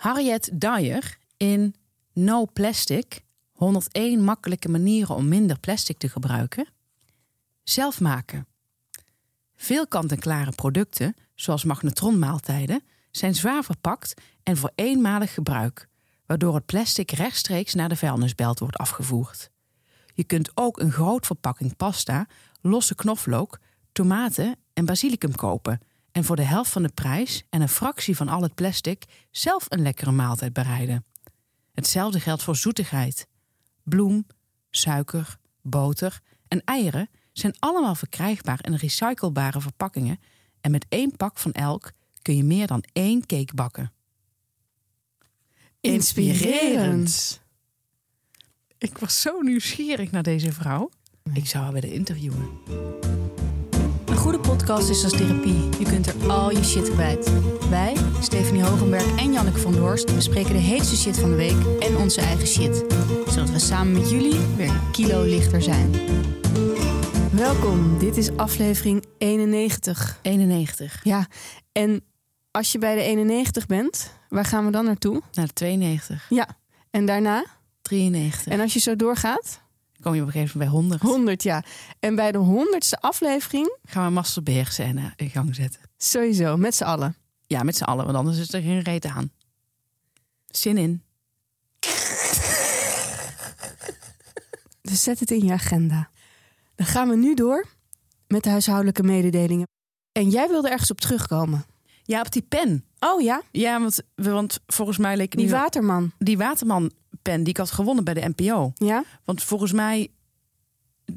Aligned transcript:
Harriet 0.00 0.60
Dyer 0.60 1.16
in 1.36 1.74
No 2.12 2.46
Plastic: 2.52 3.24
101 3.52 4.24
makkelijke 4.24 4.68
manieren 4.68 5.14
om 5.14 5.28
minder 5.28 5.58
plastic 5.58 5.98
te 5.98 6.08
gebruiken. 6.08 6.68
Zelf 7.62 8.00
maken. 8.00 8.46
Veel 9.56 9.86
kant-en-klare 9.86 10.52
producten, 10.52 11.14
zoals 11.34 11.64
magnetronmaaltijden, 11.64 12.82
zijn 13.10 13.34
zwaar 13.34 13.64
verpakt 13.64 14.14
en 14.42 14.56
voor 14.56 14.72
eenmalig 14.74 15.34
gebruik, 15.34 15.88
waardoor 16.26 16.54
het 16.54 16.66
plastic 16.66 17.10
rechtstreeks 17.10 17.74
naar 17.74 17.88
de 17.88 17.96
vuilnisbelt 17.96 18.58
wordt 18.58 18.76
afgevoerd. 18.76 19.50
Je 20.14 20.24
kunt 20.24 20.50
ook 20.54 20.80
een 20.80 20.92
groot 20.92 21.26
verpakking 21.26 21.76
pasta, 21.76 22.26
losse 22.60 22.94
knoflook, 22.94 23.58
tomaten 23.92 24.56
en 24.72 24.84
basilicum 24.84 25.34
kopen 25.34 25.80
en 26.12 26.24
voor 26.24 26.36
de 26.36 26.42
helft 26.42 26.70
van 26.70 26.82
de 26.82 26.92
prijs 26.94 27.44
en 27.48 27.60
een 27.60 27.68
fractie 27.68 28.16
van 28.16 28.28
al 28.28 28.42
het 28.42 28.54
plastic 28.54 29.04
zelf 29.30 29.66
een 29.68 29.82
lekkere 29.82 30.10
maaltijd 30.10 30.52
bereiden. 30.52 31.04
Hetzelfde 31.72 32.20
geldt 32.20 32.42
voor 32.42 32.56
zoetigheid. 32.56 33.26
Bloem, 33.82 34.26
suiker, 34.70 35.36
boter 35.62 36.20
en 36.48 36.62
eieren 36.64 37.10
zijn 37.32 37.54
allemaal 37.58 37.94
verkrijgbaar 37.94 38.58
in 38.62 38.74
recyclebare 38.74 39.60
verpakkingen 39.60 40.20
en 40.60 40.70
met 40.70 40.86
één 40.88 41.16
pak 41.16 41.38
van 41.38 41.52
elk 41.52 41.92
kun 42.22 42.36
je 42.36 42.44
meer 42.44 42.66
dan 42.66 42.84
één 42.92 43.26
cake 43.26 43.54
bakken. 43.54 43.92
Inspirerend. 45.80 47.40
Ik 48.78 48.98
was 48.98 49.20
zo 49.20 49.40
nieuwsgierig 49.40 50.10
naar 50.10 50.22
deze 50.22 50.52
vrouw. 50.52 50.90
Ik 51.32 51.46
zou 51.46 51.64
haar 51.64 51.72
willen 51.72 51.92
interviewen. 51.92 52.48
Een 54.20 54.26
goede 54.26 54.48
podcast 54.48 54.88
is 54.88 55.04
als 55.04 55.12
therapie. 55.12 55.68
Je 55.78 55.84
kunt 55.84 56.06
er 56.06 56.30
al 56.30 56.50
je 56.50 56.64
shit 56.64 56.90
kwijt. 56.90 57.32
Wij, 57.70 57.96
Stephanie 58.20 58.62
Hogenberg 58.62 59.16
en 59.18 59.32
Janneke 59.32 59.58
van 59.58 59.72
Doorst, 59.72 60.14
bespreken 60.14 60.52
de 60.52 60.58
heetste 60.58 60.96
shit 60.96 61.18
van 61.18 61.30
de 61.30 61.36
week 61.36 61.80
en 61.80 61.96
onze 61.96 62.20
eigen 62.20 62.46
shit. 62.46 62.84
Zodat 63.28 63.50
we 63.50 63.58
samen 63.58 63.92
met 63.92 64.10
jullie 64.10 64.38
weer 64.56 64.68
een 64.68 64.90
kilo 64.92 65.22
lichter 65.22 65.62
zijn. 65.62 65.92
Welkom, 67.32 67.98
dit 67.98 68.16
is 68.16 68.36
aflevering 68.36 69.04
91. 69.18 70.18
91. 70.22 71.04
Ja, 71.04 71.26
en 71.72 72.04
als 72.50 72.72
je 72.72 72.78
bij 72.78 72.94
de 72.94 73.02
91 73.02 73.66
bent, 73.66 74.12
waar 74.28 74.44
gaan 74.44 74.64
we 74.64 74.70
dan 74.70 74.84
naartoe? 74.84 75.22
Naar 75.32 75.46
de 75.46 75.52
92. 75.52 76.26
Ja, 76.28 76.48
en 76.90 77.06
daarna? 77.06 77.44
93. 77.82 78.52
En 78.52 78.60
als 78.60 78.72
je 78.72 78.80
zo 78.80 78.96
doorgaat? 78.96 79.60
Kom 80.00 80.14
je 80.14 80.20
op 80.20 80.26
een 80.26 80.32
gegeven 80.32 80.58
moment 80.58 80.72
bij 80.72 80.80
100. 80.80 81.02
100, 81.02 81.42
ja. 81.42 81.64
En 81.98 82.14
bij 82.14 82.32
de 82.32 82.38
100ste 82.38 83.00
aflevering 83.00 83.76
gaan 83.84 84.02
we 84.02 84.08
een 84.08 84.14
masturbeerscène 84.14 85.12
in 85.16 85.30
gang 85.30 85.54
zetten. 85.54 85.80
Sowieso, 85.96 86.56
met 86.56 86.74
z'n 86.74 86.84
allen. 86.84 87.16
Ja, 87.46 87.62
met 87.62 87.76
z'n 87.76 87.84
allen, 87.84 88.04
want 88.04 88.16
anders 88.16 88.38
is 88.38 88.52
er 88.52 88.62
geen 88.62 88.80
reet 88.80 89.04
aan. 89.04 89.30
Zin 90.46 90.78
in. 90.78 91.02
Dus 94.82 95.02
zet 95.02 95.20
het 95.20 95.30
in 95.30 95.44
je 95.44 95.52
agenda. 95.52 96.10
Dan 96.74 96.86
gaan 96.86 97.08
we 97.08 97.16
nu 97.16 97.34
door 97.34 97.66
met 98.26 98.42
de 98.42 98.50
huishoudelijke 98.50 99.02
mededelingen. 99.02 99.68
En 100.12 100.28
jij 100.28 100.48
wilde 100.48 100.70
ergens 100.70 100.90
op 100.90 101.00
terugkomen. 101.00 101.64
Ja, 102.02 102.20
op 102.20 102.32
die 102.32 102.42
pen. 102.42 102.84
Oh 102.98 103.20
ja? 103.20 103.42
Ja, 103.50 103.80
want, 103.80 104.00
want 104.14 104.60
volgens 104.66 104.98
mij 104.98 105.16
leek 105.16 105.36
Die 105.36 105.50
Waterman. 105.50 106.12
Die 106.18 106.38
Waterman 106.38 106.92
pen 107.22 107.38
die 107.40 107.48
ik 107.52 107.56
had 107.56 107.70
gewonnen 107.70 108.04
bij 108.04 108.14
de 108.14 108.32
NPO. 108.36 108.72
Ja? 108.74 109.04
Want 109.24 109.42
volgens 109.42 109.72
mij 109.72 110.08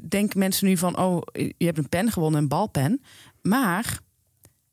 denken 0.08 0.38
mensen 0.38 0.66
nu 0.66 0.76
van... 0.76 0.98
oh, 0.98 1.22
je 1.56 1.64
hebt 1.66 1.78
een 1.78 1.88
pen 1.88 2.12
gewonnen, 2.12 2.40
een 2.40 2.48
balpen. 2.48 3.02
Maar 3.42 3.98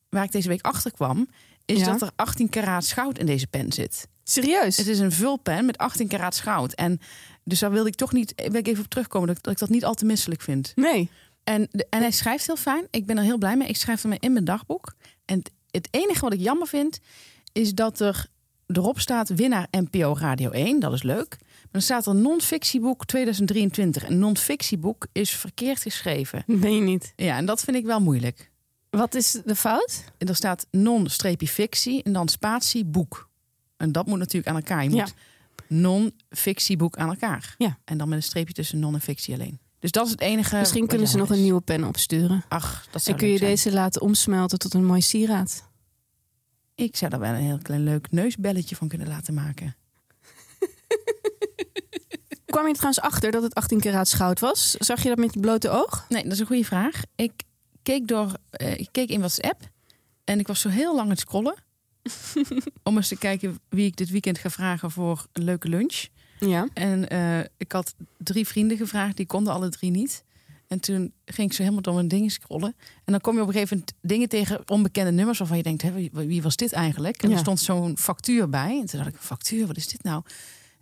waar 0.10 0.24
ik 0.24 0.32
deze 0.32 0.48
week 0.48 0.62
achter 0.66 0.92
kwam... 0.92 1.28
is 1.66 1.80
Ja? 1.80 1.86
dat 1.86 2.02
er 2.02 2.12
18 2.16 2.50
karaat 2.50 2.88
goud 2.88 3.18
in 3.18 3.26
deze 3.26 3.48
pen 3.48 3.72
zit. 3.72 4.08
Serieus? 4.24 4.78
Het 4.78 4.88
is 4.88 5.00
een 5.00 5.12
vulpen 5.12 5.66
met 5.66 5.78
18 5.78 6.08
karaat 6.08 6.38
goud. 6.40 6.74
En 6.74 7.00
dus 7.44 7.60
daar 7.60 7.72
wilde 7.72 7.90
ik 7.90 7.96
toch 7.96 8.12
niet... 8.14 8.34
wil 8.36 8.54
ik 8.60 8.68
even 8.68 8.84
op 8.84 8.90
terugkomen 8.90 9.28
dat, 9.28 9.44
dat 9.44 9.54
ik 9.54 9.60
dat 9.60 9.70
niet 9.70 9.86
al 9.86 9.94
te 9.94 10.06
misselijk 10.06 10.42
vind. 10.42 10.72
Nee. 10.76 11.10
En, 11.44 11.68
de- 11.72 11.88
en 11.90 12.00
hij 12.02 12.12
schrijft 12.12 12.46
heel 12.46 12.56
fijn. 12.56 12.88
Ik 12.90 13.06
ben 13.06 13.18
er 13.18 13.24
heel 13.24 13.38
blij 13.38 13.58
mee. 13.58 13.68
Ik 13.68 13.78
schrijf 13.78 14.02
hem 14.02 14.14
in 14.20 14.34
mijn 14.34 14.46
dagboek. 14.46 14.94
En 15.26 15.38
het, 15.38 15.52
het 15.72 15.88
enige 15.92 16.20
wat 16.22 16.34
ik 16.34 16.40
jammer 16.40 16.68
vind, 16.68 17.00
is 17.52 17.74
dat 17.74 18.00
er 18.00 18.28
erop 18.78 19.00
staat 19.00 19.30
winnaar 19.30 19.68
NPO 19.72 20.16
Radio 20.20 20.50
1. 20.50 20.80
Dat 20.80 20.94
is 20.94 21.04
leuk. 21.04 21.38
Maar 21.40 21.70
dan 21.72 21.82
staat 21.82 22.06
er 22.06 22.16
non-fictieboek 22.16 23.06
2023. 23.06 24.04
En 24.04 24.20
non-fictieboek 24.20 25.08
is 25.12 25.30
verkeerd 25.32 25.82
geschreven. 25.82 26.44
Je 26.48 26.56
niet. 26.68 27.14
Ja, 27.16 27.38
en 27.38 27.46
dat 27.46 27.62
vind 27.62 27.78
ik 27.78 27.86
wel 27.86 28.00
moeilijk. 28.02 28.50
Wat 28.90 29.16
is 29.16 29.42
de 29.46 29.56
fout? 29.56 30.04
En 30.18 30.28
er 30.28 30.36
staat 30.36 30.68
non-fictie 30.72 32.04
en 32.04 32.14
dan 32.14 32.28
spatie 32.28 32.86
boek. 32.86 33.30
En 33.78 33.92
dat 33.92 34.06
moet 34.08 34.20
natuurlijk 34.20 34.48
aan 34.48 34.56
elkaar. 34.56 34.84
Je 34.84 34.90
Ja. 34.96 35.02
moet 35.02 35.14
non-fictieboek 35.68 36.98
aan 36.98 37.10
elkaar. 37.10 37.56
Ja. 37.58 37.78
En 37.86 37.98
dan 37.98 38.10
met 38.10 38.18
een 38.18 38.24
streepje 38.24 38.54
tussen 38.54 38.80
non 38.80 38.94
en 38.94 39.02
fictie 39.02 39.34
alleen. 39.34 39.60
Dus 39.80 39.92
dat 39.92 40.06
is 40.06 40.12
het 40.12 40.22
enige. 40.22 40.58
Misschien 40.58 40.88
kunnen 40.88 41.08
ze 41.08 41.18
nog 41.18 41.30
een 41.30 41.42
nieuwe 41.42 41.62
pen 41.62 41.84
opsturen. 41.84 42.44
Ach, 42.48 42.84
dat 42.86 42.94
En 42.94 43.02
zou 43.02 43.18
kun 43.18 43.28
je 43.28 43.38
zijn. 43.38 43.50
deze 43.50 43.72
laten 43.72 44.02
omsmelten 44.02 44.60
tot 44.60 44.74
een 44.74 44.86
mooi 44.86 45.02
sieraad. 45.02 45.70
Ik 46.76 46.96
zou 46.96 47.12
daar 47.12 47.20
wel 47.20 47.34
een 47.34 47.36
heel 47.36 47.60
klein 47.62 47.84
leuk 47.84 48.12
neusbelletje 48.12 48.76
van 48.76 48.88
kunnen 48.88 49.08
laten 49.08 49.34
maken. 49.34 49.76
Kwam 52.46 52.64
je 52.64 52.70
er 52.70 52.76
trouwens 52.76 53.02
achter 53.02 53.32
dat 53.32 53.44
het 53.44 53.56
18 53.56 53.80
karaat 53.80 54.14
goud 54.14 54.40
was? 54.40 54.72
Zag 54.72 55.04
je 55.04 55.10
dat 55.10 55.18
met 55.18 55.34
je 55.34 55.40
blote 55.40 55.70
oog? 55.70 56.06
Nee, 56.10 56.24
dat 56.24 56.32
is 56.32 56.40
een 56.40 56.46
goede 56.46 56.66
vraag. 56.66 57.02
Ik 57.16 57.32
keek, 57.84 58.08
door, 58.08 58.34
eh, 58.50 58.80
ik 58.80 58.90
keek 58.92 59.10
in 59.10 59.20
WhatsApp 59.20 59.70
en 60.24 60.40
ik 60.40 60.48
was 60.48 60.60
zo 60.60 60.70
heel 60.70 60.96
lang 60.96 61.02
aan 61.02 61.10
het 61.10 61.20
scrollen. 61.20 61.56
om 62.84 62.96
eens 62.96 63.08
te 63.08 63.18
kijken 63.18 63.60
wie 63.70 63.86
ik 63.86 63.96
dit 63.96 64.10
weekend 64.10 64.38
ga 64.38 64.50
vragen 64.50 64.92
voor 64.92 65.26
een 65.34 65.44
leuke 65.44 65.68
lunch. 65.68 66.08
Ja. 66.40 66.68
En 66.74 67.10
eh, 67.10 67.40
ik 67.58 67.72
had 67.72 67.96
drie 68.18 68.48
vrienden 68.48 68.78
gevraagd, 68.78 69.18
die 69.18 69.26
konden 69.26 69.54
alle 69.54 69.70
drie 69.70 69.92
niet. 69.92 70.24
En 70.72 70.80
toen 70.80 71.14
ging 71.26 71.48
ik 71.48 71.54
zo 71.56 71.62
helemaal 71.62 71.82
door 71.82 71.94
mijn 71.94 72.08
dingen 72.08 72.30
scrollen. 72.30 72.76
En 73.04 73.12
dan 73.12 73.22
kom 73.22 73.36
je 73.36 73.42
op 73.42 73.48
een 73.48 73.54
gegeven 73.54 73.78
moment 73.78 73.96
dingen 74.02 74.30
tegen 74.30 74.70
onbekende 74.70 75.12
nummers... 75.12 75.38
waarvan 75.38 75.58
je 75.58 75.64
denkt, 75.64 75.82
hè, 75.82 76.10
wie, 76.12 76.42
was 76.42 76.56
dit 76.56 76.72
eigenlijk? 76.74 77.24
En 77.24 77.30
Ja. 77.30 77.36
er 77.36 77.42
stond 77.42 77.60
zo'n 77.60 77.98
factuur 77.98 78.50
bij. 78.50 78.80
En 78.80 78.86
toen 78.86 79.00
dacht 79.00 79.14
ik, 79.16 79.20
factuur, 79.20 79.68
wat 79.68 79.78
is 79.78 79.88
dit 79.88 80.04
nou? 80.04 80.24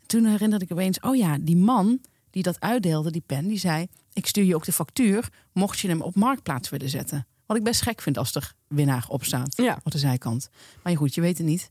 Toen 0.06 0.26
herinnerde 0.26 0.66
ik 0.66 0.72
opeens, 0.72 1.00
oh 1.00 1.16
ja, 1.16 1.38
die 1.42 1.58
man 1.58 2.02
die 2.30 2.44
dat 2.44 2.60
uitdeelde, 2.60 3.12
die 3.12 3.24
pen... 3.26 3.48
die 3.48 3.58
zei, 3.58 3.88
ik 4.14 4.26
stuur 4.26 4.44
je 4.44 4.56
ook 4.56 4.66
de 4.66 4.72
factuur... 4.72 5.30
mocht 5.54 5.80
je 5.80 5.88
hem 5.88 6.02
op 6.02 6.16
Marktplaats 6.16 6.70
willen 6.70 6.90
zetten. 6.90 7.28
Wat 7.46 7.58
ik 7.58 7.64
best 7.64 7.82
gek 7.82 8.02
vind 8.02 8.18
als 8.18 8.36
er 8.36 8.54
winnaar 8.68 9.06
op 9.08 9.24
staat 9.24 9.58
Ja. 9.58 9.80
op 9.84 9.92
de 9.92 9.98
zijkant. 9.98 10.50
Maar 10.84 10.98
goed, 10.98 11.16
je 11.16 11.22
weet 11.22 11.38
het 11.38 11.48
niet. 11.48 11.70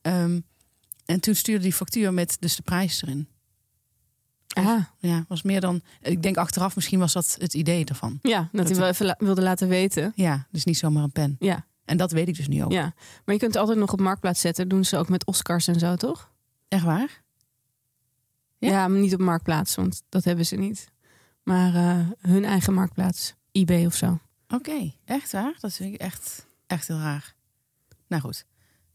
Ehm, 0.00 0.40
en 1.04 1.20
toen 1.20 1.34
stuurde 1.34 1.62
die 1.62 1.72
factuur 1.72 2.14
met 2.14 2.36
dus 2.40 2.56
de 2.56 2.62
prijs 2.62 3.02
erin. 3.02 3.28
Ah. 4.54 4.84
Ja, 4.98 5.24
was 5.28 5.42
meer 5.42 5.60
dan. 5.60 5.80
Ik 6.02 6.22
denk 6.22 6.36
achteraf 6.36 6.74
misschien 6.74 6.98
was 6.98 7.12
dat 7.12 7.36
het 7.40 7.54
idee 7.54 7.84
ervan. 7.84 8.18
Ja, 8.22 8.38
dat, 8.38 8.48
Dat 8.52 8.68
hij 8.68 8.76
wel 8.78 8.88
even 8.88 9.06
la- 9.06 9.16
wilde 9.18 9.42
laten 9.42 9.68
weten. 9.68 10.12
Ja, 10.14 10.46
dus 10.50 10.64
niet 10.64 10.78
zomaar 10.78 11.02
een 11.02 11.12
pen. 11.12 11.36
Ja. 11.38 11.66
En 11.84 11.96
dat 11.96 12.12
weet 12.12 12.28
ik 12.28 12.36
dus 12.36 12.48
nu 12.48 12.64
ook. 12.64 12.72
ja. 12.72 12.82
Maar 13.24 13.34
je 13.34 13.40
kunt 13.40 13.52
het 13.52 13.56
altijd 13.56 13.78
nog 13.78 13.92
op 13.92 14.00
marktplaats 14.00 14.40
zetten. 14.40 14.68
doen 14.68 14.84
ze 14.84 14.96
ook 14.96 15.08
met 15.08 15.26
Oscars 15.26 15.66
en 15.66 15.78
zo, 15.78 15.96
toch? 15.96 16.30
Echt 16.68 16.84
waar? 16.84 17.22
Ja? 18.58 18.70
Ja, 18.70 18.88
maar 18.88 19.00
niet 19.00 19.14
op 19.14 19.20
marktplaats, 19.20 19.74
want 19.74 20.02
dat 20.08 20.24
hebben 20.24 20.46
ze 20.46 20.56
niet. 20.56 20.88
Maar 21.42 21.74
eh, 21.74 22.06
hun 22.20 22.44
eigen 22.44 22.74
marktplaats. 22.74 23.34
eBay 23.52 23.86
of 23.86 23.94
zo. 23.94 24.18
Oké, 24.48 24.92
echt 25.04 25.32
waar? 25.32 25.56
Dat 25.60 25.72
vind 25.72 25.94
ik 25.94 26.00
echt, 26.00 26.46
echt 26.66 26.88
heel 26.88 26.98
raar. 26.98 27.34
Nou 28.06 28.22
goed, 28.22 28.44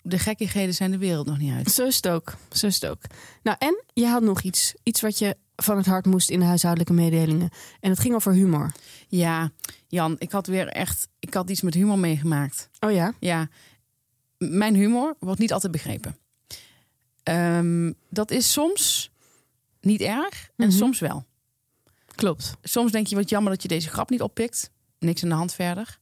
de 0.06 0.20
gekkigheden 0.20 0.74
zijn 0.74 0.92
de 0.92 0.98
wereld 0.98 1.28
nog 1.28 1.38
niet 1.38 1.54
uit. 1.54 1.72
Zo 1.72 1.86
is 1.86 1.96
het 1.96 2.08
ook. 2.08 2.34
Zo 2.52 2.68
is 2.68 2.74
het 2.82 2.86
ook. 2.86 3.02
Nou, 3.44 3.58
en 3.60 3.84
je 3.94 4.06
had 4.08 4.22
nog 4.24 4.42
iets. 4.42 4.74
Iets 4.84 5.02
wat 5.02 5.18
je 5.20 5.38
van 5.56 5.78
het 5.78 5.86
hart 5.86 6.06
moest 6.06 6.30
in 6.30 6.40
de 6.40 6.46
huishoudelijke 6.46 6.94
mededelingen. 6.94 7.50
En 7.80 7.90
het 7.90 8.00
ging 8.00 8.16
over 8.16 8.34
humor. 8.34 8.72
Ja, 9.08 9.52
Jan, 9.88 10.16
ik 10.20 10.32
had 10.32 10.48
weer 10.48 10.68
echt. 10.68 11.08
Ik 11.20 11.34
had 11.34 11.50
iets 11.50 11.62
met 11.62 11.74
humor 11.74 12.00
meegemaakt. 12.00 12.70
Oh 12.80 12.92
ja? 12.92 13.14
Ja, 13.20 13.50
mijn 14.38 14.76
humor 14.76 15.16
wordt 15.20 15.40
niet 15.40 15.54
altijd 15.54 15.72
begrepen. 15.72 16.18
Ehm, 17.24 17.92
dat 18.10 18.32
is 18.32 18.52
soms 18.52 19.12
niet 19.82 20.02
erg 20.02 20.50
en 20.58 20.68
Mhm. 20.68 20.78
soms 20.78 21.00
wel. 21.00 21.26
Klopt. 22.16 22.54
Soms 22.62 22.92
denk 22.92 23.08
je 23.08 23.16
wat 23.16 23.30
jammer 23.30 23.52
dat 23.52 23.62
je 23.62 23.68
deze 23.68 23.90
grap 23.90 24.10
niet 24.10 24.22
oppikt. 24.22 24.70
Niks 25.00 25.24
aan 25.24 25.30
de 25.30 25.36
hand 25.36 25.54
verder. 25.54 26.00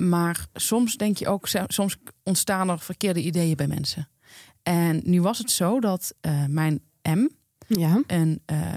Maar 0.00 0.46
soms 0.54 0.96
denk 0.96 1.16
je 1.16 1.28
ook, 1.28 1.48
soms 1.66 1.96
ontstaan 2.22 2.68
er 2.68 2.78
verkeerde 2.78 3.22
ideeën 3.22 3.56
bij 3.56 3.66
mensen. 3.66 4.08
En 4.62 5.00
nu 5.04 5.22
was 5.22 5.38
het 5.38 5.50
zo 5.50 5.80
dat 5.80 6.14
eh, 6.20 6.44
mijn 6.44 6.80
M 7.02 7.28
Ja. 7.66 8.02
een 8.06 8.42
eh, 8.44 8.72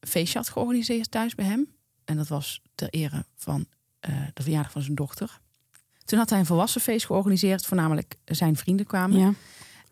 feestje 0.00 0.38
had 0.38 0.48
georganiseerd 0.48 1.10
thuis 1.10 1.34
bij 1.34 1.44
hem. 1.44 1.68
En 2.04 2.16
dat 2.16 2.28
was 2.28 2.62
ter 2.74 2.88
ere 2.88 3.24
van 3.36 3.66
eh, 4.00 4.14
de 4.34 4.42
verjaardag 4.42 4.72
van 4.72 4.82
zijn 4.82 4.94
dochter. 4.94 5.40
Toen 6.04 6.18
had 6.18 6.30
hij 6.30 6.38
een 6.38 6.46
volwassen 6.46 6.80
feest 6.80 7.06
georganiseerd, 7.06 7.66
voornamelijk 7.66 8.14
zijn 8.24 8.56
vrienden 8.56 8.86
kwamen. 8.86 9.18
Ja. 9.18 9.32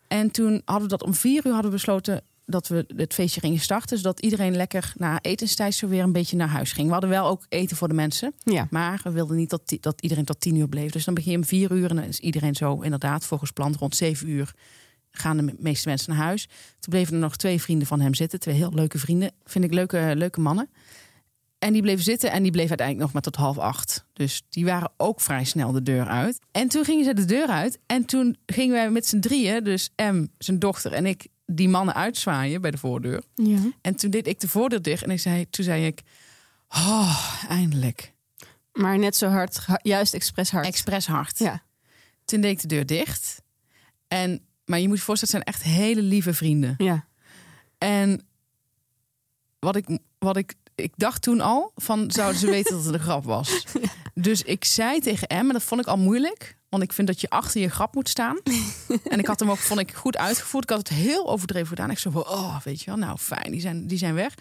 En 0.07 0.31
toen 0.31 0.61
hadden 0.65 0.83
we 0.89 0.97
dat 0.97 1.03
om 1.03 1.13
vier 1.13 1.45
uur 1.45 1.53
hadden 1.53 1.71
we 1.71 1.77
besloten 1.77 2.23
dat 2.49 2.67
we 2.67 2.85
het 2.95 3.13
feestje 3.13 3.39
gingen 3.39 3.59
starten. 3.59 3.97
Zodat 3.97 4.19
iedereen 4.19 4.55
lekker 4.55 4.93
na 4.95 5.21
etenstijd 5.21 5.73
zo 5.73 5.87
weer 5.87 6.03
een 6.03 6.11
beetje 6.11 6.35
naar 6.35 6.47
huis 6.47 6.71
ging. 6.71 6.85
We 6.87 6.91
hadden 6.91 7.09
wel 7.09 7.27
ook 7.27 7.45
eten 7.49 7.77
voor 7.77 7.87
de 7.87 7.93
mensen. 7.93 8.33
Ja. 8.43 8.67
Maar 8.69 8.99
we 9.03 9.11
wilden 9.11 9.37
niet 9.37 9.49
dat, 9.49 9.77
dat 9.79 10.01
iedereen 10.01 10.25
tot 10.25 10.39
tien 10.39 10.55
uur 10.55 10.67
bleef. 10.67 10.91
Dus 10.91 11.05
dan 11.05 11.13
begin 11.13 11.31
je 11.31 11.37
om 11.37 11.45
vier 11.45 11.71
uur 11.71 11.89
en 11.89 11.95
dan 11.95 12.05
is 12.05 12.19
iedereen 12.19 12.55
zo 12.55 12.81
inderdaad 12.81 13.25
volgens 13.25 13.51
plan 13.51 13.75
rond 13.79 13.95
zeven 13.95 14.29
uur 14.29 14.53
gaan 15.11 15.37
de 15.37 15.55
meeste 15.59 15.89
mensen 15.89 16.13
naar 16.13 16.23
huis. 16.23 16.45
Toen 16.79 16.89
bleven 16.93 17.13
er 17.13 17.19
nog 17.19 17.35
twee 17.35 17.61
vrienden 17.61 17.87
van 17.87 17.99
hem 17.99 18.13
zitten. 18.13 18.39
Twee 18.39 18.55
heel 18.55 18.73
leuke 18.73 18.99
vrienden. 18.99 19.31
Vind 19.43 19.65
ik 19.65 19.73
leuke, 19.73 20.11
leuke 20.15 20.39
mannen. 20.39 20.69
En 21.59 21.73
die 21.73 21.81
bleven 21.81 22.03
zitten 22.03 22.31
en 22.31 22.43
die 22.43 22.51
bleef 22.51 22.69
uiteindelijk 22.69 23.05
nog 23.05 23.13
maar 23.13 23.31
tot 23.31 23.35
half 23.35 23.57
acht. 23.57 24.05
Dus 24.13 24.43
die 24.49 24.65
waren 24.65 24.91
ook 24.97 25.21
vrij 25.21 25.43
snel 25.43 25.71
de 25.71 25.83
deur 25.83 26.07
uit. 26.07 26.39
En 26.51 26.67
toen 26.67 26.85
gingen 26.85 27.05
ze 27.05 27.13
de 27.13 27.25
deur 27.25 27.47
uit. 27.47 27.79
En 27.85 28.05
toen 28.05 28.37
gingen 28.45 28.75
wij 28.75 28.89
met 28.89 29.07
z'n 29.07 29.19
drieën, 29.19 29.63
dus 29.63 29.89
M, 29.95 30.25
zijn 30.37 30.59
dochter 30.59 30.93
en 30.93 31.05
ik, 31.05 31.27
die 31.51 31.69
mannen 31.69 31.95
uitzwaaien 31.95 32.61
bij 32.61 32.71
de 32.71 32.77
voordeur. 32.77 33.23
Ja. 33.35 33.59
En 33.81 33.95
toen 33.95 34.09
deed 34.09 34.27
ik 34.27 34.39
de 34.39 34.47
voordeur 34.47 34.81
dicht 34.81 35.03
en 35.03 35.11
ik 35.11 35.19
zei, 35.19 35.49
toen 35.49 35.65
zei 35.65 35.85
ik, 35.85 36.01
oh, 36.69 37.43
eindelijk. 37.49 38.13
Maar 38.73 38.97
net 38.97 39.15
zo 39.15 39.27
hard, 39.27 39.57
ha- 39.65 39.79
juist 39.81 40.13
expres 40.13 40.51
hard. 40.51 40.65
Expres 40.65 41.07
hard. 41.07 41.37
ja. 41.39 41.63
Toen 42.25 42.41
deed 42.41 42.51
ik 42.51 42.61
de 42.61 42.67
deur 42.67 42.85
dicht. 42.85 43.41
En, 44.07 44.41
maar 44.65 44.79
je 44.79 44.87
moet 44.87 44.97
je 44.97 45.03
voorstellen, 45.03 45.35
het 45.45 45.55
zijn 45.55 45.65
echt 45.65 45.77
hele 45.77 46.01
lieve 46.01 46.33
vrienden. 46.33 46.73
Ja. 46.77 47.07
En 47.77 48.27
wat 49.59 49.75
ik, 49.75 49.99
wat 50.19 50.37
ik, 50.37 50.53
ik 50.75 50.93
dacht 50.95 51.21
toen 51.21 51.41
al, 51.41 51.71
van 51.75 52.11
zouden 52.11 52.39
ze 52.39 52.49
weten 52.49 52.75
dat 52.75 52.85
het 52.85 52.93
een 52.93 52.99
grap 52.99 53.23
was. 53.23 53.63
Dus 54.13 54.41
ik 54.41 54.65
zei 54.65 54.99
tegen 54.99 55.27
M, 55.27 55.47
en 55.47 55.53
dat 55.53 55.63
vond 55.63 55.81
ik 55.81 55.87
al 55.87 55.97
moeilijk. 55.97 56.57
Want 56.69 56.83
ik 56.83 56.93
vind 56.93 57.07
dat 57.07 57.21
je 57.21 57.29
achter 57.29 57.61
je 57.61 57.69
grap 57.69 57.95
moet 57.95 58.09
staan. 58.09 58.37
en 59.11 59.19
ik 59.19 59.25
had 59.25 59.39
hem 59.39 59.51
ook, 59.51 59.57
vond 59.57 59.79
ik, 59.79 59.93
goed 59.93 60.17
uitgevoerd. 60.17 60.63
Ik 60.63 60.69
had 60.69 60.79
het 60.79 60.97
heel 60.97 61.29
overdreven 61.29 61.67
gedaan. 61.67 61.91
Ik 61.91 61.99
van, 61.99 62.15
oh, 62.15 62.61
weet 62.61 62.79
je 62.79 62.85
wel, 62.85 62.95
nou 62.99 63.17
fijn, 63.17 63.51
die 63.51 63.61
zijn, 63.61 63.87
die 63.87 63.97
zijn 63.97 64.13
weg. 64.13 64.33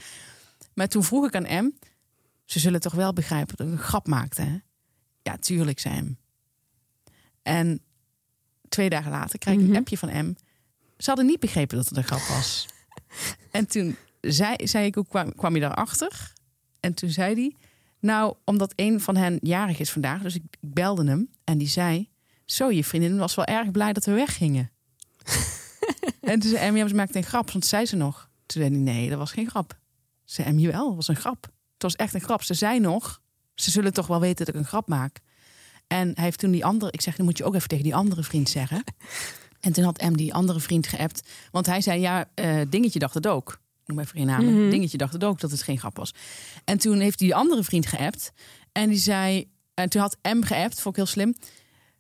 Maar 0.75 0.89
toen 0.89 1.05
vroeg 1.05 1.27
ik 1.27 1.35
aan 1.35 1.65
M, 1.65 1.71
ze 2.45 2.59
zullen 2.59 2.81
toch 2.81 2.93
wel 2.95 3.13
begrijpen 3.13 3.57
dat 3.57 3.67
ik 3.67 3.73
een 3.73 3.79
grap 3.79 4.07
maakte, 4.07 4.43
hè? 4.43 4.57
Ja, 5.23 5.37
tuurlijk, 5.37 5.79
zei 5.79 6.01
M. 6.01 6.17
En 7.43 7.81
twee 8.69 8.89
dagen 8.89 9.11
later 9.11 9.39
krijg 9.39 9.57
ik 9.57 9.63
Mhm. 9.63 9.73
een 9.73 9.79
appje 9.79 9.99
van 9.99 10.09
M. 10.27 10.35
Ze 10.99 11.07
hadden 11.07 11.27
niet 11.27 11.41
begrepen 11.41 11.77
dat 11.77 11.89
het 11.89 11.97
een 11.97 12.05
grap 12.05 12.21
was. 12.21 12.67
en 13.51 13.67
toen 13.67 13.97
zei, 14.21 14.57
zei 14.67 14.87
ik, 14.87 14.95
hoe 14.95 15.07
kwam, 15.07 15.35
kwam 15.35 15.55
je 15.55 15.61
daarachter? 15.61 16.33
En 16.81 16.95
toen 16.95 17.11
zei 17.11 17.35
hij, 17.35 17.55
nou, 18.01 18.35
omdat 18.45 18.73
een 18.77 19.01
van 19.01 19.17
hen 19.17 19.39
jarig 19.43 19.79
is 19.79 19.91
vandaag. 19.91 20.23
Dus 20.23 20.35
ik, 20.35 20.43
ik 20.61 20.75
belde 20.75 21.05
hem 21.07 21.31
en 21.45 21.59
die 21.59 21.69
zei, 21.69 22.09
zo, 22.51 22.71
je 22.71 22.85
vriendin 22.85 23.19
was 23.19 23.35
wel 23.35 23.45
erg 23.45 23.71
blij 23.71 23.93
dat 23.93 24.05
we 24.05 24.13
weggingen. 24.13 24.71
en 26.21 26.41
toen 26.41 26.51
zei 26.51 26.77
ja, 26.77 26.89
ze 26.89 26.95
maakte 26.95 27.19
een 27.19 27.25
grap, 27.25 27.51
want 27.51 27.67
zei 27.67 27.87
ze 27.87 27.97
nog. 27.97 28.29
Toen 28.47 28.63
zei 28.63 28.75
hij, 28.75 28.83
nee, 28.83 29.09
dat 29.09 29.19
was 29.19 29.33
geen 29.33 29.49
grap. 29.49 29.79
Zei 30.25 30.53
M, 30.53 30.59
jawel, 30.59 30.87
dat 30.87 30.95
was 30.95 31.09
een 31.09 31.17
grap. 31.17 31.45
Het 31.73 31.83
was 31.83 31.97
echt 31.97 32.15
een 32.15 32.21
grap. 32.21 32.43
Ze 32.43 32.55
zei 32.55 32.81
nog, 32.81 33.21
ze 33.55 33.71
zullen 33.71 33.93
toch 33.93 34.07
wel 34.07 34.21
weten 34.21 34.47
dat 34.47 34.55
ik 34.55 34.61
een 34.61 34.67
grap 34.67 34.89
maak. 34.89 35.21
En 35.87 36.13
hij 36.15 36.25
heeft 36.25 36.39
toen 36.39 36.51
die 36.51 36.65
andere, 36.65 36.93
ik 36.93 37.01
zeg, 37.01 37.17
dan 37.17 37.25
moet 37.25 37.39
je 37.39 37.45
ook 37.45 37.55
even 37.55 37.69
tegen 37.69 37.85
die 37.85 37.95
andere 37.95 38.23
vriend 38.23 38.49
zeggen. 38.49 38.83
En 39.61 39.73
toen 39.73 39.85
had 39.85 40.01
M 40.01 40.13
die 40.13 40.35
andere 40.35 40.61
vriend 40.61 40.87
geappt. 40.87 41.29
Want 41.51 41.67
hij 41.67 41.81
zei, 41.81 42.01
ja, 42.01 42.31
eh, 42.35 42.61
Dingetje 42.69 42.99
dacht 42.99 43.15
het 43.15 43.27
ook. 43.27 43.61
Noem 43.87 43.99
even 43.99 44.17
geen 44.17 44.27
namen. 44.27 44.61
Mhm. 44.61 44.71
Dingetje 44.71 44.99
dacht 44.99 45.13
het 45.13 45.25
ook 45.25 45.41
dat 45.41 45.51
het 45.51 45.63
geen 45.63 45.79
grap 45.79 45.97
was. 45.97 46.15
En 46.65 46.79
toen 46.79 46.99
heeft 47.01 47.19
die 47.19 47.35
andere 47.35 47.65
vriend 47.65 47.87
geappt. 47.87 48.33
En 48.73 48.89
die 48.89 48.99
zei, 48.99 49.51
en 49.75 49.89
toen 49.89 50.01
had 50.01 50.19
M 50.23 50.43
geappt, 50.43 50.81
vond 50.81 50.97
ik 50.97 51.03
heel 51.03 51.13
slim. 51.13 51.35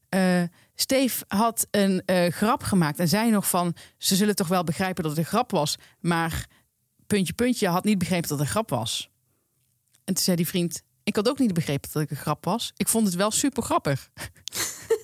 Eh 0.08 0.42
Steve 0.80 1.24
had 1.28 1.66
een 1.70 2.02
eh, 2.04 2.32
grap 2.32 2.62
gemaakt 2.62 2.98
en 2.98 3.08
zei 3.08 3.30
nog 3.30 3.48
van... 3.48 3.74
ze 3.96 4.16
zullen 4.16 4.34
toch 4.34 4.48
wel 4.48 4.64
begrijpen 4.64 5.02
dat 5.02 5.12
het 5.12 5.20
een 5.20 5.26
grap 5.26 5.50
was. 5.50 5.76
Maar 6.00 6.46
puntje, 7.06 7.32
puntje 7.32 7.68
had 7.68 7.84
niet 7.84 7.98
begrepen 7.98 8.28
dat 8.28 8.38
het 8.38 8.46
een 8.46 8.52
grap 8.52 8.70
was. 8.70 9.10
En 10.04 10.14
toen 10.14 10.22
zei 10.22 10.36
die 10.36 10.46
vriend... 10.46 10.82
ik 11.02 11.16
had 11.16 11.28
ook 11.28 11.38
niet 11.38 11.54
begrepen 11.54 11.90
dat 11.92 12.02
ik 12.02 12.10
een 12.10 12.16
grap 12.16 12.44
was. 12.44 12.72
Ik 12.76 12.88
vond 12.88 13.06
het 13.06 13.14
wel 13.14 13.30
super 13.30 13.62
grappig. 13.62 14.08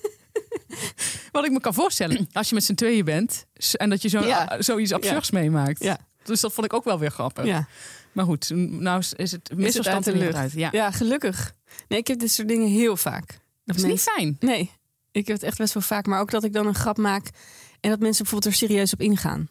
Wat 1.31 1.45
ik 1.45 1.51
me 1.51 1.59
kan 1.59 1.73
voorstellen, 1.73 2.27
als 2.31 2.49
je 2.49 2.55
met 2.55 2.63
z'n 2.63 2.73
tweeën 2.73 3.05
bent... 3.05 3.45
en 3.71 3.89
dat 3.89 4.01
je 4.01 4.09
zo, 4.09 4.25
Ja. 4.25 4.61
zoiets 4.61 4.91
absurds 4.91 5.31
meemaakt. 5.31 5.83
Ja. 5.83 5.97
Dus 6.23 6.41
dat 6.41 6.53
vond 6.53 6.65
ik 6.65 6.73
ook 6.73 6.83
wel 6.83 6.99
weer 6.99 7.11
grappig. 7.11 7.45
Ja. 7.45 7.67
Maar 8.11 8.25
goed, 8.25 8.49
nou 8.49 8.99
is 8.99 9.09
het 9.09 9.19
Is 9.19 9.31
het 9.31 9.53
misverstand 9.55 10.07
uit 10.07 10.15
er 10.21 10.31
de 10.31 10.37
uit. 10.37 10.51
Ja. 10.51 10.69
ja, 10.71 10.91
gelukkig. 10.91 11.53
Nee, 11.87 11.99
ik 11.99 12.07
heb 12.07 12.19
dit 12.19 12.31
soort 12.31 12.47
dingen 12.47 12.67
heel 12.67 12.97
vaak. 12.97 13.27
Dat 13.27 13.39
Dat 13.63 13.75
is 13.75 13.83
niet 13.83 14.01
fijn. 14.01 14.37
Nee, 14.39 14.71
ik 15.15 15.27
heb 15.27 15.35
het 15.35 15.45
echt 15.45 15.57
best 15.57 15.73
wel 15.73 15.83
vaak. 15.83 16.05
Maar 16.05 16.19
ook 16.19 16.31
dat 16.31 16.43
ik 16.43 16.53
dan 16.53 16.67
een 16.67 16.75
grap 16.75 16.97
maak 16.97 17.29
en 17.79 17.89
dat 17.89 17.99
mensen 17.99 18.23
bijvoorbeeld 18.23 18.53
er 18.53 18.59
serieus 18.59 18.93
op 18.93 19.01
ingaan. 19.01 19.47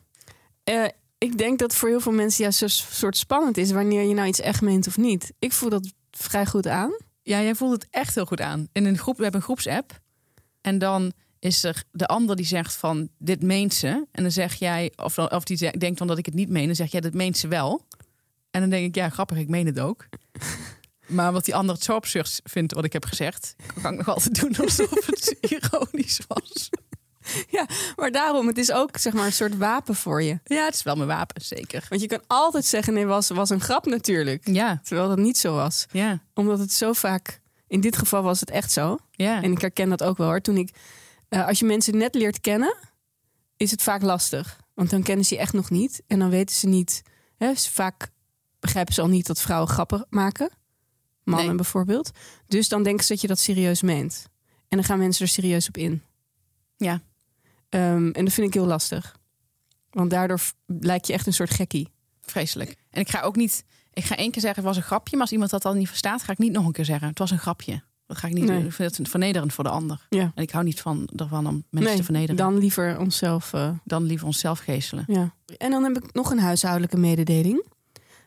Eh, 0.65 0.85
ik 1.19 1.39
denk 1.39 1.59
dat 1.59 1.75
voor 1.75 1.89
heel 1.89 2.01
veel 2.01 2.13
mensen 2.13 2.43
juist 2.43 2.59
zo'n 2.59 2.69
soort 2.69 3.17
spannend 3.17 3.57
is 3.57 3.71
wanneer 3.71 4.03
je 4.03 4.15
nou 4.15 4.29
iets 4.29 4.41
echt 4.41 4.63
meent 4.63 4.87
of 4.87 4.97
niet. 4.97 5.33
Ik 5.39 5.53
voel 5.53 5.69
dat 5.69 5.93
vrij 6.11 6.47
goed 6.47 6.67
aan. 6.67 6.97
Ja, 7.23 7.43
jij 7.43 7.55
voelt 7.55 7.73
het 7.73 7.87
echt 7.91 8.15
heel 8.15 8.27
goed 8.27 8.41
aan. 8.41 8.69
In 8.73 8.85
een 8.85 8.99
groep, 8.99 9.17
we 9.17 9.23
hebben 9.23 9.41
een 9.41 9.47
groepsapp. 9.47 10.01
En 10.61 10.79
dan 10.79 11.13
is 11.39 11.65
er 11.65 11.85
de 11.91 12.07
ander 12.07 12.37
die 12.37 12.47
zegt 12.47 12.75
van 12.75 13.09
dit 13.19 13.43
meent 13.43 13.75
ze. 13.75 14.07
En 14.11 14.23
dan 14.23 14.31
zeg 14.31 14.55
jij, 14.55 14.93
of, 14.97 15.19
of 15.19 15.45
die 15.45 15.79
denkt 15.79 15.99
van 15.99 16.07
dat 16.07 16.19
ik 16.19 16.27
het 16.27 16.35
niet 16.35 16.49
meen. 16.49 16.67
Dan 16.67 16.75
zeg 16.75 16.91
jij 16.91 17.01
dat 17.01 17.15
meent 17.15 17.37
ze 17.39 17.49
wel. 17.49 17.87
En 18.51 18.61
dan 18.61 18.71
denk 18.71 18.87
ik, 18.87 18.95
ja, 18.95 19.09
grappig, 19.09 19.37
ik 19.37 19.49
meen 19.49 19.67
het 19.67 19.81
ook. 19.81 20.09
Maar 21.07 21.33
wat 21.33 21.45
die 21.45 21.55
ander 21.55 21.75
het 21.75 21.85
zo 21.85 21.93
absurd 21.95 22.41
vindt 22.45 22.73
wat 22.75 22.85
ik 22.85 22.93
heb 22.93 23.05
gezegd, 23.05 23.55
kan 23.83 23.93
ik 23.93 23.99
nog 23.99 24.09
altijd 24.09 24.41
doen 24.41 24.57
alsof 24.57 25.07
het 25.07 25.37
ironisch 25.53 26.21
was. 26.29 26.69
Maar 27.97 28.11
daarom, 28.11 28.47
het 28.47 28.59
is 28.59 28.73
ook 28.73 28.97
zeg 28.99 29.13
maar 29.13 29.27
een 29.27 29.33
soort 29.33 29.57
wapen 29.57 29.95
voor 29.95 30.23
je. 30.23 30.39
Ja, 30.45 30.65
het 30.65 30.75
is 30.75 30.83
wel 30.83 30.97
mijn 30.97 31.09
wapen, 31.09 31.43
zeker. 31.45 31.87
Want 31.89 32.01
je 32.01 32.07
kan 32.07 32.23
altijd 32.27 32.65
zeggen, 32.65 32.95
nee, 32.95 33.07
was, 33.07 33.29
was 33.29 33.51
een 33.51 33.61
grap 33.61 33.87
natuurlijk. 33.87 34.49
Ja, 34.49 34.81
Terwijl 34.85 35.09
dat 35.09 35.19
niet 35.19 35.39
zo 35.39 35.55
was. 35.55 35.87
ja, 35.91 36.21
Omdat 36.35 36.59
het 36.59 36.73
zo 36.73 36.93
vaak, 36.93 37.41
in 37.69 37.81
dit 37.81 37.97
geval 37.97 38.23
was 38.23 38.41
het 38.41 38.51
echt 38.51 38.73
zo. 38.73 38.99
ja. 39.11 39.43
En 39.43 39.53
ik 39.53 39.61
herken 39.61 39.89
dat 39.89 40.03
ook 40.03 40.17
wel 40.17 40.27
hoor. 40.27 40.41
Toen 40.41 40.57
ik, 40.57 40.71
eh, 41.29 41.47
als 41.47 41.59
je 41.59 41.65
mensen 41.65 41.97
net 41.99 42.15
leert 42.15 42.41
kennen, 42.41 42.77
is 43.57 43.71
het 43.71 43.83
vaak 43.83 44.03
lastig. 44.03 44.57
Want 44.75 44.91
dan 44.91 45.03
kennen 45.03 45.25
ze 45.25 45.35
je 45.35 45.41
echt 45.41 45.53
nog 45.53 45.71
niet. 45.71 46.03
En 46.07 46.19
dan 46.19 46.31
weten 46.31 46.55
ze 46.57 46.67
niet. 46.67 47.03
Hè, 47.37 47.55
vaak 47.57 48.09
begrijpen 48.61 48.95
ze 48.95 49.01
al 49.01 49.09
niet 49.09 49.27
dat 49.27 49.41
vrouwen 49.41 49.69
grappen 49.71 50.07
maken. 50.11 50.51
Mannen 51.25 51.47
Nee. 51.47 51.57
bijvoorbeeld. 51.57 52.11
Dus 52.47 52.69
dan 52.69 52.83
denken 52.83 53.05
ze 53.05 53.13
dat 53.13 53.21
je 53.23 53.27
dat 53.29 53.39
serieus 53.39 53.83
meent. 53.83 54.27
En 54.69 54.77
dan 54.77 54.85
gaan 54.85 54.99
mensen 54.99 55.25
er 55.25 55.31
serieus 55.31 55.69
op 55.69 55.77
in. 55.77 56.03
Ja. 56.77 57.01
Ehm, 57.69 58.11
en 58.11 58.25
dat 58.25 58.33
vind 58.35 58.47
ik 58.47 58.55
heel 58.55 58.67
lastig. 58.67 59.17
Want 59.91 60.11
daardoor 60.11 60.41
lijk 60.67 61.05
je 61.05 61.13
echt 61.13 61.27
een 61.27 61.33
soort 61.33 61.51
gekkie. 61.55 61.89
Vreselijk. 62.21 62.75
En 62.91 63.01
ik 63.01 63.09
ga 63.09 63.21
ook 63.21 63.37
niet. 63.37 63.65
Ik 63.93 64.05
ga 64.05 64.17
één 64.17 64.31
keer 64.31 64.43
zeggen 64.43 64.59
het 64.65 64.69
was 64.75 64.77
een 64.83 64.89
grapje, 64.89 65.13
maar 65.13 65.21
als 65.23 65.33
iemand 65.33 65.51
dat 65.51 65.63
dan 65.63 65.77
niet 65.79 65.89
verstaat, 65.89 66.23
ga 66.23 66.33
ik 66.33 66.39
niet 66.39 66.53
nog 66.53 66.67
een 66.67 66.73
keer 66.73 66.85
zeggen 66.85 67.09
het 67.09 67.19
was 67.19 67.31
een 67.31 67.39
grapje. 67.39 67.83
Dat 68.07 68.17
ga 68.17 68.27
ik 68.29 68.35
niet 68.35 68.45
Nee. 68.45 68.57
doen. 68.57 68.67
Ik 68.67 68.73
vind 68.73 68.97
het 68.97 69.09
vernederend 69.09 69.53
voor 69.53 69.65
de 69.65 69.71
ander. 69.71 70.07
Ja. 70.09 70.33
En 70.35 70.43
ik 70.43 70.51
hou 70.51 70.65
niet 70.65 70.81
van 70.81 71.09
ervan 71.17 71.47
om 71.47 71.65
mensen 71.71 71.91
nee, 71.91 71.99
te 71.99 72.05
vernederen. 72.05 72.37
Dan, 72.37 72.51
dan 72.53 72.61
liever 72.61 72.99
onszelf. 72.99 73.53
eh, 73.53 73.71
liever 73.85 74.27
onszelf 74.27 74.59
geestelen. 74.59 75.05
Ja. 75.07 75.35
En 75.57 75.71
dan 75.71 75.83
heb 75.85 75.97
ik 76.05 76.13
nog 76.13 76.31
een 76.31 76.39
huishoudelijke 76.39 76.97
mededeling. 76.97 77.65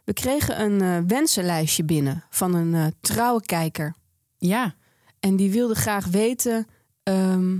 We 0.07 0.13
kregen 0.13 0.61
een 0.61 0.81
eh, 0.81 0.97
wensenlijstje 1.07 1.83
binnen 1.83 2.23
van 2.29 2.53
een 2.53 2.73
eh, 2.73 2.85
trouwe 3.01 3.41
kijker. 3.41 3.95
Ja, 4.37 4.75
En 5.19 5.35
die 5.35 5.51
wilde 5.51 5.75
graag 5.75 6.05
weten 6.05 6.67
ehm, 7.03 7.59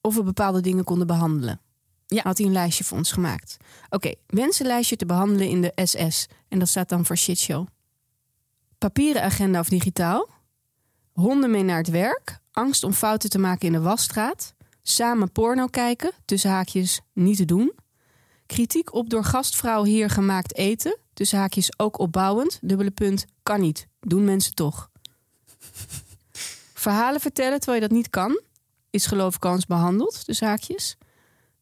of 0.00 0.14
we 0.14 0.22
bepaalde 0.22 0.60
dingen 0.60 0.84
konden 0.84 1.06
behandelen. 1.06 1.60
Ja. 2.06 2.22
Had 2.22 2.38
hij 2.38 2.46
een 2.46 2.52
lijstje 2.52 2.84
voor 2.84 2.98
ons 2.98 3.12
gemaakt. 3.12 3.56
Oké, 3.90 4.14
wensenlijstje 4.26 4.96
te 4.96 5.06
behandelen 5.06 5.48
in 5.48 5.60
de 5.60 5.72
SS. 5.84 6.26
En 6.48 6.58
dat 6.58 6.68
staat 6.68 6.88
dan 6.88 7.04
voor 7.04 7.16
shitshow. 7.16 7.66
Papieren 8.78 9.22
agenda 9.22 9.60
of 9.60 9.68
digitaal. 9.68 10.28
Honden 11.12 11.50
mee 11.50 11.62
naar 11.62 11.78
het 11.78 11.90
werk. 11.90 12.38
Angst 12.52 12.84
om 12.84 12.92
fouten 12.92 13.30
te 13.30 13.38
maken 13.38 13.66
in 13.66 13.72
de 13.72 13.80
wasstraat. 13.80 14.54
Samen 14.82 15.32
porno 15.32 15.66
kijken. 15.66 16.12
Tussen 16.24 16.50
haakjes 16.50 17.00
niet 17.12 17.36
te 17.36 17.44
doen. 17.44 17.72
Kritiek 18.46 18.94
op 18.94 19.10
door 19.10 19.24
gastvrouw 19.24 19.84
hier 19.84 20.10
gemaakt 20.10 20.56
eten. 20.56 20.98
Tussen 21.16 21.38
haakjes 21.38 21.78
ook 21.78 21.98
opbouwend. 21.98 22.58
Dubbele 22.62 22.90
punt. 22.90 23.24
Kan 23.42 23.60
niet. 23.60 23.86
Doen 24.00 24.24
mensen 24.24 24.54
toch. 24.54 24.90
Verhalen 26.74 27.20
vertellen 27.20 27.58
terwijl 27.60 27.82
je 27.82 27.88
dat 27.88 27.96
niet 27.96 28.10
kan. 28.10 28.40
Is 28.90 29.06
geloof 29.06 29.36
ik 29.36 29.44
eens 29.44 29.66
behandeld. 29.66 30.26
Dus 30.26 30.40
haakjes. 30.40 30.96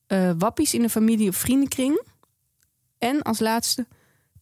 Eh, 0.07 0.31
wappies 0.39 0.75
in 0.75 0.83
de 0.83 0.89
familie 0.89 1.29
of 1.29 1.37
vriendenkring. 1.37 2.03
En 2.99 3.23
als 3.23 3.39
laatste. 3.39 3.87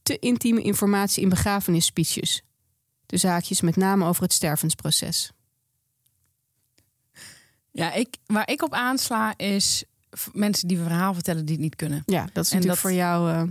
Te 0.02 0.19
intieme 0.19 0.62
informatie 0.62 1.23
in 1.23 1.28
begrafenisspeeches. 1.28 2.42
Dus 3.07 3.23
haakjes 3.23 3.61
met 3.61 3.76
name 3.76 4.04
over 4.07 4.23
het 4.23 4.33
stervensproces. 4.33 5.33
ja 7.71 7.92
ik, 7.92 8.16
waar 8.26 8.50
ik 8.50 8.62
op 8.62 8.73
aansla 8.75 9.37
is 9.38 9.85
mensen 10.33 10.69
die 10.69 10.76
een 10.78 10.85
verhaal 10.85 11.14
vertellen 11.14 11.45
die 11.45 11.54
het 11.54 11.62
niet 11.64 11.76
kunnen. 11.76 12.02
Ja, 12.07 12.28
dat 12.33 12.45
is 12.45 12.50
En 12.50 12.57
natuurlijk 12.57 12.66
dat- 12.66 12.78
voor 12.78 12.92
jou... 12.92 13.31
eh, 13.31 13.42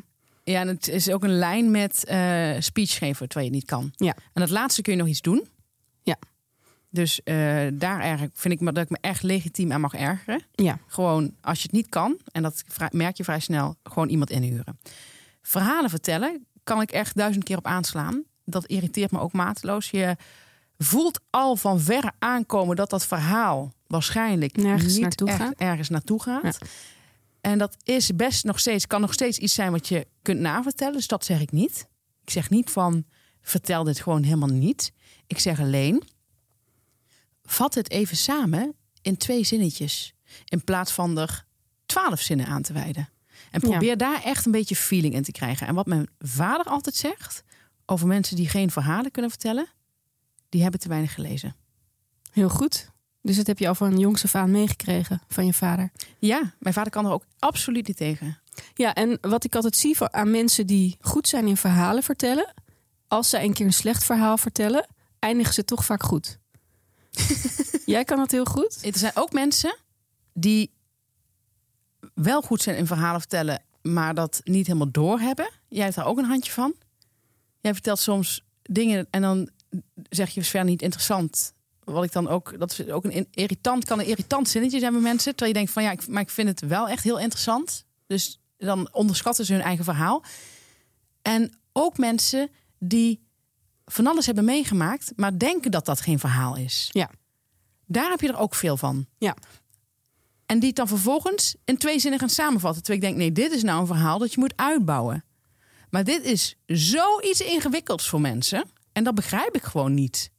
Ja, 0.44 0.60
en 0.60 0.68
het 0.68 0.88
is 0.88 1.10
ook 1.10 1.24
een 1.24 1.38
lijn 1.38 1.72
met 1.72 2.06
eh 2.06 2.52
speech 2.60 2.98
geven 2.98 3.28
terwijl 3.30 3.52
je 3.52 3.56
het 3.58 3.62
niet 3.62 3.66
kan. 3.66 3.92
Ja. 3.96 4.16
En 4.34 4.42
dat 4.42 4.50
laatste 4.50 4.82
kun 4.82 4.94
je 4.94 5.00
nog 5.00 5.08
iets 5.08 5.22
doen. 5.22 5.48
Ja. 6.04 6.18
Dus 6.90 7.24
eh, 7.24 7.36
daar 7.74 8.00
eigenlijk 8.00 8.34
vind 8.36 8.54
ik 8.54 8.60
me 8.60 8.72
dat 8.72 8.84
ik 8.84 8.90
me 8.90 8.98
echt 9.02 9.24
legitiem 9.24 9.72
aan 9.72 9.82
mag 9.82 9.94
ergeren. 9.94 10.42
ja. 10.56 10.80
Gewoon 10.88 11.36
als 11.42 11.58
je 11.58 11.64
het 11.64 11.72
niet 11.72 11.90
kan, 11.90 12.20
en 12.32 12.42
dat 12.42 12.64
merk 12.92 13.18
je 13.18 13.24
vrij 13.24 13.40
snel, 13.40 13.76
gewoon 13.84 14.10
iemand 14.10 14.30
inhuren. 14.30 14.80
Verhalen 15.42 15.90
vertellen 15.90 16.46
kan 16.64 16.82
ik 16.82 16.92
echt 16.92 17.16
duizend 17.16 17.44
keer 17.44 17.58
op 17.58 17.66
aanslaan. 17.66 18.24
Dat 18.46 18.66
irriteert 18.66 19.12
me 19.12 19.20
ook 19.20 19.34
mateloos. 19.34 19.90
Je 19.90 20.16
voelt 20.78 21.20
al 21.30 21.56
van 21.56 21.80
verre 21.80 22.12
aankomen 22.20 22.76
dat 22.76 22.90
dat 22.90 23.06
verhaal 23.06 23.74
waarschijnlijk 23.88 24.58
Nergens 24.58 24.94
niet 24.94 25.02
naartoe 25.02 25.28
echt 25.28 25.38
gaat. 25.38 25.54
ergens 25.58 25.90
naartoe 25.90 26.22
gaat. 26.22 26.58
En 27.42 27.58
dat 27.58 27.78
is 27.84 28.16
best 28.16 28.44
nog 28.44 28.60
steeds, 28.60 28.88
kan 28.88 29.02
nog 29.02 29.14
steeds 29.14 29.38
iets 29.38 29.54
zijn 29.54 29.72
wat 29.72 29.88
je 29.88 30.08
kunt 30.22 30.40
navertellen. 30.40 30.94
Dus 30.94 31.08
dat 31.08 31.26
zeg 31.26 31.42
ik 31.42 31.52
niet. 31.52 31.88
Ik 32.22 32.30
zeg 32.30 32.50
niet 32.50 32.70
van 32.70 33.06
vertel 33.42 33.84
dit 33.84 34.00
gewoon 34.00 34.24
helemaal 34.24 34.50
niet. 34.50 34.94
Ik 35.28 35.40
zeg 35.40 35.60
alleen, 35.60 36.04
vat 37.44 37.74
het 37.74 37.90
even 37.90 38.18
samen 38.18 38.76
in 39.02 39.18
twee 39.18 39.44
zinnetjes. 39.44 40.14
In 40.46 40.64
plaats 40.64 40.92
van 40.92 41.18
er 41.18 41.46
twaalf 41.86 42.22
zinnen 42.22 42.46
aan 42.46 42.62
te 42.62 42.74
wijden. 42.74 43.10
En 43.52 43.62
probeer 43.62 43.98
daar 43.98 44.24
echt 44.24 44.46
een 44.46 44.52
beetje 44.52 44.76
feeling 44.76 45.14
in 45.14 45.24
te 45.24 45.32
krijgen. 45.32 45.68
En 45.68 45.76
wat 45.76 45.86
mijn 45.86 46.10
vader 46.20 46.66
altijd 46.66 46.96
zegt 46.96 47.44
over 47.86 48.08
mensen 48.08 48.36
die 48.36 48.50
geen 48.50 48.72
verhalen 48.72 49.12
kunnen 49.12 49.32
vertellen, 49.32 49.68
die 50.50 50.62
hebben 50.62 50.80
te 50.80 50.88
weinig 50.88 51.14
gelezen. 51.14 51.56
Heel 52.32 52.50
goed. 52.50 52.91
Dus 53.22 53.36
dat 53.36 53.48
heb 53.48 53.60
je 53.60 53.68
al 53.68 53.76
van 53.76 53.98
jongs 53.98 54.24
af 54.24 54.36
aan 54.36 54.52
meegekregen 54.52 55.22
van 55.28 55.46
je 55.46 55.54
vader. 55.54 55.92
Ja, 56.20 56.54
mijn 56.60 56.74
vader 56.74 56.92
kan 56.92 57.06
er 57.06 57.12
ook 57.12 57.26
absoluut 57.40 57.88
niet 57.88 57.98
tegen. 57.98 58.40
Ja, 58.74 58.94
en 58.94 59.18
wat 59.22 59.44
ik 59.44 59.56
altijd 59.56 59.76
zie 59.76 60.00
aan 60.00 60.32
mensen 60.32 60.68
die 60.68 60.98
goed 61.02 61.28
zijn 61.28 61.48
in 61.48 61.58
verhalen 61.58 62.04
vertellen, 62.04 62.54
als 63.08 63.30
ze 63.30 63.40
een 63.40 63.54
keer 63.54 63.66
een 63.66 63.74
slecht 63.74 64.04
verhaal 64.04 64.38
vertellen, 64.38 64.88
eindigen 65.20 65.54
ze 65.54 65.66
toch 65.66 65.86
vaak 65.86 66.04
goed. 66.04 66.40
Jij 67.86 68.04
kan 68.04 68.18
dat 68.18 68.32
heel 68.32 68.46
goed. 68.46 68.86
Er 68.86 68.98
zijn 68.98 69.12
ook 69.16 69.32
mensen 69.32 69.78
die 70.34 70.72
wel 72.14 72.42
goed 72.42 72.62
zijn 72.62 72.78
in 72.78 72.88
verhalen 72.88 73.20
vertellen, 73.20 73.62
maar 73.82 74.14
dat 74.14 74.42
niet 74.44 74.68
helemaal 74.68 74.92
doorhebben. 74.92 75.50
Jij 75.68 75.84
hebt 75.84 75.96
daar 75.96 76.06
ook 76.06 76.18
een 76.18 76.26
handje 76.26 76.52
van. 76.52 76.74
Jij 77.60 77.74
vertelt 77.74 78.00
soms 78.00 78.46
dingen 78.62 79.08
en 79.10 79.22
dan 79.22 79.50
zeg 80.10 80.30
je 80.30 80.44
verder 80.44 80.70
niet 80.70 80.82
interessant. 80.82 81.54
Wat 81.84 82.04
ik 82.04 82.12
dan 82.12 82.28
ook, 82.28 82.60
dat 82.60 82.72
is 82.72 82.90
ook 82.90 83.04
een 83.04 83.28
irritant, 83.32 83.86
kan 83.86 84.00
een 84.00 84.06
irritant 84.06 84.50
zinnetje 84.50 84.80
zijn 84.80 84.92
bij 84.92 85.02
mensen. 85.02 85.36
Terwijl 85.36 85.52
je 85.52 85.58
denkt 85.58 85.72
van 85.72 85.84
ja, 85.84 85.92
ik, 85.92 86.08
maar 86.08 86.22
ik 86.22 86.30
vind 86.30 86.48
het 86.48 86.60
wel 86.60 86.88
echt 86.90 87.04
heel 87.04 87.20
interessant. 87.20 87.86
Dus 88.08 88.40
dan 88.58 88.90
onderschatten 88.92 89.46
ze 89.46 89.54
hun 89.54 89.62
eigen 89.62 89.86
verhaal. 89.86 90.24
En 91.22 91.54
ook 91.72 91.98
mensen 91.98 92.50
die 92.80 93.28
van 93.86 94.08
alles 94.08 94.26
hebben 94.26 94.46
meegemaakt, 94.46 95.12
maar 95.16 95.38
denken 95.38 95.72
dat 95.72 95.86
dat 95.86 96.02
geen 96.02 96.20
verhaal 96.20 96.56
is. 96.56 96.90
Ja. 96.92 97.10
Daar 97.86 98.10
heb 98.10 98.22
je 98.22 98.28
er 98.28 98.38
ook 98.38 98.56
veel 98.56 98.78
van. 98.78 99.06
Ja. 99.18 99.36
En 100.46 100.60
die 100.60 100.68
het 100.68 100.78
dan 100.78 100.88
vervolgens 100.88 101.56
in 101.66 101.78
twee 101.78 102.00
zinnen 102.00 102.20
gaan 102.20 102.30
samenvatten. 102.30 102.84
Terwijl 102.84 103.04
ik 103.04 103.10
denk, 103.10 103.20
nee, 103.20 103.46
dit 103.46 103.52
is 103.58 103.64
nou 103.64 103.80
een 103.82 103.88
verhaal 103.88 104.18
dat 104.18 104.34
je 104.34 104.40
moet 104.40 104.54
uitbouwen. 104.56 105.24
Maar 105.90 106.04
dit 106.04 106.24
is 106.24 106.56
zoiets 106.66 107.42
ingewikkelds 107.42 108.10
voor 108.10 108.22
mensen. 108.22 108.64
En 108.92 109.04
dat 109.04 109.16
begrijp 109.16 109.56
ik 109.56 109.64
gewoon 109.64 109.94
niet. 109.94 110.32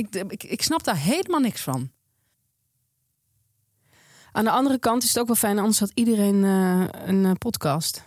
Ik, 0.00 0.14
ik, 0.14 0.42
ik 0.42 0.62
snap 0.62 0.84
daar 0.84 0.96
helemaal 0.96 1.40
niks 1.40 1.62
van. 1.62 1.90
Aan 4.32 4.44
de 4.44 4.50
andere 4.50 4.78
kant 4.78 5.02
is 5.02 5.08
het 5.08 5.18
ook 5.18 5.26
wel 5.26 5.36
fijn, 5.36 5.58
anders 5.58 5.80
had 5.80 5.90
iedereen 5.94 6.34
uh, 6.34 6.86
een 7.04 7.24
uh, 7.24 7.32
podcast. 7.32 8.04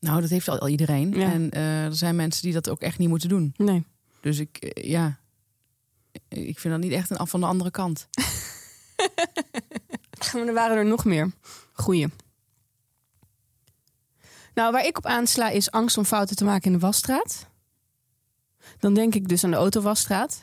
Nou, 0.00 0.20
dat 0.20 0.30
heeft 0.30 0.48
al, 0.48 0.68
iedereen. 0.68 1.12
Ja. 1.12 1.32
En 1.32 1.50
uh, 1.54 1.84
er 1.84 1.94
zijn 1.94 2.16
mensen 2.16 2.42
die 2.42 2.52
dat 2.52 2.68
ook 2.68 2.80
echt 2.80 2.98
niet 2.98 3.08
moeten 3.08 3.28
doen. 3.28 3.54
Nee. 3.56 3.84
Dus 4.20 4.38
ik, 4.38 4.80
ja, 4.84 5.18
ik 6.28 6.58
vind 6.58 6.74
dat 6.74 6.82
niet 6.82 6.92
echt 6.92 7.10
een 7.10 7.16
af 7.16 7.30
van 7.30 7.40
de 7.40 7.46
andere 7.46 7.70
kant. 7.70 8.08
maar 10.32 10.46
er 10.46 10.54
waren 10.54 10.76
er 10.76 10.86
nog 10.86 11.04
meer. 11.04 11.30
Goeie. 11.72 12.06
Nou, 14.54 14.72
waar 14.72 14.86
ik 14.86 14.98
op 14.98 15.06
aansla 15.06 15.48
is 15.48 15.70
angst 15.70 15.98
om 15.98 16.04
fouten 16.04 16.36
te 16.36 16.44
maken 16.44 16.66
in 16.66 16.72
de 16.72 16.86
wasstraat. 16.86 17.46
Dan 18.78 18.94
denk 18.94 19.14
ik 19.14 19.28
dus 19.28 19.44
aan 19.44 19.50
de 19.50 19.56
autowasstraat. 19.56 20.42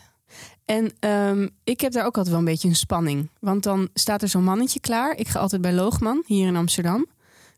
En 0.68 1.10
um, 1.10 1.50
ik 1.64 1.82
heb 1.82 1.92
daar 1.92 2.06
ook 2.06 2.16
altijd 2.16 2.28
wel 2.28 2.38
een 2.38 2.52
beetje 2.52 2.68
een 2.68 2.76
spanning. 2.76 3.30
Want 3.40 3.64
dan 3.64 3.90
staat 3.94 4.22
er 4.22 4.28
zo'n 4.28 4.44
mannetje 4.44 4.80
klaar. 4.80 5.18
Ik 5.18 5.28
ga 5.28 5.40
altijd 5.40 5.62
bij 5.62 5.74
Loogman, 5.74 6.24
hier 6.26 6.48
in 6.48 6.56
Amsterdam. 6.56 7.06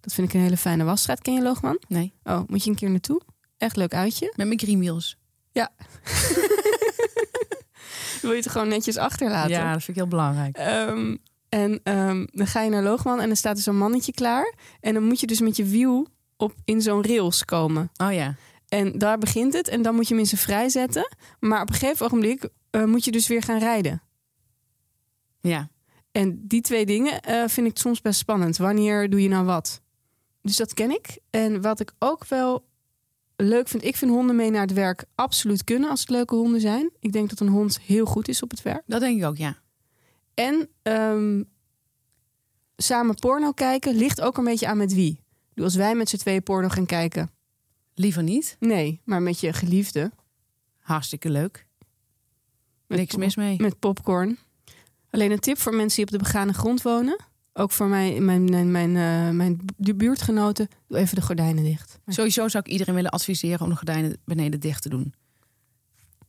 Dat 0.02 0.14
vind 0.14 0.28
ik 0.28 0.34
een 0.34 0.42
hele 0.42 0.58
fijne 0.58 0.84
wasstraat. 0.84 1.22
Ken 1.22 1.34
je 1.34 1.42
Loogman? 1.42 1.82
Nee. 1.88 2.14
Oh, 2.24 2.42
moet 2.48 2.64
je 2.64 2.70
een 2.70 2.76
keer 2.76 2.90
naartoe? 2.90 3.22
Echt 3.58 3.76
leuk 3.76 3.94
uitje. 3.94 4.34
Met 4.36 4.48
mijn 4.48 4.60
greenwheels. 4.60 5.18
Ja. 5.52 5.70
Wil 8.22 8.32
je 8.32 8.38
het 8.38 8.50
gewoon 8.50 8.68
netjes 8.68 8.98
achterlaten? 8.98 9.52
Ja, 9.52 9.74
dat 9.74 9.84
vind 9.84 9.98
ik 9.98 10.04
heel 10.04 10.08
belangrijk. 10.08 10.58
Um, 10.58 11.18
en 11.50 11.80
um, 11.84 12.28
dan 12.32 12.48
ga 12.48 12.62
je 12.62 12.70
naar 12.70 12.84
Loogman 12.84 13.20
en 13.20 13.28
dan 13.28 13.36
staat 13.36 13.58
er 13.58 13.64
zo'n 13.64 13.78
mannetje 13.78 14.14
klaar. 14.14 14.54
En 14.80 14.94
dan 14.94 15.04
moet 15.04 15.20
je 15.20 15.28
dus 15.28 15.40
met 15.40 15.56
je 15.56 15.66
wiel 15.66 16.08
op 16.38 16.54
in 16.66 16.82
zo'n 16.82 17.04
rails 17.04 17.46
komen. 17.46 17.90
Oh 17.98 18.14
ja. 18.14 18.36
En 18.68 18.98
daar 18.98 19.18
begint 19.18 19.54
het. 19.54 19.68
En 19.68 19.82
dan 19.82 19.96
moet 19.96 20.08
je 20.08 20.14
hem 20.14 20.24
in 20.24 20.30
zijn 20.30 20.42
vrij 20.42 20.70
zetten. 20.70 21.16
Maar 21.40 21.62
op 21.62 21.70
een 21.70 21.76
gegeven 21.76 22.06
ogenblik 22.06 22.50
uh, 22.72 22.84
moet 22.84 23.06
je 23.06 23.12
dus 23.12 23.28
weer 23.28 23.44
gaan 23.44 23.60
rijden. 23.60 24.02
Ja. 25.42 25.70
En 26.12 26.48
die 26.48 26.62
twee 26.62 26.86
dingen 26.86 27.30
uh, 27.30 27.48
vind 27.48 27.68
ik 27.68 27.78
soms 27.78 28.02
best 28.02 28.20
spannend. 28.20 28.58
Wanneer 28.58 29.10
doe 29.10 29.22
je 29.22 29.30
nou 29.30 29.46
wat? 29.46 29.82
Dus 30.42 30.56
dat 30.56 30.74
ken 30.74 30.92
ik. 30.92 31.20
En 31.30 31.62
wat 31.62 31.80
ik 31.80 31.92
ook 32.00 32.28
wel 32.28 32.68
leuk 33.36 33.68
vind, 33.68 33.84
ik 33.84 33.96
vind 33.96 34.12
honden 34.12 34.36
mee 34.36 34.52
naar 34.52 34.62
het 34.62 34.74
werk 34.74 35.06
absoluut 35.16 35.64
kunnen 35.64 35.90
als 35.90 36.00
het 36.00 36.10
leuke 36.10 36.36
honden 36.36 36.62
zijn. 36.62 36.92
Ik 37.00 37.12
denk 37.12 37.30
dat 37.30 37.40
een 37.40 37.48
hond 37.48 37.80
heel 37.80 38.06
goed 38.06 38.28
is 38.28 38.44
op 38.44 38.50
het 38.52 38.62
werk. 38.62 38.84
Dat 38.86 39.00
denk 39.00 39.18
ik 39.18 39.26
ook, 39.26 39.38
ja. 39.38 39.58
En 40.34 40.70
um, 40.84 41.50
samen 42.78 43.16
porno 43.16 43.52
kijken 43.52 43.96
ligt 43.96 44.22
ook 44.22 44.38
een 44.38 44.44
beetje 44.44 44.68
aan 44.68 44.78
met 44.78 44.94
wie. 44.94 45.24
Dus 45.54 45.64
als 45.64 45.76
wij 45.76 45.96
met 45.96 46.10
z'n 46.10 46.18
tweeën 46.18 46.44
porno 46.44 46.68
gaan 46.68 46.86
kijken. 46.86 47.32
Liever 47.94 48.24
niet? 48.24 48.56
Nee, 48.60 49.02
maar 49.06 49.22
met 49.22 49.40
je 49.40 49.54
geliefde. 49.54 50.12
Hartstikke 50.78 51.30
leuk. 51.30 51.68
Niks 52.98 53.16
mis 53.16 53.36
mee. 53.36 53.56
Met 53.62 53.80
popcorn. 53.80 54.38
Alleen 55.10 55.32
een 55.32 55.40
tip 55.40 55.58
voor 55.58 55.76
mensen 55.76 55.96
die 55.96 56.06
op 56.06 56.12
de 56.12 56.26
begane 56.26 56.54
grond 56.54 56.82
wonen. 56.82 57.18
Ook 57.54 57.72
voor 57.72 57.88
mij, 57.88 58.20
mijn, 58.20 58.50
mijn, 58.50 58.72
mijn, 58.72 58.90
uh, 58.90 59.30
mijn 59.30 59.60
buurtgenoten. 59.96 60.68
Doe 60.88 60.98
even 60.98 61.16
de 61.16 61.22
gordijnen 61.22 61.64
dicht. 61.64 62.00
Sowieso 62.08 62.48
zou 62.48 62.64
ik 62.66 62.72
iedereen 62.72 62.96
willen 62.96 63.12
adviseren 63.12 63.62
om 63.62 63.70
de 63.70 63.76
gordijnen 63.76 64.18
beneden 64.26 64.60
dicht 64.60 64.82
te 64.82 64.90
doen. 64.90 65.14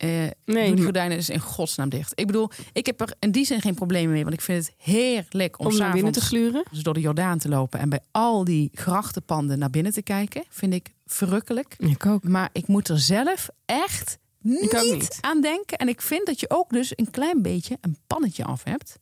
Uh, 0.05 0.11
nee, 0.45 0.67
doe 0.67 0.77
de 0.77 0.83
gordijnen 0.83 1.17
is 1.17 1.29
in 1.29 1.41
godsnaam 1.41 1.89
dicht. 1.89 2.13
Ik 2.15 2.27
bedoel, 2.27 2.51
ik 2.73 2.87
heb 2.87 3.01
er 3.01 3.15
in 3.19 3.31
die 3.31 3.45
zin 3.45 3.61
geen 3.61 3.75
problemen 3.75 4.13
mee. 4.13 4.23
Want 4.23 4.35
ik 4.35 4.41
vind 4.41 4.67
het 4.67 4.75
heerlijk 4.77 5.59
om, 5.59 5.67
om 5.67 5.77
naar 5.77 5.93
binnen 5.93 6.13
te 6.13 6.21
gluren. 6.21 6.65
Dus 6.71 6.83
door 6.83 6.95
de 6.95 7.01
Jordaan 7.01 7.39
te 7.39 7.49
lopen. 7.49 7.81
En 7.81 7.89
bij 7.89 8.01
al 8.11 8.45
die 8.45 8.71
grachtenpanden 8.75 9.59
naar 9.59 9.71
binnen 9.71 9.93
te 9.93 10.03
kijken. 10.03 10.45
Vind 10.49 10.75
ik 10.75 10.95
verrukkelijk. 11.07 11.75
Ik 11.79 12.07
ook. 12.07 12.25
Maar 12.25 12.49
ik 12.53 12.67
moet 12.67 12.89
er 12.89 12.99
zelf 12.99 13.49
echt 13.65 14.19
niet, 14.43 14.83
niet 14.83 15.19
aan 15.21 15.41
denken. 15.41 15.79
En 15.79 15.89
ik 15.89 16.01
vind 16.03 16.27
dat 16.27 16.41
je 16.41 16.51
ook 16.51 16.71
dus 16.71 16.93
een 16.95 17.11
klein 17.11 17.43
beetje 17.43 17.79
een 17.81 17.97
pannetje 18.07 18.45
af 18.45 18.65
hebt. 18.65 18.99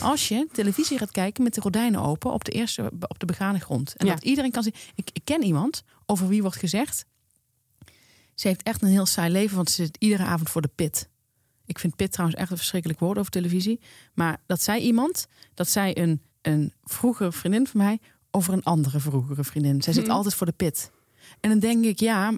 Als 0.00 0.28
je 0.28 0.48
televisie 0.52 0.98
gaat 0.98 1.10
kijken 1.10 1.42
met 1.42 1.54
de 1.54 1.60
gordijnen 1.60 2.00
open 2.00 2.32
op 2.32 2.44
de 2.44 2.50
eerste 2.50 2.90
op 3.08 3.18
de 3.18 3.26
begane 3.26 3.58
grond. 3.60 3.94
En 3.96 4.06
Ja. 4.06 4.14
dat 4.14 4.24
iedereen 4.24 4.50
kan 4.50 4.62
zien. 4.62 4.74
Ik, 4.94 5.10
ik 5.12 5.24
ken 5.24 5.42
iemand 5.42 5.82
over 6.06 6.28
wie 6.28 6.42
wordt 6.42 6.56
gezegd. 6.56 7.04
Ze 8.34 8.48
heeft 8.48 8.62
echt 8.62 8.82
een 8.82 8.88
heel 8.88 9.06
saai 9.06 9.30
leven, 9.32 9.56
want 9.56 9.70
ze 9.70 9.84
zit 9.84 9.96
iedere 10.00 10.22
avond 10.22 10.50
voor 10.50 10.62
de 10.62 10.70
pit. 10.74 11.08
Ik 11.66 11.78
vind 11.78 11.96
pit 11.96 12.12
trouwens 12.12 12.40
echt 12.40 12.50
een 12.50 12.56
verschrikkelijk 12.56 13.00
woord 13.00 13.18
over 13.18 13.30
televisie. 13.30 13.80
Maar 14.14 14.42
dat 14.46 14.62
zei 14.62 14.80
iemand, 14.82 15.26
dat 15.54 15.68
zei 15.68 15.92
een, 15.94 16.20
een 16.42 16.72
vroegere 16.84 17.32
vriendin 17.32 17.66
van 17.66 17.80
mij 17.80 17.98
over 18.30 18.52
een 18.52 18.62
andere 18.62 19.00
vroegere 19.00 19.44
vriendin. 19.44 19.82
Zij 19.82 19.92
zit 19.92 20.04
Mhm. 20.04 20.12
altijd 20.12 20.34
voor 20.34 20.46
de 20.46 20.52
pit. 20.52 20.90
En 21.40 21.50
dan 21.50 21.58
denk 21.58 21.84
ik, 21.84 22.00
ja, 22.00 22.32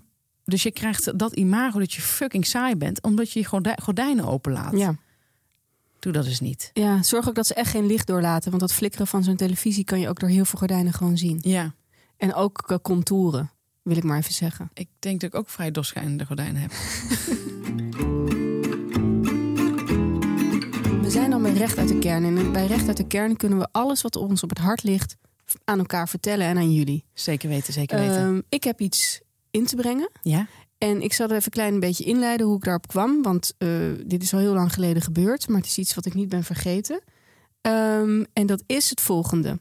dus 0.44 0.62
je 0.62 0.70
krijgt 0.72 1.18
dat 1.18 1.32
imago 1.32 1.78
dat 1.78 1.92
je 1.92 2.00
fucking 2.00 2.46
saai 2.46 2.76
bent, 2.76 3.02
omdat 3.02 3.30
je 3.32 3.38
je 3.40 3.46
gordij- 3.46 3.78
gordijnen 3.82 4.24
openlaat. 4.24 4.76
Ja. 4.78 4.96
Doe 5.98 6.12
dat 6.12 6.26
eens 6.26 6.40
niet. 6.40 6.70
ja, 6.72 7.02
zorg 7.02 7.28
ook 7.28 7.34
dat 7.34 7.46
ze 7.46 7.54
echt 7.54 7.70
geen 7.70 7.86
licht 7.86 8.06
doorlaten. 8.06 8.48
Want 8.50 8.62
dat 8.62 8.72
flikkeren 8.72 9.06
van 9.06 9.24
zo'n 9.24 9.36
televisie 9.36 9.84
kan 9.84 10.00
je 10.00 10.08
ook 10.08 10.20
door 10.20 10.28
heel 10.28 10.44
veel 10.44 10.58
gordijnen 10.58 10.92
gewoon 10.92 11.18
zien. 11.18 11.38
Ja, 11.42 11.74
En 12.16 12.34
ook 12.34 12.62
eh, 12.66 12.76
contouren, 12.82 13.50
wil 13.82 13.96
ik 13.96 14.04
maar 14.04 14.18
even 14.18 14.32
zeggen. 14.34 14.70
ik 14.74 14.88
denk 14.98 15.20
dat 15.20 15.32
ik 15.32 15.38
ook 15.38 15.48
vrij 15.48 15.70
doorschijnende 15.70 16.26
gordijnen 16.26 16.60
heb. 16.62 16.70
We 21.02 21.10
zijn 21.10 21.30
dan 21.30 21.42
bij 21.42 21.52
Recht 21.52 21.78
uit 21.78 21.88
de 21.88 21.98
Kern. 21.98 22.24
En 22.24 22.52
bij 22.52 22.66
Recht 22.66 22.88
uit 22.88 22.96
de 22.96 23.06
Kern 23.06 23.36
kunnen 23.36 23.58
we 23.58 23.68
alles 23.72 24.02
wat 24.02 24.16
ons 24.16 24.42
op 24.42 24.48
het 24.48 24.58
hart 24.58 24.82
ligt 24.82 25.16
aan 25.64 25.78
elkaar 25.78 26.08
vertellen 26.08 26.46
en 26.46 26.56
aan 26.56 26.72
jullie. 26.72 27.04
Zeker 27.14 27.48
weten, 27.48 27.72
zeker 27.72 27.98
weten. 27.98 28.16
Ehm, 28.16 28.40
ik 28.48 28.64
heb 28.64 28.80
iets 28.80 29.20
in 29.52 29.66
te 29.66 29.76
brengen. 29.76 30.10
ja? 30.22 30.46
En 30.78 31.02
ik 31.02 31.12
zal 31.12 31.26
er 31.26 31.32
even 31.32 31.44
een 31.44 31.50
klein 31.50 31.80
beetje 31.80 32.04
inleiden 32.04 32.46
hoe 32.46 32.56
ik 32.56 32.64
daarop 32.64 32.86
kwam. 32.86 33.22
Want 33.22 33.54
eh, 33.58 33.68
dit 34.06 34.22
is 34.22 34.32
al 34.32 34.38
heel 34.38 34.54
lang 34.54 34.72
geleden 34.72 35.02
gebeurd. 35.02 35.48
Maar 35.48 35.56
het 35.56 35.66
is 35.66 35.78
iets 35.78 35.94
wat 35.94 36.06
ik 36.06 36.14
niet 36.14 36.28
ben 36.28 36.44
vergeten. 36.44 37.00
Ehm, 37.60 38.24
en 38.32 38.46
dat 38.46 38.62
is 38.66 38.90
het 38.90 39.00
volgende. 39.00 39.60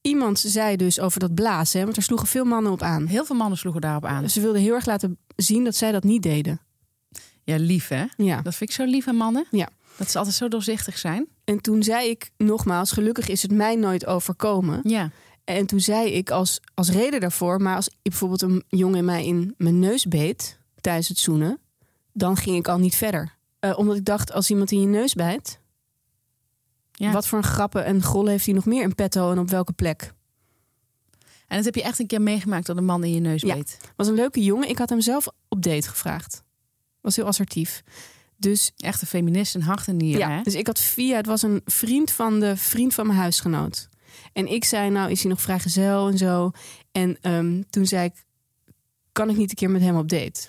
Iemand 0.00 0.38
zei 0.38 0.76
dus 0.76 1.00
over 1.00 1.20
dat 1.20 1.34
blazen. 1.34 1.78
Hè, 1.78 1.84
want 1.84 1.96
er 1.96 2.02
sloegen 2.02 2.28
veel 2.28 2.44
mannen 2.44 2.72
op 2.72 2.82
aan. 2.82 3.06
Heel 3.06 3.24
veel 3.24 3.36
mannen 3.36 3.58
sloegen 3.58 3.80
daarop 3.80 4.04
aan. 4.04 4.30
Ze 4.30 4.40
wilden 4.40 4.60
heel 4.60 4.74
erg 4.74 4.86
laten 4.86 5.18
zien 5.36 5.64
dat 5.64 5.74
zij 5.74 5.92
dat 5.92 6.04
niet 6.04 6.22
deden. 6.22 6.60
Ja, 7.44 7.56
lief 7.56 7.88
hè? 7.88 8.04
Ja. 8.16 8.42
Dat 8.42 8.54
vind 8.54 8.70
ik 8.70 8.76
zo 8.76 8.84
lief 8.84 9.08
aan 9.08 9.16
mannen. 9.16 9.46
Ja. 9.50 9.68
Dat 9.96 10.10
ze 10.10 10.18
altijd 10.18 10.36
zo 10.36 10.48
doorzichtig 10.48 10.98
zijn. 10.98 11.26
En 11.44 11.60
toen 11.60 11.82
zei 11.82 12.08
ik 12.08 12.30
nogmaals, 12.36 12.92
gelukkig 12.92 13.28
is 13.28 13.42
het 13.42 13.52
mij 13.52 13.76
nooit 13.76 14.06
overkomen. 14.06 14.80
Ja. 14.82 15.10
En 15.46 15.66
toen 15.66 15.80
zei 15.80 16.10
ik 16.10 16.30
als, 16.30 16.60
als 16.74 16.90
reden 16.90 17.20
daarvoor, 17.20 17.62
maar 17.62 17.76
als 17.76 17.90
bijvoorbeeld 18.02 18.42
een 18.42 18.64
jongen 18.68 19.04
mij 19.04 19.26
in 19.26 19.54
mijn 19.56 19.78
neus 19.78 20.04
beet 20.06 20.58
tijdens 20.80 21.08
het 21.08 21.18
zoenen, 21.18 21.58
dan 22.12 22.36
ging 22.36 22.56
ik 22.56 22.68
al 22.68 22.78
niet 22.78 22.94
verder. 22.94 23.34
Eh, 23.58 23.78
omdat 23.78 23.96
ik 23.96 24.04
dacht, 24.04 24.32
als 24.32 24.50
iemand 24.50 24.70
in 24.70 24.80
je 24.80 24.86
neus 24.86 25.14
bijt, 25.14 25.58
Ja. 26.92 27.12
Wat 27.12 27.26
voor 27.26 27.38
een 27.38 27.44
grappen 27.44 27.84
en 27.84 28.02
gollen 28.02 28.30
heeft 28.30 28.44
hij 28.44 28.54
nog 28.54 28.64
meer 28.66 28.82
in 28.82 28.94
petto 28.94 29.30
en 29.30 29.38
op 29.38 29.48
welke 29.50 29.72
plek? 29.72 30.12
En 31.46 31.56
dat 31.56 31.64
heb 31.64 31.74
je 31.74 31.82
echt 31.82 31.98
een 31.98 32.06
keer 32.06 32.22
meegemaakt 32.22 32.66
dat 32.66 32.76
een 32.76 32.84
man 32.84 33.04
in 33.04 33.12
je 33.12 33.20
neus 33.20 33.42
Ja. 33.42 33.54
beet. 33.54 33.78
Was 33.96 34.06
een 34.08 34.14
leuke 34.14 34.42
jongen. 34.42 34.68
Ik 34.68 34.78
had 34.78 34.88
hem 34.88 35.00
zelf 35.00 35.26
op 35.48 35.62
date 35.62 35.88
gevraagd. 35.88 36.42
Was 37.00 37.16
heel 37.16 37.26
assertief. 37.26 37.82
Dus 38.36 38.72
Echt 38.76 39.00
een 39.00 39.06
feminist 39.08 39.54
en 39.54 39.60
hart 39.60 39.88
en 39.88 39.96
nieren. 39.96 40.28
ja, 40.28 40.36
hè? 40.36 40.42
dus 40.42 40.54
ik 40.54 40.66
had 40.66 40.80
via, 40.80 41.16
het 41.16 41.26
was 41.26 41.42
een 41.42 41.60
vriend 41.64 42.10
van 42.10 42.40
de 42.40 42.56
vriend 42.56 42.94
van 42.94 43.06
mijn 43.06 43.18
huisgenoot. 43.18 43.88
En 44.32 44.52
ik 44.52 44.64
zei, 44.64 44.90
nou 44.90 45.10
is 45.10 45.20
hij 45.20 45.30
nog 45.30 45.40
vrijgezel 45.40 46.08
en 46.08 46.18
zo. 46.18 46.50
En 46.92 47.18
ehm, 47.20 47.62
toen 47.70 47.86
zei 47.86 48.04
ik, 48.04 48.24
kan 49.12 49.30
ik 49.30 49.36
niet 49.36 49.50
een 49.50 49.56
keer 49.56 49.70
met 49.70 49.82
hem 49.82 49.96
op 49.96 50.08
date? 50.08 50.48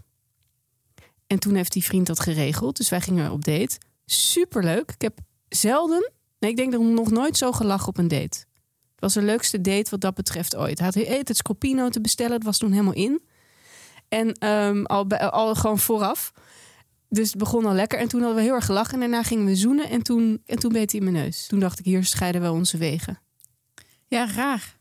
En 1.28 1.40
toen 1.40 1.56
heeft 1.56 1.72
die 1.72 1.84
vriend 1.84 2.08
dat 2.08 2.20
geregeld. 2.20 2.78
Dus 2.78 2.90
wij 2.90 3.02
gingen 3.02 3.32
op 3.32 3.46
date. 3.46 3.78
Superleuk. 4.06 4.92
Ik 4.92 5.02
heb 5.02 5.20
zelden, 5.50 6.12
nee, 6.40 6.52
ik 6.52 6.58
denk 6.58 6.72
dat 6.72 6.82
nog 6.82 7.12
nooit 7.12 7.38
zo 7.38 7.52
gelachen 7.52 7.88
op 7.88 7.98
een 7.98 8.08
date. 8.08 8.46
Het 8.92 9.06
was 9.06 9.14
de 9.14 9.22
leukste 9.22 9.62
date 9.62 9.90
wat 9.90 10.02
dat 10.02 10.14
betreft 10.14 10.56
ooit. 10.56 10.80
Hij 10.80 10.88
had 10.88 11.28
het 11.28 11.38
Scopino 11.38 11.90
te 11.90 12.02
bestellen. 12.02 12.34
Het 12.34 12.44
was 12.44 12.58
toen 12.58 12.72
helemaal 12.72 12.94
in. 12.94 13.22
En 14.08 14.34
ehm, 14.34 14.84
al, 14.84 15.08
al 15.10 15.56
gewoon 15.56 15.80
vooraf. 15.80 16.32
Dus 17.10 17.28
het 17.28 17.38
begon 17.38 17.66
al 17.66 17.74
lekker. 17.74 18.00
En 18.00 18.08
toen 18.08 18.20
hadden 18.20 18.38
we 18.38 18.44
heel 18.44 18.56
erg 18.56 18.66
gelachen. 18.66 18.94
En 18.94 19.00
daarna 19.00 19.24
gingen 19.24 19.46
we 19.46 19.56
zoenen. 19.56 19.90
En 19.90 20.04
toen, 20.04 20.42
en 20.46 20.60
toen 20.60 20.72
beet 20.72 20.92
hij 20.92 21.00
in 21.00 21.12
mijn 21.12 21.24
neus. 21.24 21.48
Toen 21.48 21.60
dacht 21.60 21.80
ik, 21.80 21.86
hier 21.86 22.06
scheiden 22.06 22.42
wel 22.42 22.54
onze 22.54 22.78
wegen. 22.78 23.20
Ja, 24.08 24.32
raar. 24.32 24.76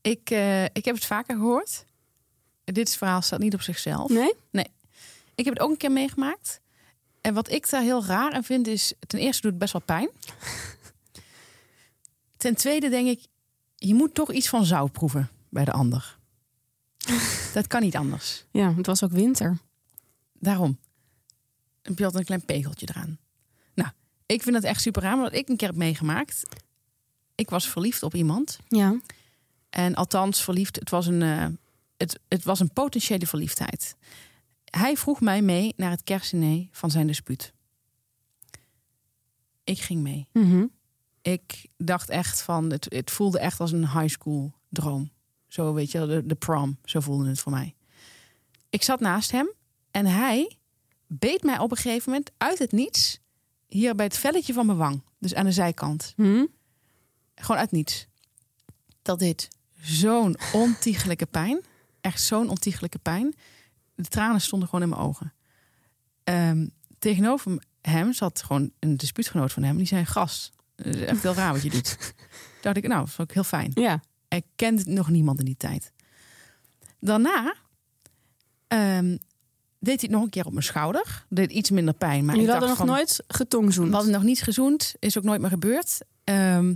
Ik, 0.00 0.30
eh, 0.30 0.64
ik 0.64 0.84
heb 0.84 0.94
het 0.94 1.04
vaker 1.04 1.36
gehoord. 1.36 1.84
Dit 2.64 2.96
verhaal 2.96 3.22
staat 3.22 3.38
niet 3.38 3.54
op 3.54 3.62
zichzelf. 3.62 4.10
Nee? 4.10 4.34
Ik 5.36 5.44
heb 5.44 5.54
het 5.54 5.62
ook 5.62 5.70
een 5.70 5.76
keer 5.76 5.92
meegemaakt. 5.92 6.60
En 7.20 7.34
wat 7.34 7.50
ik 7.50 7.70
daar 7.70 7.82
heel 7.82 8.04
raar 8.04 8.32
aan 8.32 8.44
vind 8.44 8.66
is... 8.66 8.92
Ten 9.06 9.18
eerste 9.18 9.42
doet 9.42 9.50
het 9.50 9.60
best 9.60 9.72
wel 9.72 9.82
pijn. 9.82 10.08
Ten 12.36 12.54
tweede 12.54 12.88
denk 12.88 13.08
ik... 13.08 13.20
Je 13.76 13.94
moet 13.94 14.14
toch 14.14 14.32
iets 14.32 14.48
van 14.48 14.64
zout 14.64 14.92
proeven 14.92 15.30
bij 15.48 15.64
de 15.64 15.72
ander. 15.72 16.18
Dat 17.54 17.66
kan 17.66 17.82
niet 17.82 17.96
anders. 17.96 18.44
Ja, 18.50 18.74
het 18.74 18.86
was 18.86 19.04
ook 19.04 19.10
winter. 19.10 19.58
Daarom. 20.32 20.78
Heb 21.82 21.98
je 21.98 22.04
altijd 22.04 22.20
een 22.20 22.26
klein 22.26 22.44
pegeltje 22.44 22.86
eraan. 22.90 23.18
Nou, 23.74 23.90
ik 24.26 24.42
vind 24.42 24.54
dat 24.54 24.64
echt 24.64 24.80
super 24.80 25.02
raar. 25.02 25.18
Wat 25.18 25.34
ik 25.34 25.48
een 25.48 25.56
keer 25.56 25.68
heb 25.68 25.76
meegemaakt... 25.76 26.42
Ik 27.36 27.50
was 27.50 27.68
verliefd 27.68 28.02
op 28.02 28.14
iemand. 28.14 28.58
Ja. 28.68 29.00
En 29.70 29.94
althans, 29.94 30.44
verliefd, 30.44 30.76
het 30.76 30.90
was 30.90 31.06
een, 31.06 31.22
eh, 31.22 31.46
het, 31.96 32.18
het 32.28 32.44
was 32.44 32.60
een 32.60 32.72
potentiële 32.72 33.26
verliefdheid. 33.26 33.96
Hij 34.64 34.96
vroeg 34.96 35.20
mij 35.20 35.42
mee 35.42 35.72
naar 35.76 35.90
het 35.90 36.04
kerstdiner 36.04 36.66
van 36.70 36.90
zijn 36.90 37.06
dispuut. 37.06 37.52
Ik 39.64 39.80
ging 39.80 40.02
mee. 40.02 40.26
Mhm. 40.32 40.66
Ik 41.22 41.66
dacht 41.76 42.08
echt 42.08 42.42
van, 42.42 42.70
het, 42.70 42.86
het 42.88 43.10
voelde 43.10 43.38
echt 43.38 43.60
als 43.60 43.72
een 43.72 43.90
high 43.90 44.08
school 44.08 44.52
droom. 44.68 45.10
Zo 45.46 45.72
weet 45.72 45.90
je, 45.90 46.06
de, 46.06 46.26
de 46.26 46.34
prom, 46.34 46.78
zo 46.84 47.00
voelde 47.00 47.28
het 47.28 47.40
voor 47.40 47.52
mij. 47.52 47.74
Ik 48.70 48.82
zat 48.82 49.00
naast 49.00 49.30
hem 49.30 49.50
en 49.90 50.06
hij 50.06 50.56
beet 51.06 51.42
mij 51.42 51.58
op 51.58 51.70
een 51.70 51.76
gegeven 51.76 52.12
moment 52.12 52.30
uit 52.36 52.58
het 52.58 52.72
niets. 52.72 53.20
Hier 53.66 53.94
bij 53.94 54.04
het 54.04 54.16
velletje 54.16 54.52
van 54.52 54.66
mijn 54.66 54.78
wang, 54.78 55.02
dus 55.18 55.34
aan 55.34 55.44
de 55.44 55.52
zijkant. 55.52 56.12
Hm? 56.16 56.44
Gewoon 57.40 57.60
uit 57.60 57.70
niets. 57.70 58.06
Dat 59.02 59.18
deed 59.18 59.48
zo'n 59.80 60.36
ontiegelijke 60.52 61.26
pijn. 61.26 61.64
Echt 62.00 62.22
zo'n 62.22 62.48
ontiegelijke 62.48 62.98
pijn. 62.98 63.34
De 63.94 64.08
tranen 64.08 64.40
stonden 64.40 64.68
gewoon 64.68 64.84
in 64.84 64.90
mijn 64.90 65.00
ogen. 65.00 65.32
Ehm, 66.24 66.66
tegenover 66.98 67.62
hem 67.80 68.12
zat 68.12 68.42
gewoon 68.42 68.70
een 68.78 68.96
dispuutgenoot 68.96 69.52
van 69.52 69.62
hem. 69.62 69.76
Die 69.76 69.86
zei, 69.86 70.04
gast, 70.04 70.52
is 70.76 71.00
echt 71.00 71.22
heel 71.22 71.34
raar 71.34 71.52
wat 71.52 71.62
je 71.62 71.70
doet. 71.70 71.98
Toen 71.98 72.12
dacht 72.62 72.76
ik, 72.76 72.86
nou, 72.86 73.00
dat 73.00 73.10
vond 73.10 73.28
ik 73.28 73.34
heel 73.34 73.44
fijn. 73.44 73.70
Ja. 73.74 74.00
Ik 74.28 74.44
kende 74.56 74.82
nog 74.84 75.08
niemand 75.08 75.38
in 75.38 75.44
die 75.44 75.56
tijd. 75.56 75.92
Daarna 77.00 77.54
ehm, 78.68 79.16
deed 79.78 80.00
hij 80.00 80.08
het 80.08 80.10
nog 80.10 80.22
een 80.22 80.30
keer 80.30 80.46
op 80.46 80.52
mijn 80.52 80.64
schouder. 80.64 81.26
Deed 81.28 81.50
iets 81.50 81.70
minder 81.70 81.94
pijn. 81.94 82.24
Maar 82.24 82.34
Jullie 82.34 82.50
ik 82.50 82.50
hadden 82.50 82.68
nog 82.68 82.78
van, 82.78 82.86
nooit 82.86 83.24
getongzoend. 83.28 83.88
we 83.88 83.94
hadden 83.94 84.12
nog 84.12 84.22
niet 84.22 84.42
gezoend. 84.42 84.94
Is 84.98 85.18
ook 85.18 85.24
nooit 85.24 85.40
meer 85.40 85.50
gebeurd. 85.50 85.98
Ehm, 86.24 86.74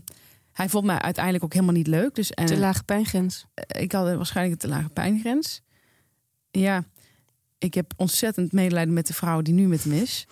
hij 0.61 0.69
vond 0.69 0.85
mij 0.85 0.99
uiteindelijk 0.99 1.45
ook 1.45 1.53
helemaal 1.53 1.75
niet 1.75 1.87
leuk. 1.87 2.15
Dus, 2.15 2.31
en, 2.31 2.47
Te 2.47 2.59
lage 2.59 2.83
pijngrens. 2.85 3.47
ik 3.67 3.93
had 3.93 4.17
waarschijnlijk 4.17 4.63
een 4.63 4.69
te 4.71 4.77
lage 4.77 4.89
pijngrens. 4.89 5.63
Ja, 6.51 6.85
ik 7.59 7.75
heb 7.75 7.93
ontzettend 7.97 8.53
medelijden 8.53 8.95
met 8.95 9.07
de 9.07 9.15
vrouw 9.15 9.43
die 9.43 9.55
nu 9.55 9.67
met 9.67 9.85
hem 9.85 9.93
is. 9.93 10.27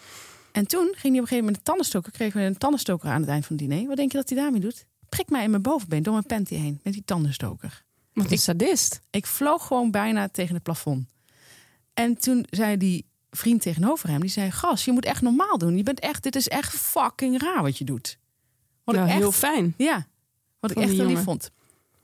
En 0.53 0.67
toen 0.67 0.85
ging 0.85 1.01
hij 1.01 1.11
op 1.11 1.13
een 1.13 1.15
gegeven 1.21 1.37
moment 1.37 1.57
een 1.57 1.63
tandenstoker. 1.63 2.13
Kregen 2.13 2.41
we 2.41 2.47
een 2.47 2.59
tandenstoker 2.59 3.11
aan 3.11 3.21
het 3.21 3.31
eind 3.31 3.47
van 3.47 3.57
het 3.57 3.69
diner. 3.69 3.87
Wat 3.87 3.97
denk 3.97 4.13
je 4.13 4.19
dat 4.19 4.29
hij 4.29 4.39
daarmee 4.39 4.61
doet? 4.61 4.87
Prik 5.09 5.29
mij 5.31 5.45
in 5.45 5.51
mijn 5.51 5.63
bovenbeen 5.63 6.03
door 6.03 6.13
mijn 6.13 6.27
panty 6.27 6.55
heen 6.55 6.81
met 6.83 6.93
die 6.93 7.05
tandenstoker. 7.05 7.85
Wat 8.13 8.31
een 8.31 8.39
sadist. 8.39 9.01
Ik 9.11 9.27
vloog 9.27 9.67
gewoon 9.67 9.91
bijna 9.91 10.29
tegen 10.29 10.55
het 10.55 10.63
plafond. 10.63 11.09
En 11.95 12.17
toen 12.19 12.47
zei 12.51 12.77
die 12.77 13.07
vriend 13.31 13.63
tegenover 13.63 14.09
hem, 14.09 14.21
die 14.21 14.31
zei: 14.31 14.51
"Gas, 14.51 14.85
je 14.85 14.93
moet 14.93 15.05
echt 15.05 15.23
normaal 15.23 15.59
doen. 15.59 15.77
Je 15.77 15.83
bent 15.83 16.01
echt, 16.01 16.23
dit 16.23 16.37
is 16.37 16.49
echt 16.49 16.75
fucking 16.75 17.43
raar 17.43 17.63
wat 17.63 17.79
je 17.79 17.85
doet." 17.85 18.19
Wat 18.85 18.95
Nou, 18.95 19.09
echt, 19.09 19.19
heel 19.19 19.33
fijn. 19.33 19.75
ja, 19.77 20.07
wat 20.61 20.71
ik 20.71 20.77
echt 20.77 20.93
heel 20.93 21.07
lief 21.07 21.23
vond. 21.23 21.51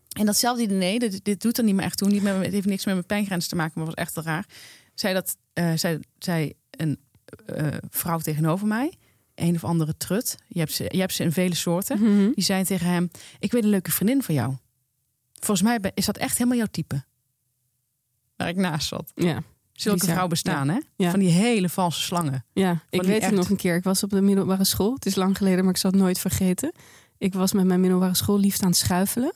En 0.09 0.27
datzelfde 0.27 0.67
diner, 0.67 0.99
dit, 0.99 1.25
dit 1.25 1.43
doet 1.43 1.59
er 1.59 1.65
niet 1.65 1.75
meer 1.75 1.85
echt 1.85 1.99
toe. 1.99 2.09
Niet 2.09 2.23
met, 2.23 2.37
het 2.37 2.53
heeft 2.53 2.67
niks 2.67 2.85
met 2.85 2.95
mijn 2.95 3.07
pijngrens 3.07 3.49
te 3.49 3.57
maken, 3.57 3.73
maar 3.75 3.85
was 3.85 3.95
echt 3.95 4.17
raar. 4.17 4.47
Zei 4.95 5.15
dat, 5.15 5.37
eh, 5.53 5.73
zei, 5.75 6.01
zei 6.19 6.53
een 6.71 6.99
eh, 7.47 7.67
vrouw 7.91 8.19
tegenover 8.19 8.67
mij, 8.67 8.93
een 9.35 9.55
of 9.55 9.65
andere 9.65 9.97
trut. 9.97 10.37
Je 10.49 10.59
hebt 10.59 10.73
ze, 10.73 10.85
je 10.89 11.01
hebt 11.01 11.13
ze 11.13 11.23
in 11.23 11.33
vele 11.33 11.55
soorten. 11.55 11.99
Mhm. 12.01 12.33
Die 12.35 12.45
zei 12.45 12.65
tegen 12.65 12.87
hem: 12.87 13.11
Ik 13.39 13.53
weet 13.53 13.63
een 13.63 13.71
leuke 13.71 13.91
vriendin 13.91 14.23
van 14.23 14.35
jou. 14.35 14.55
Volgens 15.33 15.63
mij 15.63 15.93
is 15.95 16.07
dat 16.07 16.17
echt 16.17 16.39
helemaal 16.39 16.59
jouw 16.59 16.67
type. 16.71 17.05
Waar 18.37 18.49
ik 18.49 18.57
naast 18.57 18.89
zat. 18.89 19.13
Ja. 19.15 19.43
Zulke 19.73 20.05
vrouwen 20.05 20.29
bestaan, 20.29 20.69
hè? 20.69 20.79
Ja. 20.97 21.11
Van 21.11 21.21
die 21.21 21.31
hele 21.31 21.69
valse 21.69 22.01
slangen. 22.01 22.45
Ja, 22.53 22.83
ik 22.91 23.03
weet 23.03 23.25
het 23.25 23.35
nog 23.35 23.51
een 23.51 23.57
keer. 23.57 23.77
Ik 23.77 23.85
was 23.85 24.03
op 24.03 24.11
de 24.11 24.21
middelbare 24.21 24.65
school. 24.65 24.95
Het 24.95 25.07
is 25.07 25.15
lang 25.15 25.37
geleden, 25.37 25.65
maar 25.65 25.73
ik 25.73 25.81
zal 25.81 25.91
het 25.91 26.01
nooit 26.01 26.19
vergeten. 26.19 26.73
Ik 27.25 27.35
was 27.35 27.53
met 27.53 27.65
mijn 27.65 27.81
middelbare 27.81 28.15
school 28.15 28.39
liefst 28.39 28.63
aan 28.63 28.69
het 28.69 28.77
schuifelen. 28.77 29.33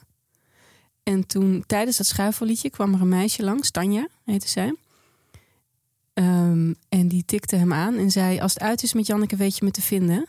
En 1.02 1.26
toen, 1.26 1.64
tijdens 1.66 1.96
dat 1.96 2.06
schuifelliedje, 2.06 2.70
kwam 2.70 2.94
er 2.94 3.00
een 3.00 3.08
meisje 3.08 3.42
langs. 3.42 3.70
Tanja 3.70 4.08
heette 4.24 4.48
zij. 4.48 4.74
Ehm, 6.12 6.72
en 6.88 7.08
die 7.08 7.24
tikte 7.24 7.56
hem 7.56 7.72
aan 7.72 7.94
en 7.96 8.10
zei... 8.10 8.40
Als 8.40 8.54
het 8.54 8.62
uit 8.62 8.82
is 8.82 8.92
met 8.92 9.06
Janneke, 9.06 9.36
weet 9.36 9.56
je 9.56 9.64
me 9.64 9.70
te 9.70 9.82
vinden. 9.82 10.26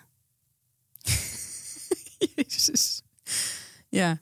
Jezus. 2.35 3.01
Ja. 3.89 4.19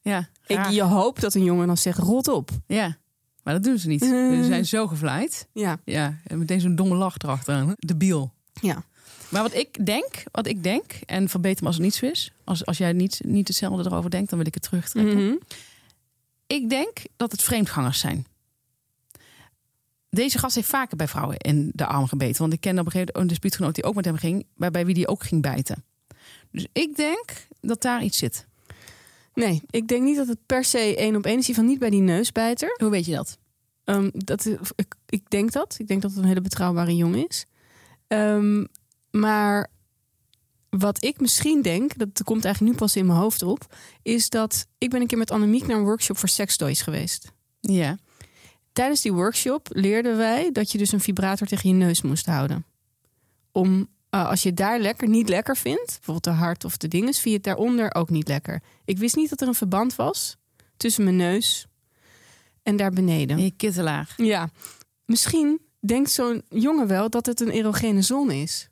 Ja. 0.00 0.28
Ik, 0.46 0.66
je 0.66 0.82
hoopt 0.82 1.20
dat 1.20 1.34
een 1.34 1.44
jongen 1.44 1.66
dan 1.66 1.76
zegt, 1.76 1.98
rot 1.98 2.28
op. 2.28 2.50
Ja. 2.66 2.96
Maar 3.42 3.54
dat 3.54 3.62
doen 3.62 3.78
ze 3.78 3.88
niet. 3.88 4.04
Ze 4.36 4.42
zijn 4.46 4.66
zo 4.66 4.86
gevleid. 4.86 5.48
Ja, 5.52 5.78
Ja. 5.84 6.18
En 6.26 6.38
meteen 6.38 6.60
zo'n 6.60 6.76
domme 6.76 6.94
lach 6.94 7.16
erachteraan. 7.18 7.68
hè? 7.68 7.74
De 7.76 7.96
biel. 7.96 8.32
ja. 8.52 8.84
Maar 9.28 9.42
wat 9.42 9.54
ik 9.54 9.86
denk, 9.86 10.22
wat 10.30 10.46
ik 10.46 10.62
denk, 10.62 10.92
en 11.06 11.28
verbeter 11.28 11.62
me 11.62 11.66
als 11.66 11.76
het 11.76 11.84
niet 11.84 11.94
zo 11.94 12.06
is. 12.06 12.32
Als, 12.44 12.66
als 12.66 12.78
jij 12.78 12.92
niet, 12.92 13.20
niet 13.24 13.48
hetzelfde 13.48 13.84
erover 13.84 14.10
denkt, 14.10 14.28
dan 14.28 14.38
wil 14.38 14.46
ik 14.46 14.54
het 14.54 14.62
terugtrekken. 14.62 15.24
Mhm. 15.24 15.36
Ik 16.46 16.68
denk 16.68 16.98
dat 17.16 17.32
het 17.32 17.42
vreemdgangers 17.42 18.00
zijn. 18.00 18.26
Deze 20.10 20.38
gast 20.38 20.54
heeft 20.54 20.68
vaker 20.68 20.96
bij 20.96 21.08
vrouwen 21.08 21.36
in 21.36 21.70
de 21.74 21.86
arm 21.86 22.06
gebeten. 22.06 22.40
Want 22.40 22.52
ik 22.52 22.60
ken 22.60 22.78
op 22.78 22.86
een 22.86 22.92
gegeven 22.92 23.06
moment 23.06 23.22
een 23.22 23.26
dispuutgenoot 23.26 23.74
die 23.74 23.84
ook 23.84 23.94
met 23.94 24.04
hem 24.04 24.16
ging, 24.16 24.46
waarbij 24.54 24.86
wie 24.86 24.94
die 24.94 25.08
ook 25.08 25.22
ging 25.22 25.42
bijten. 25.42 25.84
Dus 26.50 26.66
ik 26.72 26.96
denk 26.96 27.46
dat 27.60 27.82
daar 27.82 28.02
iets 28.02 28.18
zit. 28.18 28.46
Nee, 29.34 29.62
ik 29.70 29.88
denk 29.88 30.02
niet 30.02 30.16
dat 30.16 30.28
het 30.28 30.38
per 30.46 30.64
se 30.64 30.96
één 30.96 31.16
op 31.16 31.26
één 31.26 31.38
is. 31.38 31.46
Geval 31.46 31.64
niet 31.64 31.78
bij 31.78 31.90
die 31.90 32.00
neusbijter. 32.00 32.76
Hoe 32.78 32.90
weet 32.90 33.06
je 33.06 33.14
dat? 33.14 33.38
Ehm, 33.84 34.10
dat, 34.12 34.46
ik, 34.74 34.94
ik 35.06 35.30
denk 35.30 35.52
dat. 35.52 35.76
Ik 35.78 35.88
denk 35.88 36.02
dat 36.02 36.10
het 36.10 36.20
een 36.20 36.26
hele 36.26 36.40
betrouwbare 36.40 36.96
jongen 36.96 37.28
is. 37.28 37.46
Ehm, 38.06 38.64
maar 39.20 39.70
wat 40.68 41.04
ik 41.04 41.20
misschien 41.20 41.62
denk, 41.62 41.98
dat 41.98 42.22
komt 42.24 42.44
eigenlijk 42.44 42.74
nu 42.74 42.80
pas 42.80 42.96
in 42.96 43.06
mijn 43.06 43.18
hoofd 43.18 43.42
op, 43.42 43.74
is 44.02 44.28
dat 44.28 44.66
ik 44.78 44.90
ben 44.90 45.00
een 45.00 45.06
keer 45.06 45.18
met 45.18 45.30
Annemiek 45.30 45.66
naar 45.66 45.76
een 45.76 45.84
workshop 45.84 46.18
voor 46.18 46.28
sextoys 46.28 46.82
geweest. 46.82 47.32
Ja. 47.60 47.98
Tijdens 48.72 49.00
die 49.00 49.12
workshop 49.12 49.68
leerden 49.70 50.16
wij 50.16 50.52
dat 50.52 50.72
je 50.72 50.78
dus 50.78 50.92
een 50.92 51.00
vibrator 51.00 51.46
tegen 51.46 51.68
je 51.68 51.74
neus 51.74 52.02
moest 52.02 52.26
houden. 52.26 52.64
Om 53.52 53.88
eh, 54.10 54.28
als 54.28 54.42
je 54.42 54.48
het 54.48 54.58
daar 54.58 54.78
lekker 54.78 55.08
niet 55.08 55.28
lekker 55.28 55.56
vindt, 55.56 55.86
bijvoorbeeld 55.86 56.24
de 56.24 56.30
hart 56.30 56.64
of 56.64 56.76
de 56.76 56.88
dinges, 56.88 57.18
vind 57.18 57.24
je 57.24 57.32
het 57.32 57.42
daaronder 57.42 57.94
ook 57.94 58.10
niet 58.10 58.28
lekker. 58.28 58.62
Ik 58.84 58.98
wist 58.98 59.16
niet 59.16 59.30
dat 59.30 59.40
er 59.40 59.48
een 59.48 59.54
verband 59.54 59.96
was 59.96 60.36
tussen 60.76 61.04
mijn 61.04 61.16
neus 61.16 61.66
en 62.62 62.76
daar 62.76 62.90
beneden. 62.90 63.36
En 63.36 63.44
je 63.44 63.50
kittelaar. 63.56 64.14
Ja, 64.16 64.50
misschien 65.04 65.60
denkt 65.80 66.10
zo'n 66.10 66.42
jongen 66.48 66.86
wel 66.86 67.10
dat 67.10 67.26
het 67.26 67.40
een 67.40 67.50
erogene 67.50 68.02
zone 68.02 68.36
is. 68.36 68.68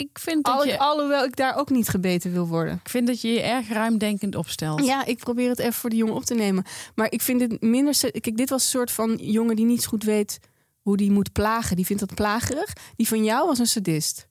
Ik 0.00 0.18
vind 0.18 0.44
dat, 0.44 0.54
Al, 0.54 0.64
je, 0.64 0.78
Alhoewel 0.78 1.24
ik 1.24 1.36
daar 1.36 1.56
ook 1.56 1.70
niet 1.70 1.88
gebeten 1.88 2.32
wil 2.32 2.46
worden. 2.46 2.80
ik 2.84 2.88
vind 2.88 3.06
dat 3.06 3.20
je 3.20 3.28
je 3.28 3.40
erg 3.40 3.68
ruimdenkend 3.68 4.34
opstelt. 4.34 4.84
Ja, 4.84 5.04
ik 5.04 5.18
probeer 5.18 5.48
het 5.48 5.58
even 5.58 5.72
voor 5.72 5.90
de 5.90 5.96
jongen 5.96 6.14
op 6.14 6.24
te 6.24 6.34
nemen. 6.34 6.64
Maar 6.94 7.12
ik 7.12 7.22
vind 7.22 7.38
dit 7.40 7.60
minder... 7.60 7.96
Kijk, 8.00 8.36
dit 8.36 8.50
was 8.50 8.62
een 8.62 8.68
soort 8.68 8.90
van 8.90 9.16
jongen 9.16 9.56
die 9.56 9.64
niet 9.64 9.86
goed 9.86 10.04
weet 10.04 10.38
hoe 10.80 10.96
die 10.96 11.10
moet 11.10 11.32
plagen. 11.32 11.76
Die 11.76 11.86
vindt 11.86 12.06
dat 12.06 12.14
plagerig. 12.14 12.72
Die 12.96 13.08
van 13.08 13.24
jou 13.24 13.46
was 13.46 13.58
een 13.58 13.66
sadist. 13.66 14.28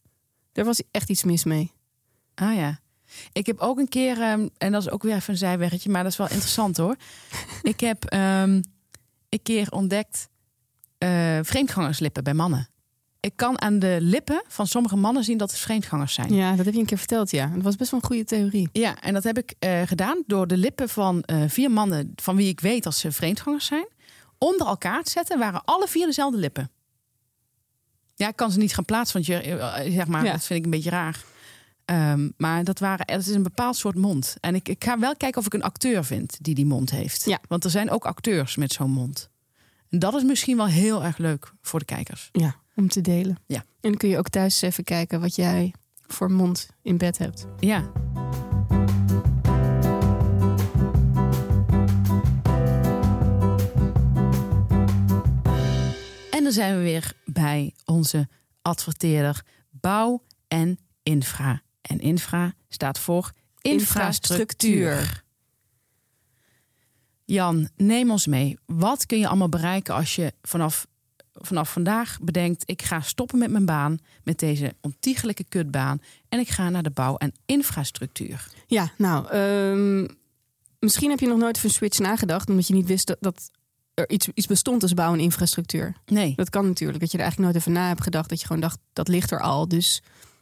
Daar 0.51 0.65
was 0.65 0.81
echt 0.91 1.09
iets 1.09 1.23
mis 1.23 1.43
mee. 1.43 1.71
Ah 2.35 2.55
ja. 2.55 2.79
Ik 3.31 3.45
heb 3.45 3.59
ook 3.59 3.79
een 3.79 3.89
keer, 3.89 4.21
ehm, 4.21 4.47
en 4.57 4.71
dat 4.71 4.81
is 4.81 4.89
ook 4.89 5.03
weer 5.03 5.15
even 5.15 5.33
een 5.33 5.39
zijweggetje, 5.39 5.89
maar 5.89 6.03
dat 6.03 6.11
is 6.11 6.17
wel 6.17 6.29
interessant 6.29 6.77
hoor. 6.77 6.95
ik 7.61 7.79
heb 7.79 8.05
ehm, 8.05 8.61
een 9.29 9.41
keer 9.43 9.71
ontdekt 9.71 10.29
eh, 10.97 11.39
vreemdgangerslippen 11.41 12.23
bij 12.23 12.33
mannen. 12.33 12.69
Ik 13.21 13.31
kan 13.35 13.61
aan 13.61 13.79
de 13.79 13.97
lippen 14.01 14.43
van 14.47 14.67
sommige 14.67 14.95
mannen 14.95 15.23
zien 15.23 15.37
dat 15.37 15.51
het 15.51 15.59
vreemdgangers 15.59 16.13
zijn. 16.13 16.33
Ja, 16.33 16.55
dat 16.55 16.65
heb 16.65 16.73
je 16.73 16.79
een 16.79 16.85
keer 16.85 16.97
verteld, 16.97 17.31
ja. 17.31 17.47
Dat 17.47 17.63
was 17.63 17.75
best 17.75 17.91
wel 17.91 17.99
een 17.99 18.05
goede 18.05 18.23
theorie. 18.23 18.69
Ja, 18.71 19.01
en 19.01 19.13
dat 19.13 19.23
heb 19.23 19.37
ik 19.37 19.53
eh, 19.59 19.81
gedaan 19.85 20.23
door 20.27 20.47
de 20.47 20.57
lippen 20.57 20.89
van 20.89 21.21
eh, 21.23 21.43
vier 21.47 21.71
mannen 21.71 22.11
van 22.15 22.35
wie 22.35 22.47
ik 22.47 22.59
weet 22.59 22.83
dat 22.83 22.95
ze 22.95 23.11
vreemdgangers 23.11 23.65
zijn, 23.65 23.87
onder 24.37 24.67
elkaar 24.67 25.03
te 25.03 25.11
zetten, 25.11 25.39
waren 25.39 25.61
alle 25.65 25.87
vier 25.87 26.05
dezelfde 26.05 26.37
lippen. 26.39 26.71
Ja, 28.15 28.27
ik 28.27 28.35
kan 28.35 28.51
ze 28.51 28.57
niet 28.59 28.73
gaan 28.73 28.85
plaatsen, 28.85 29.13
want 29.13 29.25
je, 29.25 29.57
eh, 29.57 29.93
zeg 29.93 30.07
maar, 30.07 30.25
Ja. 30.25 30.31
dat 30.31 30.45
vind 30.45 30.59
ik 30.59 30.65
een 30.65 30.71
beetje 30.71 30.89
raar. 30.89 31.23
Ehm, 31.85 32.29
maar 32.37 32.63
dat 32.63 32.79
waren, 32.79 33.05
het 33.13 33.27
is 33.27 33.33
een 33.33 33.43
bepaald 33.43 33.75
soort 33.75 33.95
mond. 33.95 34.35
En 34.39 34.55
ik, 34.55 34.69
ik 34.69 34.83
ga 34.83 34.99
wel 34.99 35.15
kijken 35.15 35.39
of 35.39 35.45
ik 35.45 35.53
een 35.53 35.63
acteur 35.63 36.05
vind 36.05 36.37
die 36.41 36.55
die 36.55 36.65
mond 36.65 36.91
heeft. 36.91 37.25
Ja. 37.25 37.39
Want 37.47 37.63
er 37.63 37.69
zijn 37.69 37.89
ook 37.89 38.05
acteurs 38.05 38.55
met 38.55 38.71
zo'n 38.71 38.91
mond. 38.91 39.29
En 39.89 39.99
dat 39.99 40.13
is 40.15 40.23
misschien 40.23 40.57
wel 40.57 40.65
heel 40.67 41.03
erg 41.03 41.17
leuk 41.17 41.53
voor 41.61 41.79
de 41.79 41.85
kijkers. 41.85 42.29
Ja, 42.31 42.55
om 42.79 42.89
te 42.89 43.01
delen. 43.01 43.37
Ja. 43.45 43.57
En 43.57 43.89
dan 43.89 43.97
kun 43.97 44.09
je 44.09 44.17
ook 44.17 44.29
thuis 44.29 44.61
even 44.61 44.83
kijken 44.83 45.21
wat 45.21 45.35
jij 45.35 45.73
voor 46.07 46.31
mond 46.31 46.69
in 46.81 46.97
bed 46.97 47.17
hebt. 47.17 47.45
Ja. 47.59 47.91
En 56.31 56.43
dan 56.43 56.51
zijn 56.51 56.75
we 56.77 56.81
weer 56.81 57.13
bij 57.25 57.73
onze 57.85 58.27
adverteerder 58.61 59.45
Bouw 59.69 60.23
en 60.47 60.79
Infra. 61.03 61.61
En 61.81 61.99
infra 61.99 62.53
staat 62.67 62.99
voor 62.99 63.31
infrastructuur. 63.61 64.79
Infrastructuur. 64.79 65.23
Jan, 67.25 67.69
neem 67.75 68.11
ons 68.11 68.27
mee. 68.27 68.57
Wat 68.65 69.05
kun 69.05 69.19
je 69.19 69.27
allemaal 69.27 69.49
bereiken 69.49 69.93
als 69.93 70.15
je 70.15 70.33
vanaf, 70.41 70.87
vanaf 71.41 71.71
vandaag 71.71 72.17
bedenkt... 72.21 72.63
ik 72.65 72.81
ga 72.81 73.01
stoppen 73.01 73.39
met 73.39 73.51
mijn 73.51 73.65
baan, 73.65 73.99
met 74.23 74.39
deze 74.39 74.75
ontiegelijke 74.81 75.43
kutbaan... 75.43 76.01
en 76.29 76.39
ik 76.39 76.49
ga 76.49 76.69
naar 76.69 76.83
de 76.83 76.91
bouw 76.91 77.15
en 77.15 77.33
infrastructuur. 77.45 78.47
Ja, 78.67 78.91
nou, 78.97 79.27
ehm, 79.27 80.07
misschien 80.79 81.09
heb 81.09 81.19
je 81.19 81.27
nog 81.27 81.37
nooit 81.37 81.63
een 81.63 81.69
switch 81.69 81.99
nagedacht, 81.99 82.49
omdat 82.49 82.67
je 82.67 82.73
niet 82.73 82.87
wist 82.87 83.07
dat, 83.07 83.17
dat 83.19 83.51
er 83.93 84.09
iets, 84.09 84.29
iets 84.33 84.47
bestond 84.47 84.81
als 84.81 84.93
bouw 84.93 85.13
en 85.13 85.19
infrastructuur. 85.19 85.95
Nee, 86.05 86.33
Dat 86.35 86.49
kan 86.49 86.65
natuurlijk, 86.65 86.99
dat 86.99 87.11
je 87.11 87.17
er 87.17 87.23
eigenlijk 87.23 87.51
nooit 87.51 87.65
over 87.65 87.79
na 87.79 87.87
hebt 87.87 88.03
gedacht, 88.03 88.29
dat 88.29 88.39
je 88.39 88.45
gewoon 88.45 88.61
dacht, 88.61 88.79
dat 88.93 89.07
ligt 89.07 89.31
er 89.31 89.41
al, 89.41 89.67
dus 89.67 90.01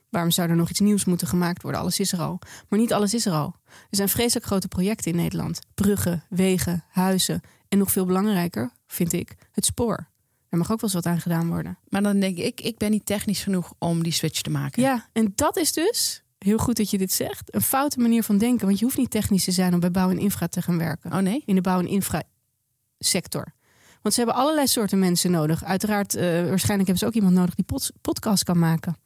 waarom 0.10 0.32
zou 0.32 0.50
er 0.50 0.56
nog 0.56 0.70
iets 0.70 0.80
nieuws 0.80 1.06
moeten 1.06 1.28
gemaakt 1.28 1.62
worden? 1.62 1.82
Alles 1.82 2.00
is 2.00 2.12
er 2.12 2.20
al. 2.20 2.40
Maar 2.70 2.80
niet 2.80 2.94
alles 2.94 3.14
is 3.14 3.26
er 3.26 3.34
al. 3.34 3.56
Er 3.66 3.96
zijn 3.96 4.10
vreselijk 4.10 4.46
grote 4.46 4.68
projecten 4.68 5.12
in 5.12 5.18
Nederland. 5.18 5.60
Bruggen, 5.74 6.24
wegen, 6.30 6.84
huizen 6.90 7.42
en 7.70 7.78
nog 7.78 7.92
veel 7.92 8.06
belangrijker, 8.06 8.72
vind 8.88 9.14
ik, 9.14 9.36
het 9.52 9.66
spoor. 9.66 10.08
Er 10.50 10.58
mag 10.58 10.72
ook 10.72 10.82
wel 10.82 10.90
eens 10.94 11.04
wat 11.04 11.14
aan 11.14 11.22
gedaan 11.22 11.48
worden. 11.48 11.78
maar 11.90 12.02
dan 12.04 12.20
denk 12.20 12.38
ik, 12.38 12.62
ik 12.62 12.78
ben 12.78 12.92
niet 12.92 13.06
technisch 13.06 13.44
genoeg 13.44 13.74
om 13.78 14.04
die 14.04 14.12
switch 14.12 14.42
te 14.42 14.50
maken. 14.50 14.82
Ja, 14.84 15.10
en 15.14 15.32
dat 15.36 15.58
is 15.58 15.74
dus, 15.74 16.24
heel 16.38 16.58
goed 16.58 16.78
dat 16.78 16.90
je 16.90 16.98
dit 16.98 17.12
zegt, 17.12 17.56
een 17.56 17.62
foute 17.62 18.00
manier 18.00 18.24
van 18.24 18.38
denken. 18.38 18.66
Want 18.66 18.80
je 18.80 18.86
hoeft 18.86 18.98
niet 18.98 19.12
technisch 19.12 19.44
te 19.44 19.52
zijn 19.52 19.74
om 19.74 19.80
bij 19.80 19.92
bouw 19.92 20.10
en 20.10 20.20
infra 20.20 20.48
te 20.48 20.62
gaan 20.62 20.78
werken. 20.78 21.14
Oh 21.14 21.20
nee? 21.20 21.44
in 21.46 21.56
de 21.56 21.62
bouw- 21.62 21.80
en 21.80 21.88
infrasector. 21.88 23.54
Want 24.02 24.16
ze 24.16 24.22
hebben 24.26 24.42
allerlei 24.42 24.68
soorten 24.68 25.00
mensen 25.00 25.32
nodig. 25.32 25.64
Uiteraard, 25.64 26.16
eh, 26.16 26.24
waarschijnlijk 26.24 26.68
hebben 26.90 26.98
ze 26.98 27.06
ook 27.06 27.14
iemand 27.14 27.34
nodig 27.34 27.56
die 27.56 27.66
pod- 27.66 27.92
podcast 28.02 28.44
kan 28.44 28.60
maken. 28.60 28.98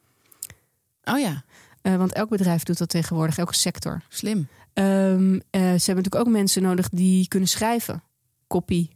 Oh 1.04 1.20
ja, 1.20 1.44
Eh, 1.82 1.96
want 1.96 2.14
elk 2.14 2.30
bedrijf 2.30 2.64
doet 2.64 2.78
dat 2.78 2.90
tegenwoordig, 2.90 3.38
elke 3.38 3.56
sector. 3.56 4.02
slim. 4.10 4.48
Ehm, 4.74 5.34
eh, 5.34 5.40
ze 5.52 5.60
hebben 5.60 5.80
natuurlijk 5.86 6.16
ook 6.16 6.28
mensen 6.28 6.62
nodig 6.62 6.90
die 6.90 7.28
kunnen 7.28 7.50
schrijven. 7.50 8.04
Copy. 8.48 8.90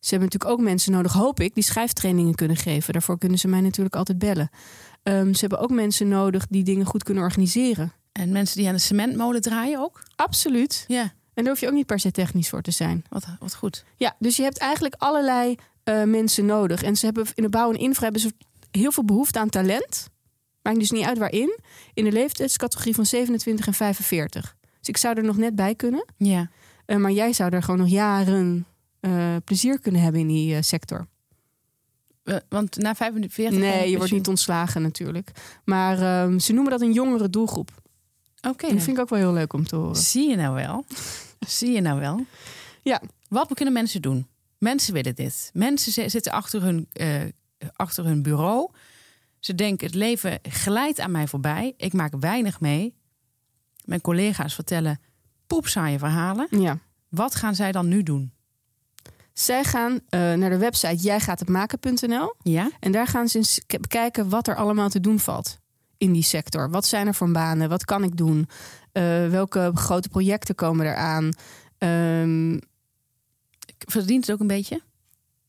Ze 0.00 0.08
hebben 0.14 0.28
natuurlijk 0.32 0.60
ook 0.60 0.66
mensen 0.66 0.92
nodig, 0.92 1.12
hoop 1.12 1.40
ik, 1.40 1.54
die 1.54 1.64
schrijftrainingen 1.64 2.34
kunnen 2.34 2.56
geven. 2.56 2.92
Daarvoor 2.92 3.18
kunnen 3.18 3.38
ze 3.38 3.48
mij 3.48 3.60
natuurlijk 3.60 3.96
altijd 3.96 4.18
bellen. 4.18 4.50
Ehm, 5.02 5.32
ze 5.32 5.40
hebben 5.40 5.60
ook 5.60 5.70
mensen 5.70 6.08
nodig 6.08 6.46
die 6.46 6.62
dingen 6.64 6.86
goed 6.86 7.02
kunnen 7.02 7.22
organiseren. 7.22 7.92
En 8.12 8.32
mensen 8.32 8.56
die 8.56 8.68
aan 8.68 8.74
de 8.74 8.80
cementmolen 8.80 9.40
draaien 9.40 9.80
ook? 9.80 10.02
Absoluut. 10.16 10.84
Ja, 10.88 11.02
En 11.02 11.44
daar 11.44 11.48
hoef 11.48 11.60
je 11.60 11.66
ook 11.66 11.72
niet 11.72 11.86
per 11.86 12.00
se 12.00 12.10
technisch 12.10 12.48
voor 12.48 12.62
te 12.62 12.70
zijn. 12.70 13.04
wat, 13.08 13.26
wat 13.38 13.54
goed. 13.54 13.84
Ja, 13.96 14.16
dus 14.18 14.36
je 14.36 14.42
hebt 14.42 14.58
eigenlijk 14.58 14.94
allerlei 14.98 15.56
eh, 15.84 16.02
mensen 16.02 16.46
nodig. 16.46 16.82
En 16.82 16.96
ze 16.96 17.04
hebben 17.04 17.26
in 17.34 17.42
de 17.42 17.48
bouw 17.48 17.70
en 17.72 17.78
infra 17.78 18.02
hebben 18.02 18.20
ze 18.20 18.32
heel 18.70 18.92
veel 18.92 19.04
behoefte 19.04 19.38
aan 19.38 19.48
talent. 19.48 20.08
Maakt 20.62 20.78
dus 20.78 20.90
niet 20.90 21.04
uit 21.04 21.18
waarin. 21.18 21.58
In 21.94 22.04
de 22.04 22.12
leeftijdscategorie 22.12 22.94
van 22.94 23.06
27 23.06 23.66
en 23.66 23.74
45. 23.74 24.56
Dus 24.78 24.88
ik 24.88 24.96
zou 24.96 25.16
er 25.16 25.24
nog 25.24 25.36
net 25.36 25.54
bij 25.54 25.74
kunnen. 25.74 26.04
Ja. 26.16 26.50
Eh, 26.86 26.96
maar 26.96 27.10
jij 27.12 27.32
zou 27.32 27.50
er 27.52 27.62
gewoon 27.62 27.80
nog 27.80 27.88
jaren 27.88 28.66
eh, 29.00 29.36
plezier 29.44 29.80
kunnen 29.80 30.00
hebben 30.00 30.20
in 30.20 30.26
die 30.28 30.54
eh, 30.54 30.62
sector. 30.62 31.06
Want 32.48 32.76
na 32.76 32.94
45... 32.94 33.58
Nee, 33.58 33.70
je 33.70 33.72
pensioen- 33.78 33.96
wordt 33.98 34.12
niet 34.12 34.28
ontslagen 34.28 34.82
natuurlijk. 34.82 35.30
Maar 35.64 35.98
ehm, 36.00 36.38
ze 36.38 36.52
noemen 36.52 36.70
dat 36.72 36.80
een 36.80 36.92
jongere 36.92 37.30
doelgroep. 37.30 37.70
Oké, 38.48 38.68
dat 38.72 38.82
vind 38.82 38.96
ik 38.96 38.98
ook 39.02 39.08
wel 39.08 39.18
heel 39.18 39.32
leuk 39.32 39.52
om 39.52 39.66
te 39.66 39.76
horen. 39.76 39.96
zie 39.96 40.28
je 40.28 40.36
nou 40.36 40.54
wel? 40.54 40.84
zie 41.58 41.70
je 41.70 41.80
nou 41.80 42.00
wel? 42.00 42.26
Ja. 42.82 43.02
Wat 43.28 43.54
kunnen 43.54 43.74
mensen 43.74 44.02
doen? 44.02 44.26
Mensen 44.58 44.92
willen 44.94 45.14
dit. 45.14 45.50
Mensen 45.52 45.92
zi- 45.92 46.08
zitten 46.08 46.32
achter 46.32 46.62
hun, 46.62 46.86
eh, 46.92 47.22
achter 47.72 48.04
hun 48.04 48.22
bureau. 48.22 48.70
Ze 49.38 49.54
denken, 49.54 49.86
het 49.86 49.94
leven 49.94 50.38
glijdt 50.42 51.00
aan 51.00 51.10
mij 51.10 51.26
voorbij. 51.26 51.74
Ik 51.76 51.92
maak 51.92 52.12
weinig 52.20 52.60
mee. 52.60 52.94
Mijn 53.84 54.00
collega's 54.00 54.54
vertellen 54.54 55.00
poepsaaie 55.46 55.98
verhalen. 55.98 56.46
Ja. 56.50 56.78
Wat 57.08 57.34
gaan 57.34 57.54
zij 57.54 57.72
dan 57.72 57.88
nu 57.88 58.02
doen? 58.02 58.32
Zij 59.38 59.64
gaan 59.64 60.00
eh, 60.08 60.20
naar 60.32 60.50
de 60.50 60.56
website 60.58 60.94
jijgaathetmaken.nl. 60.96 62.34
Ja? 62.42 62.70
En 62.80 62.92
daar 62.92 63.06
gaan 63.06 63.28
ze 63.28 63.38
eens 63.38 63.60
k- 63.66 63.80
bekijken 63.80 64.28
wat 64.28 64.48
er 64.48 64.56
allemaal 64.56 64.88
te 64.88 65.00
doen 65.00 65.18
valt 65.18 65.58
in 65.96 66.12
die 66.12 66.22
sector. 66.22 66.70
Wat 66.70 66.86
zijn 66.86 67.06
er 67.06 67.14
voor 67.14 67.30
banen? 67.30 67.68
Wat 67.68 67.84
kan 67.84 68.02
ik 68.04 68.16
doen? 68.16 68.48
Eh, 68.92 69.02
welke 69.28 69.70
grote 69.74 70.08
projecten 70.08 70.54
komen 70.54 70.86
eraan? 70.86 71.30
Ehm 71.78 72.58
Verdient 73.78 74.26
het 74.26 74.34
ook 74.34 74.40
een 74.40 74.46
beetje? 74.46 74.80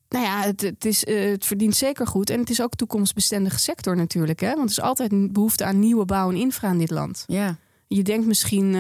nou 0.09 0.25
ja, 0.25 0.41
het, 0.41 0.61
het, 0.61 0.85
is, 0.85 1.03
eh, 1.05 1.29
het 1.29 1.45
verdient 1.45 1.75
zeker 1.75 2.07
goed. 2.07 2.29
En 2.29 2.39
het 2.39 2.49
is 2.49 2.61
ook 2.61 2.75
toekomstbestendige 2.75 3.59
sector 3.59 3.95
natuurlijk. 3.95 4.39
Hè? 4.39 4.47
Want 4.47 4.59
er 4.63 4.69
is 4.77 4.81
altijd 4.81 5.11
een 5.11 5.31
behoefte 5.33 5.65
aan 5.65 5.79
nieuwe 5.79 6.05
bouw 6.05 6.29
en 6.29 6.35
infra 6.35 6.71
in 6.71 6.77
dit 6.77 6.89
land. 6.89 7.23
Ja. 7.27 7.57
Je 7.87 8.03
denkt 8.03 8.25
misschien, 8.27 8.71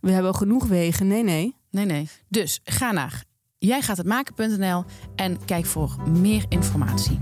we 0.00 0.10
hebben 0.10 0.26
al 0.32 0.38
genoeg 0.38 0.66
wegen. 0.66 1.06
Nee, 1.06 1.22
nee. 1.22 1.56
Nee, 1.70 1.84
nee. 1.84 2.08
Dus 2.28 2.60
ga 2.64 2.92
naar 2.92 3.24
jij 3.60 3.82
gaat 3.82 3.96
het 3.96 4.06
maken.nl 4.06 4.84
en 5.16 5.44
kijk 5.44 5.66
voor 5.66 5.96
meer 6.08 6.44
informatie. 6.48 7.20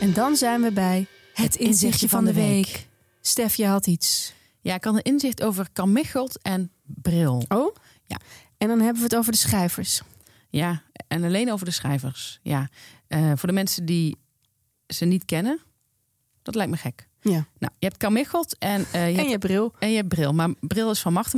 En 0.00 0.12
dan 0.12 0.36
zijn 0.36 0.60
we 0.62 0.72
bij 0.72 1.06
het 1.34 1.56
inzichtje 1.56 2.08
van 2.08 2.24
de 2.24 2.32
week. 2.32 2.88
Stef, 3.20 3.54
je 3.54 3.66
had 3.66 3.86
iets. 3.86 4.32
Ja, 4.60 4.74
ik 4.74 4.84
had 4.84 4.94
een 4.94 5.02
inzicht 5.02 5.42
over 5.42 5.68
Kamichelt 5.72 6.42
en 6.42 6.70
Bril. 6.84 7.44
Oh? 7.48 7.74
Ja. 8.06 8.16
En 8.58 8.68
dan 8.68 8.78
hebben 8.80 8.96
we 8.96 9.02
het 9.02 9.16
over 9.16 9.32
de 9.32 9.38
schrijvers. 9.38 10.02
Ja, 10.50 10.82
en 11.08 11.24
alleen 11.24 11.52
over 11.52 11.64
de 11.66 11.72
schrijvers. 11.72 12.38
Ja, 12.42 12.68
Eh, 13.08 13.32
voor 13.34 13.48
de 13.48 13.54
mensen 13.54 13.84
die 13.86 14.16
ze 14.86 15.04
niet 15.04 15.24
kennen, 15.24 15.60
dat 16.42 16.54
lijkt 16.54 16.70
me 16.70 16.76
gek. 16.76 17.08
Ja. 17.20 17.30
Nou, 17.58 17.72
je 17.78 17.86
hebt 17.86 17.96
Kamichelt 17.96 18.58
en, 18.58 18.84
eh, 18.92 18.92
je, 18.92 18.98
En 18.98 19.14
hebt, 19.16 19.30
je 19.30 19.38
bril. 19.38 19.72
en 19.78 19.90
je 19.90 19.96
hebt 19.96 20.08
Bril. 20.08 20.32
Maar 20.32 20.50
Bril 20.60 20.90
is 20.90 21.00
van 21.00 21.12
Macht 21.12 21.34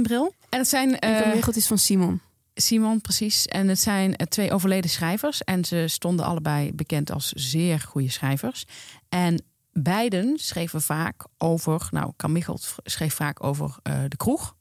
en 0.51 0.59
het 0.59 0.69
zijn 0.69 0.99
En 0.99 1.43
eh, 1.43 1.49
is 1.55 1.67
van 1.67 1.79
Simon. 1.79 2.21
Simon, 2.55 3.01
precies. 3.01 3.47
En 3.47 3.69
het 3.69 3.81
zijn 3.81 4.17
eh, 4.17 4.27
twee 4.27 4.53
overleden 4.53 4.91
schrijvers. 4.91 5.45
En 5.45 5.65
ze 5.65 5.85
stonden 5.89 6.27
allebei 6.27 6.73
bekend 6.73 7.13
als 7.13 7.33
zeer 7.33 7.81
goede 7.81 8.11
schrijvers. 8.11 8.65
En 9.09 9.45
beiden 9.73 10.39
schreven 10.39 10.83
vaak 10.83 11.25
over... 11.39 11.89
Nou, 11.91 12.13
Kamichelt 12.17 12.75
schreef 12.85 13.15
vaak 13.15 13.45
over 13.45 13.77
eh, 13.83 13.99
de 14.09 14.17
kroeg. 14.17 14.57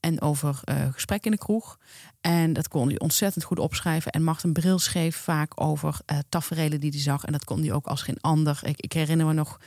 En 0.00 0.20
over 0.20 0.60
gesprekken 0.92 1.30
in 1.30 1.36
de 1.36 1.44
kroeg. 1.44 1.78
En 2.20 2.52
dat 2.52 2.68
kon 2.68 2.88
hij 2.88 2.98
ontzettend 2.98 3.44
goed 3.44 3.58
opschrijven. 3.58 4.12
En 4.12 4.22
Martin 4.22 4.52
Bril 4.52 4.78
schreef 4.78 5.16
vaak 5.16 5.60
over 5.60 5.98
eh 6.04 6.18
taferelen 6.28 6.80
die 6.80 6.90
hij 6.90 7.00
zag. 7.00 7.24
En 7.24 7.32
dat 7.32 7.44
kon 7.44 7.60
hij 7.60 7.72
ook 7.72 7.86
als 7.86 8.02
geen 8.02 8.20
ander. 8.20 8.58
Ik, 8.62 8.80
ik 8.80 8.92
herinner 8.92 9.26
me 9.26 9.32
nog 9.32 9.58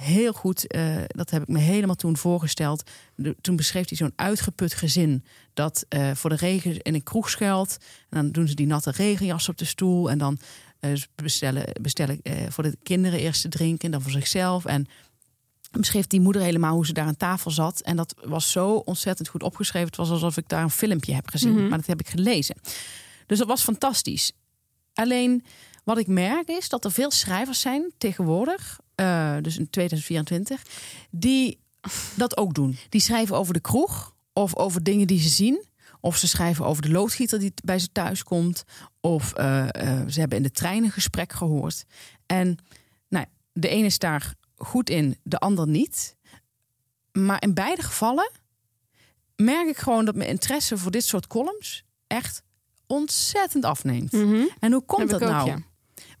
heel 0.00 0.32
goed, 0.32 0.66
eh, 0.66 0.96
dat 1.06 1.30
heb 1.30 1.42
ik 1.42 1.48
me 1.48 1.58
helemaal 1.58 1.94
toen 1.94 2.16
voorgesteld. 2.16 2.90
De- 3.14 3.36
toen 3.40 3.56
beschreef 3.56 3.88
hij 3.88 3.96
zo'n 3.98 4.12
uitgeput 4.16 4.74
gezin 4.74 5.24
dat 5.54 5.84
eh, 5.88 6.10
voor 6.14 6.30
de 6.30 6.36
regen 6.36 6.78
in 6.82 6.94
een 6.94 7.02
kroeg 7.02 7.30
schuilt. 7.30 7.76
En 8.08 8.20
dan 8.22 8.30
doen 8.30 8.48
ze 8.48 8.54
die 8.54 8.66
natte 8.66 8.90
regenjas 8.90 9.48
op 9.48 9.58
de 9.58 9.64
stoel. 9.64 10.10
En 10.10 10.18
dan 10.18 10.38
eh, 10.80 10.90
bestellen, 11.14 11.64
bestellen 11.80 12.20
voor 12.48 12.62
de 12.64 12.76
kinderen 12.82 13.18
eerst 13.20 13.42
te 13.42 13.48
drinken 13.48 13.84
en 13.84 13.90
dan 13.90 14.02
voor 14.02 14.10
zichzelf. 14.10 14.64
En 14.64 14.86
beschreef 15.70 16.06
die 16.06 16.20
moeder 16.20 16.42
helemaal 16.42 16.74
hoe 16.74 16.86
ze 16.86 16.92
daar 16.92 17.06
aan 17.06 17.16
tafel 17.16 17.50
zat. 17.50 17.80
En 17.80 17.96
dat 17.96 18.14
was 18.24 18.50
zo 18.50 18.70
ontzettend 18.70 19.28
goed 19.28 19.42
opgeschreven. 19.42 19.88
Het 19.88 19.96
was 19.96 20.10
alsof 20.10 20.36
ik 20.36 20.48
daar 20.48 20.62
een 20.62 20.70
filmpje 20.70 21.14
heb 21.14 21.28
gezien. 21.28 21.54
Mhm. 21.54 21.68
Maar 21.68 21.78
dat 21.78 21.86
heb 21.86 22.00
ik 22.00 22.08
gelezen. 22.08 22.56
Dus 23.26 23.38
dat 23.38 23.46
was 23.48 23.62
fantastisch. 23.62 24.32
Alleen 24.94 25.44
wat 25.84 25.98
ik 25.98 26.06
merk 26.06 26.48
is 26.48 26.68
dat 26.68 26.84
er 26.84 26.92
veel 26.92 27.10
schrijvers 27.10 27.60
zijn 27.60 27.92
tegenwoordig, 27.98 28.80
eh, 28.94 29.36
dus 29.42 29.58
in 29.58 29.70
2024, 29.70 30.62
die 31.10 31.58
dat 32.16 32.36
ook 32.36 32.54
doen. 32.54 32.78
Die 32.88 33.00
schrijven 33.00 33.36
over 33.36 33.54
de 33.54 33.60
kroeg 33.60 34.14
of 34.32 34.56
over 34.56 34.82
dingen 34.82 35.06
die 35.06 35.20
ze 35.20 35.28
zien. 35.28 35.68
Of 36.00 36.16
ze 36.16 36.28
schrijven 36.28 36.64
over 36.64 36.82
de 36.82 36.90
loodgieter 36.90 37.38
die 37.38 37.52
bij 37.64 37.78
ze 37.78 37.92
thuis 37.92 38.22
komt. 38.22 38.64
Of 39.00 39.32
eh, 39.32 39.68
eh, 39.68 40.08
ze 40.08 40.20
hebben 40.20 40.38
in 40.38 40.42
de 40.42 40.50
trein 40.50 40.84
een 40.84 40.90
gesprek 40.90 41.32
gehoord. 41.32 41.84
En 42.26 42.58
nou, 43.08 43.26
de 43.52 43.68
ene 43.68 43.86
is 43.86 43.98
daar 43.98 44.34
goed 44.56 44.90
in, 44.90 45.18
de 45.22 45.38
ander 45.38 45.68
niet. 45.68 46.16
Maar 47.12 47.42
in 47.42 47.54
beide 47.54 47.82
gevallen 47.82 48.30
merk 49.36 49.68
ik 49.68 49.78
gewoon 49.78 50.04
dat 50.04 50.14
mijn 50.14 50.30
interesse 50.30 50.78
voor 50.78 50.90
dit 50.90 51.04
soort 51.04 51.26
columns 51.26 51.84
echt 52.06 52.42
ontzettend 52.86 53.64
afneemt. 53.64 54.12
En 54.58 54.72
hoe 54.72 54.84
komt 54.84 55.10
dat 55.10 55.22
ook, 55.22 55.28
nou? 55.28 55.46
ja. 55.46 55.58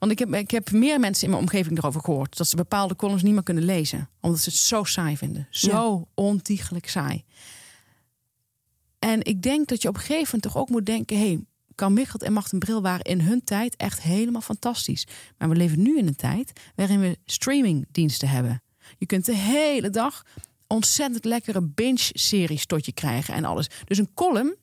Want 0.00 0.12
ik 0.12 0.18
heb, 0.18 0.34
ik 0.34 0.50
heb 0.50 0.70
meer 0.70 1.00
mensen 1.00 1.24
in 1.24 1.30
mijn 1.30 1.42
omgeving 1.42 1.78
erover 1.78 2.00
gehoord 2.00 2.36
dat 2.36 2.48
ze 2.48 2.56
bepaalde 2.56 2.96
columns 2.96 3.22
niet 3.22 3.32
meer 3.32 3.42
kunnen 3.42 3.64
lezen, 3.64 4.08
omdat 4.20 4.40
ze 4.40 4.48
het 4.48 4.58
zo 4.58 4.84
saai 4.84 5.16
vinden. 5.16 5.46
Zo 5.50 6.08
ontiegelijk 6.14 6.88
saai. 6.88 7.24
En 8.98 9.24
ik 9.24 9.42
denk 9.42 9.68
dat 9.68 9.82
je 9.82 9.88
op 9.88 9.94
een 9.94 10.00
gegeven 10.00 10.24
moment 10.24 10.42
toch 10.42 10.56
ook 10.56 10.68
moet 10.68 10.86
denken: 10.86 11.18
hé, 11.18 11.26
hey, 11.26 11.44
Kan 11.74 11.92
Michelt 11.92 12.22
en 12.22 12.32
Martin 12.32 12.58
Bril 12.58 12.82
waren 12.82 13.04
in 13.04 13.20
hun 13.20 13.44
tijd 13.44 13.76
echt 13.76 14.02
helemaal 14.02 14.40
fantastisch. 14.40 15.06
Maar 15.38 15.48
we 15.48 15.56
leven 15.56 15.82
nu 15.82 15.98
in 15.98 16.06
een 16.06 16.16
tijd 16.16 16.52
waarin 16.74 17.00
we 17.00 17.18
streamingdiensten 17.24 18.28
hebben. 18.28 18.62
Je 18.98 19.06
kunt 19.06 19.24
de 19.24 19.36
hele 19.36 19.90
dag 19.90 20.22
ontzettend 20.66 21.24
lekkere 21.24 21.62
binge-series 21.62 22.66
tot 22.66 22.86
je 22.86 22.92
krijgen 22.92 23.34
en 23.34 23.44
alles. 23.44 23.70
Dus 23.84 23.98
een 23.98 24.14
column 24.14 24.56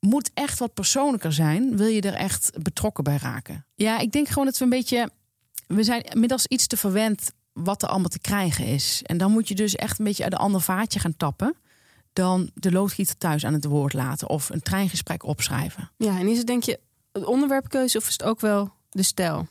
moet 0.00 0.30
echt 0.34 0.58
wat 0.58 0.74
persoonlijker 0.74 1.32
zijn. 1.32 1.76
Wil 1.76 1.86
je 1.86 2.00
er 2.00 2.14
echt 2.14 2.50
betrokken 2.62 3.04
bij 3.04 3.16
raken? 3.16 3.66
Ja, 3.74 3.98
ik 3.98 4.12
denk 4.12 4.28
gewoon 4.28 4.44
dat 4.44 4.58
we 4.58 4.64
een 4.64 4.70
beetje. 4.70 5.10
We 5.66 5.82
zijn 5.84 6.02
inmiddels 6.02 6.46
iets 6.46 6.66
te 6.66 6.76
verwend 6.76 7.32
wat 7.52 7.82
er 7.82 7.88
allemaal 7.88 8.08
te 8.08 8.18
krijgen 8.18 8.66
is. 8.66 9.00
En 9.04 9.18
dan 9.18 9.32
moet 9.32 9.48
je 9.48 9.54
dus 9.54 9.76
echt 9.76 9.98
een 9.98 10.04
beetje 10.04 10.24
uit 10.24 10.32
een 10.32 10.38
ander 10.38 10.60
vaatje 10.60 10.98
gaan 11.00 11.16
tappen. 11.16 11.54
Dan 12.12 12.50
de 12.54 12.72
loodgieter 12.72 13.16
thuis 13.18 13.44
aan 13.44 13.52
het 13.52 13.64
woord 13.64 13.92
laten 13.92 14.28
of 14.28 14.50
een 14.50 14.62
treingesprek 14.62 15.24
opschrijven. 15.24 15.90
Ja, 15.96 16.18
en 16.18 16.28
is 16.28 16.38
het 16.38 16.46
denk 16.46 16.62
je 16.62 16.80
het 17.12 17.24
onderwerpkeuze 17.24 17.98
of 17.98 18.06
is 18.06 18.12
het 18.12 18.22
ook 18.22 18.40
wel 18.40 18.72
de 18.90 19.02
stijl? 19.02 19.46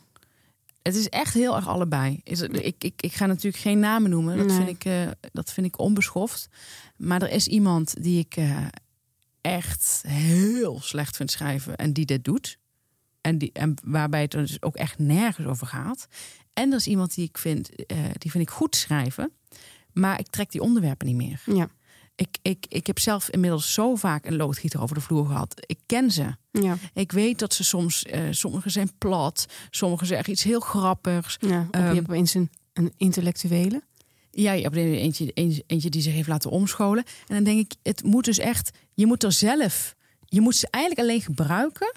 Het 0.82 0.94
is 0.96 1.08
echt 1.08 1.34
heel 1.34 1.56
erg 1.56 1.68
allebei. 1.68 2.20
Is 2.24 2.40
het, 2.40 2.64
ik, 2.64 2.84
ik, 2.84 3.02
ik 3.02 3.12
ga 3.12 3.26
natuurlijk 3.26 3.62
geen 3.62 3.78
namen 3.78 4.10
noemen. 4.10 4.36
Dat, 4.36 4.46
Nee. 4.46 4.56
vind 4.56 4.68
ik, 4.68 4.84
eh, 4.84 5.08
dat 5.32 5.52
vind 5.52 5.66
ik 5.66 5.78
onbeschoft. 5.78 6.48
Maar 6.96 7.22
er 7.22 7.30
is 7.30 7.46
iemand 7.46 8.02
die 8.02 8.18
ik 8.18 8.36
eh, 8.36 8.66
echt 9.40 10.02
heel 10.06 10.80
slecht 10.80 11.16
vind 11.16 11.30
schrijven 11.30 11.76
en 11.76 11.92
die 11.92 12.06
dit 12.06 12.24
doet. 12.24 12.58
En, 13.20 13.38
die, 13.38 13.50
en 13.52 13.74
waarbij 13.84 14.20
het 14.20 14.30
dus 14.30 14.62
ook 14.62 14.76
echt 14.76 14.98
nergens 14.98 15.46
over 15.46 15.66
gaat. 15.66 16.06
En 16.52 16.70
er 16.70 16.76
is 16.76 16.86
iemand 16.86 17.14
die 17.14 17.24
ik 17.28 17.38
vind, 17.38 17.86
eh, 17.86 17.98
die 18.18 18.30
vind 18.30 18.44
ik 18.44 18.50
goed 18.50 18.76
schrijven. 18.76 19.32
Maar 19.92 20.18
ik 20.18 20.28
trek 20.28 20.50
die 20.50 20.60
onderwerpen 20.62 21.06
niet 21.06 21.16
meer. 21.16 21.42
Ja. 21.44 21.68
Ik, 22.14 22.38
ik, 22.42 22.66
ik 22.68 22.86
heb 22.86 22.98
zelf 22.98 23.30
inmiddels 23.30 23.72
zo 23.72 23.94
vaak 23.94 24.26
een 24.26 24.36
loodgieter 24.36 24.80
over 24.80 24.94
de 24.94 25.00
vloer 25.00 25.26
gehad. 25.26 25.54
Ik 25.66 25.78
ken 25.86 26.10
ze. 26.10 26.36
Ja. 26.50 26.76
Ik 26.94 27.12
weet 27.12 27.38
dat 27.38 27.54
ze 27.54 27.64
soms, 27.64 28.04
eh 28.04 28.22
sommige 28.30 28.70
zijn 28.70 28.90
plat, 28.98 29.46
sommige 29.70 30.04
zeggen 30.04 30.32
iets 30.32 30.42
heel 30.42 30.60
grappigs. 30.60 31.36
ja. 31.40 31.60
Of 31.60 31.66
Ehm, 31.70 31.88
je 31.88 31.94
hebt 31.94 32.08
opeens 32.08 32.34
een, 32.34 32.50
een 32.72 32.92
intellectuele. 32.96 33.82
Ja, 34.30 34.52
je 34.52 34.62
hebt 34.62 34.76
eentje, 34.76 35.32
eentje 35.66 35.90
die 35.90 36.02
zich 36.02 36.12
heeft 36.12 36.28
laten 36.28 36.50
omscholen. 36.50 37.04
En 37.26 37.34
dan 37.34 37.44
denk 37.44 37.58
ik, 37.58 37.72
het 37.82 38.02
moet 38.02 38.24
dus 38.24 38.38
echt, 38.38 38.70
je 39.00 39.06
moet 39.06 39.22
er 39.24 39.32
zelf, 39.32 39.94
je 40.24 40.40
moet 40.40 40.54
ze 40.56 40.68
eigenlijk 40.70 41.04
alleen 41.08 41.22
gebruiken 41.22 41.92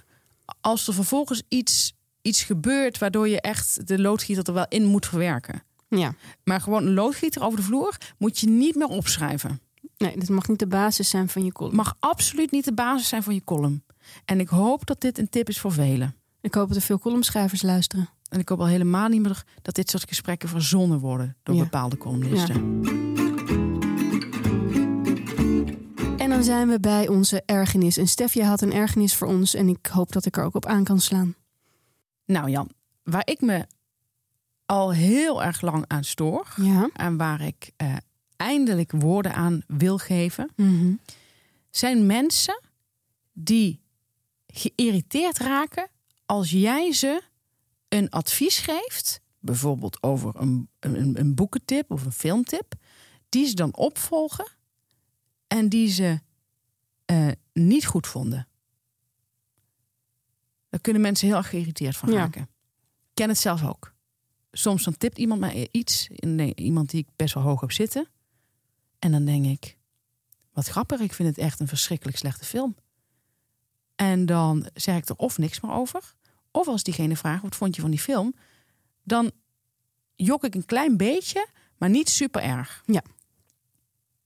als 0.62 0.88
er 0.88 0.94
vervolgens 0.94 1.44
iets, 1.48 1.94
iets 2.22 2.44
gebeurt 2.44 2.98
waardoor 2.98 3.28
je 3.28 3.42
echt 3.42 3.88
de 3.88 4.00
loodgieter 4.00 4.48
er 4.48 4.54
wel 4.54 4.66
in 4.70 4.86
moet 4.86 5.06
verwerken. 5.06 5.64
Ja. 5.88 6.16
Maar 6.44 6.62
gewoon 6.62 6.86
een 6.86 6.94
loodgieter 6.94 7.44
over 7.44 7.58
de 7.58 7.64
vloer 7.66 7.98
moet 8.18 8.40
je 8.40 8.48
niet 8.48 8.76
meer 8.76 8.88
opschrijven. 8.88 9.62
Nee, 9.98 10.18
dit 10.18 10.30
mag 10.30 10.48
niet 10.48 10.60
de 10.60 10.68
basis 10.68 11.10
zijn 11.10 11.30
van 11.30 11.46
je 11.46 11.52
column. 11.52 11.76
Mag 11.76 11.96
absoluut 12.00 12.52
niet 12.52 12.66
de 12.66 12.74
basis 12.74 13.08
zijn 13.08 13.24
van 13.24 13.34
je 13.34 13.44
column. 13.44 13.84
En 14.26 14.40
ik 14.40 14.48
hoop 14.48 14.86
dat 14.86 15.02
dit 15.02 15.18
een 15.18 15.30
tip 15.30 15.50
is 15.50 15.60
voor 15.60 15.72
velen. 15.72 16.16
Ik 16.42 16.54
hoop 16.54 16.68
dat 16.68 16.78
er 16.78 16.84
veel 16.84 17.00
columnschrijvers 17.00 17.62
luisteren. 17.62 18.10
En 18.30 18.40
ik 18.40 18.50
hoop 18.50 18.60
al 18.60 18.68
helemaal 18.68 19.08
niet 19.08 19.22
meer 19.22 19.44
dat 19.62 19.76
dit 19.76 19.90
soort 19.90 20.08
gesprekken 20.08 20.50
verzonnen 20.50 21.00
worden 21.00 21.36
door 21.44 21.56
Ja. 21.56 21.64
bepaalde 21.64 21.98
columnisten. 21.98 22.56
En 22.56 23.23
dan 26.34 26.44
zijn 26.44 26.68
we 26.70 26.80
bij 26.80 27.08
onze 27.08 27.44
ergernis. 27.46 27.98
En 27.98 28.08
Stef, 28.08 28.34
jij 28.34 28.46
had 28.46 28.62
een 28.62 28.74
ergernis 28.74 29.16
voor 29.16 29.28
ons 29.28 29.54
en 29.54 29.68
ik 29.70 29.86
hoop 29.86 30.12
dat 30.12 30.26
ik 30.26 30.38
er 30.38 30.44
ook 30.44 30.56
op 30.56 30.66
aan 30.66 30.84
kan 30.84 31.00
slaan. 31.00 31.36
Nou 32.26 32.50
Jan, 32.50 32.70
waar 33.04 33.28
ik 33.28 33.42
me 33.42 33.66
al 34.66 34.94
heel 34.94 35.44
erg 35.44 35.62
lang 35.62 35.86
aan 35.88 36.04
stoor 36.04 36.48
Ja. 36.56 36.90
en 36.94 37.18
waar 37.18 37.42
ik 37.42 37.72
eh, 37.78 37.96
eindelijk 38.36 38.92
woorden 38.92 39.34
aan 39.34 39.62
wil 39.68 39.98
geven, 39.98 40.50
Mhm. 40.56 40.94
zijn 41.70 42.06
mensen 42.06 42.62
die 43.34 43.82
geïrriteerd 44.48 45.38
raken 45.38 45.88
als 46.26 46.52
jij 46.52 46.94
ze 46.94 47.22
een 47.90 48.10
advies 48.10 48.58
geeft, 48.58 49.22
bijvoorbeeld 49.40 50.04
over 50.04 50.32
een, 50.36 50.70
een, 50.80 51.20
een 51.20 51.36
boekentip 51.36 51.92
of 51.92 52.06
een 52.06 52.12
filmtip, 52.12 52.74
die 53.30 53.46
ze 53.48 53.54
dan 53.56 53.76
opvolgen 53.76 54.48
en 55.54 55.70
die 55.70 55.88
ze 55.88 56.20
eh, 57.06 57.28
niet 57.54 57.86
goed 57.86 58.08
vonden. 58.08 58.48
Daar 60.70 60.80
kunnen 60.82 61.02
mensen 61.02 61.28
heel 61.28 61.38
erg 61.38 61.50
geïrriteerd 61.50 61.98
van 61.98 62.10
raken. 62.10 62.42
Ik 62.42 63.14
ken 63.14 63.30
het 63.30 63.38
zelf 63.38 63.66
ook. 63.66 63.94
Soms 64.52 64.84
dan 64.84 64.98
tipt 64.98 65.18
iemand 65.18 65.40
mij 65.40 65.68
iets, 65.72 66.10
iemand 66.56 66.90
die 66.90 67.00
ik 67.02 67.08
best 67.16 67.34
wel 67.34 67.44
hoog 67.44 67.62
heb 67.62 67.72
zitten. 67.72 68.08
En 69.00 69.12
dan 69.12 69.26
denk 69.26 69.46
ik, 69.46 69.78
wat 70.52 70.68
grappig, 70.68 71.00
ik 71.00 71.14
vind 71.14 71.30
het 71.30 71.38
echt 71.38 71.60
een 71.60 71.68
verschrikkelijk 71.68 72.18
slechte 72.18 72.46
film. 72.46 72.76
En 73.96 74.26
dan 74.26 74.70
zeg 74.74 74.98
ik 74.98 75.10
er 75.10 75.16
of 75.16 75.38
niks 75.38 75.60
meer 75.60 75.72
over. 75.72 76.14
Of 76.52 76.68
als 76.68 76.84
diegene 76.84 77.16
vraagt, 77.16 77.42
wat 77.42 77.56
vond 77.56 77.76
je 77.76 77.82
van 77.82 77.92
die 77.92 78.00
film? 78.00 78.36
Dan 79.04 79.32
jok 80.16 80.44
ik 80.44 80.56
een 80.56 80.66
klein 80.66 80.98
beetje, 80.98 81.48
maar 81.78 81.90
niet 81.90 82.10
super 82.10 82.42
erg. 82.42 82.84
Ja. 82.86 83.04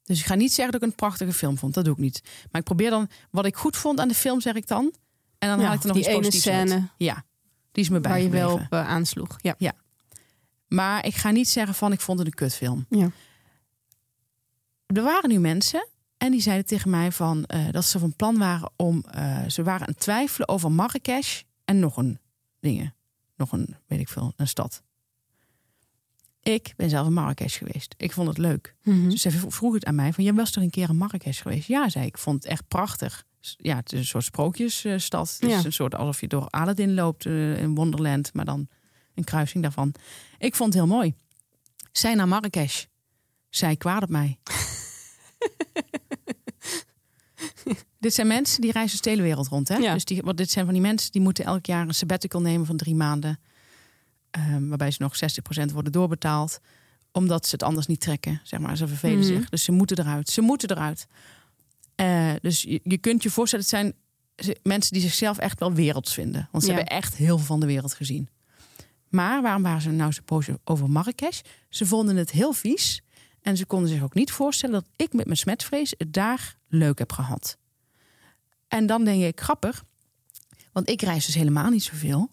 Dus 0.08 0.20
ik 0.20 0.26
ga 0.26 0.36
niet 0.36 0.54
zeggen 0.54 0.74
dat 0.74 0.82
ik 0.82 0.88
een 0.90 0.96
prachtige 0.96 1.34
film 1.34 1.58
vond. 1.58 1.74
Dat 1.74 1.86
doe 1.86 1.94
ik 1.94 2.00
niet. 2.00 2.22
Maar 2.52 2.62
ik 2.62 2.68
probeer 2.68 2.90
dan, 2.90 3.10
wat 3.32 3.46
ik 3.46 3.56
goed 3.56 3.78
vond 3.78 4.00
aan 4.00 4.08
de 4.08 4.14
film, 4.14 4.42
zeg 4.42 4.54
ik 4.56 4.68
dan. 4.68 4.94
En 5.38 5.50
dan 5.50 5.60
Ja, 5.60 5.66
haal 5.66 5.74
ik 5.74 5.80
er 5.82 5.88
nog 5.88 5.96
die 5.96 6.06
iets 6.06 6.14
ene 6.14 6.22
positiefs 6.22 6.48
uit. 6.48 6.70
scène 6.70 6.88
Ja, 6.98 7.24
die 7.72 7.84
is 7.84 7.90
me 7.90 8.02
waar 8.02 8.20
je 8.20 8.30
wel 8.30 8.54
op 8.54 8.68
eh, 8.70 8.88
aansloeg. 8.88 9.36
Ja. 9.42 9.74
Maar 10.68 11.06
ik 11.06 11.16
ga 11.16 11.32
niet 11.32 11.50
zeggen 11.50 11.76
van, 11.76 11.92
ik 11.92 12.02
vond 12.02 12.18
het 12.20 12.28
een 12.28 12.34
kutfilm. 12.34 12.86
Ja. 12.90 13.12
er 14.86 15.02
waren 15.04 15.30
nu 15.30 15.40
mensen 15.40 15.88
en 16.18 16.32
die 16.32 16.42
zeiden 16.42 16.66
tegen 16.66 16.90
mij 16.90 17.12
van 17.12 17.46
eh, 17.46 17.66
dat 17.72 17.86
ze 17.86 18.00
van 18.00 18.16
plan 18.16 18.38
waren 18.38 18.72
om. 18.76 19.04
eh, 19.12 19.48
ze 19.48 19.64
waren 19.64 19.82
aan 19.88 19.94
het 19.94 20.00
twijfelen 20.00 20.48
over 20.48 20.72
Marrakesh 20.72 21.42
en 21.66 21.80
nog 21.80 21.98
een 21.98 22.20
dingen. 22.60 22.96
Nog 23.36 23.52
een, 23.52 23.76
weet 23.88 24.00
ik 24.00 24.10
veel, 24.10 24.34
een 24.36 24.48
stad. 24.48 24.84
Ik 26.54 26.74
ben 26.76 26.90
zelf 26.90 27.08
in 27.08 27.14
Marrakesh 27.14 27.58
geweest. 27.58 27.96
Ik 27.98 28.12
vond 28.12 28.28
het 28.28 28.38
leuk. 28.38 28.76
Mhm. 28.84 29.10
Dus 29.10 29.22
ze 29.22 29.32
vroeg 29.32 29.74
het 29.74 29.86
aan 29.86 29.96
mij 29.96 30.14
van, 30.14 30.24
jij 30.24 30.34
was 30.34 30.52
toch 30.52 30.64
een 30.64 30.70
keer 30.70 30.90
in 30.90 30.98
Marrakesh 30.98 31.42
geweest? 31.42 31.68
Ja, 31.68 31.90
zei 31.90 32.06
ik. 32.06 32.10
Ik 32.16 32.18
vond 32.18 32.44
het 32.44 32.52
echt 32.52 32.68
prachtig. 32.68 33.24
Ja, 33.58 33.76
het 33.76 33.94
is 33.94 34.00
een 34.00 34.06
soort 34.06 34.24
sprookjesstad. 34.24 35.38
Het 35.40 35.50
is 35.50 35.58
Ja. 35.60 35.66
een 35.66 35.74
soort 35.74 35.96
alsof 35.96 36.22
je 36.22 36.28
door 36.28 36.48
Aladdin 36.48 36.94
loopt 36.94 37.26
eh, 37.26 37.62
in 37.62 37.76
Wonderland, 37.76 38.34
maar 38.34 38.46
dan 38.46 38.68
een 39.16 39.24
kruising 39.24 39.64
daarvan. 39.64 39.94
Ik 40.38 40.56
vond 40.56 40.74
het 40.74 40.84
heel 40.84 40.94
mooi. 40.96 41.14
Zij 41.92 42.14
naar 42.14 42.28
Marrakesh. 42.28 42.84
Zij 43.50 43.76
kwaad 43.76 44.04
op 44.04 44.10
mij. 44.10 44.40
dit 48.00 48.14
zijn 48.14 48.28
mensen 48.28 48.62
die 48.62 48.72
reizen 48.72 49.02
de 49.02 49.10
hele 49.10 49.22
wereld 49.22 49.48
rond. 49.48 49.68
Hè? 49.68 49.76
Ja. 49.76 49.94
Dus 49.94 50.06
die, 50.06 50.22
want 50.22 50.38
dit 50.38 50.50
zijn 50.52 50.66
van 50.66 50.74
die 50.74 50.84
mensen 50.84 51.12
die 51.12 51.22
moeten 51.22 51.46
elk 51.46 51.66
jaar 51.66 51.88
een 51.88 51.94
sabbatical 51.94 52.42
nemen 52.42 52.66
van 52.66 52.78
drie 52.78 52.96
maanden. 52.96 53.40
Ehm, 54.38 54.68
waarbij 54.68 54.92
ze 54.92 55.02
nog 55.02 55.16
60% 55.16 55.72
worden 55.74 55.92
doorbetaald. 55.92 56.60
Omdat 57.12 57.46
ze 57.46 57.52
het 57.52 57.64
anders 57.64 57.88
niet 57.88 58.00
trekken. 58.00 58.40
Zeg 58.44 58.60
maar. 58.60 58.78
Ze 58.78 58.88
vervelen 58.88 59.18
Mhm. 59.18 59.28
zich. 59.28 59.50
Dus 59.50 59.64
ze 59.64 59.72
moeten 59.72 60.00
eruit. 60.00 60.30
Ze 60.30 60.42
moeten 60.42 60.70
eruit. 60.72 61.08
Eh, 61.96 62.32
dus 62.42 62.62
je, 62.62 62.80
je 62.84 62.98
kunt 62.98 63.24
je 63.24 63.30
voorstellen, 63.30 63.66
het 63.66 63.74
zijn 63.74 63.94
mensen 64.64 64.94
die 64.94 65.02
zichzelf 65.02 65.38
echt 65.38 65.60
wel 65.60 65.74
werelds 65.74 66.14
vinden. 66.14 66.48
Want 66.52 66.64
ze 66.64 66.70
Ja. 66.70 66.76
hebben 66.76 66.96
echt 66.96 67.16
heel 67.16 67.38
veel 67.38 67.46
van 67.46 67.60
de 67.60 67.66
wereld 67.66 67.94
gezien. 67.94 68.30
Maar 69.10 69.42
waarom 69.42 69.64
waren 69.64 69.82
ze 69.82 69.90
nou 69.92 70.12
zo 70.12 70.22
boos 70.26 70.48
over 70.64 70.90
Marrakesh? 70.90 71.42
Ze 71.70 71.86
vonden 71.86 72.16
het 72.16 72.32
heel 72.32 72.54
vies. 72.54 73.02
En 73.42 73.58
ze 73.58 73.66
konden 73.66 73.90
zich 73.90 74.02
ook 74.04 74.14
niet 74.14 74.32
voorstellen 74.32 74.76
dat 74.76 74.90
ik 74.96 75.14
met 75.14 75.26
mijn 75.26 75.38
smetvrees 75.38 75.94
het 75.98 76.14
daar 76.14 76.56
leuk 76.68 77.00
heb 77.00 77.12
gehad. 77.12 77.58
En 78.68 78.86
dan 78.86 79.04
denk 79.04 79.24
ik, 79.24 79.42
grappig. 79.42 79.84
Want 80.72 80.90
ik 80.90 81.02
reis 81.02 81.26
dus 81.26 81.36
helemaal 81.36 81.70
niet 81.70 81.84
zoveel. 81.84 82.32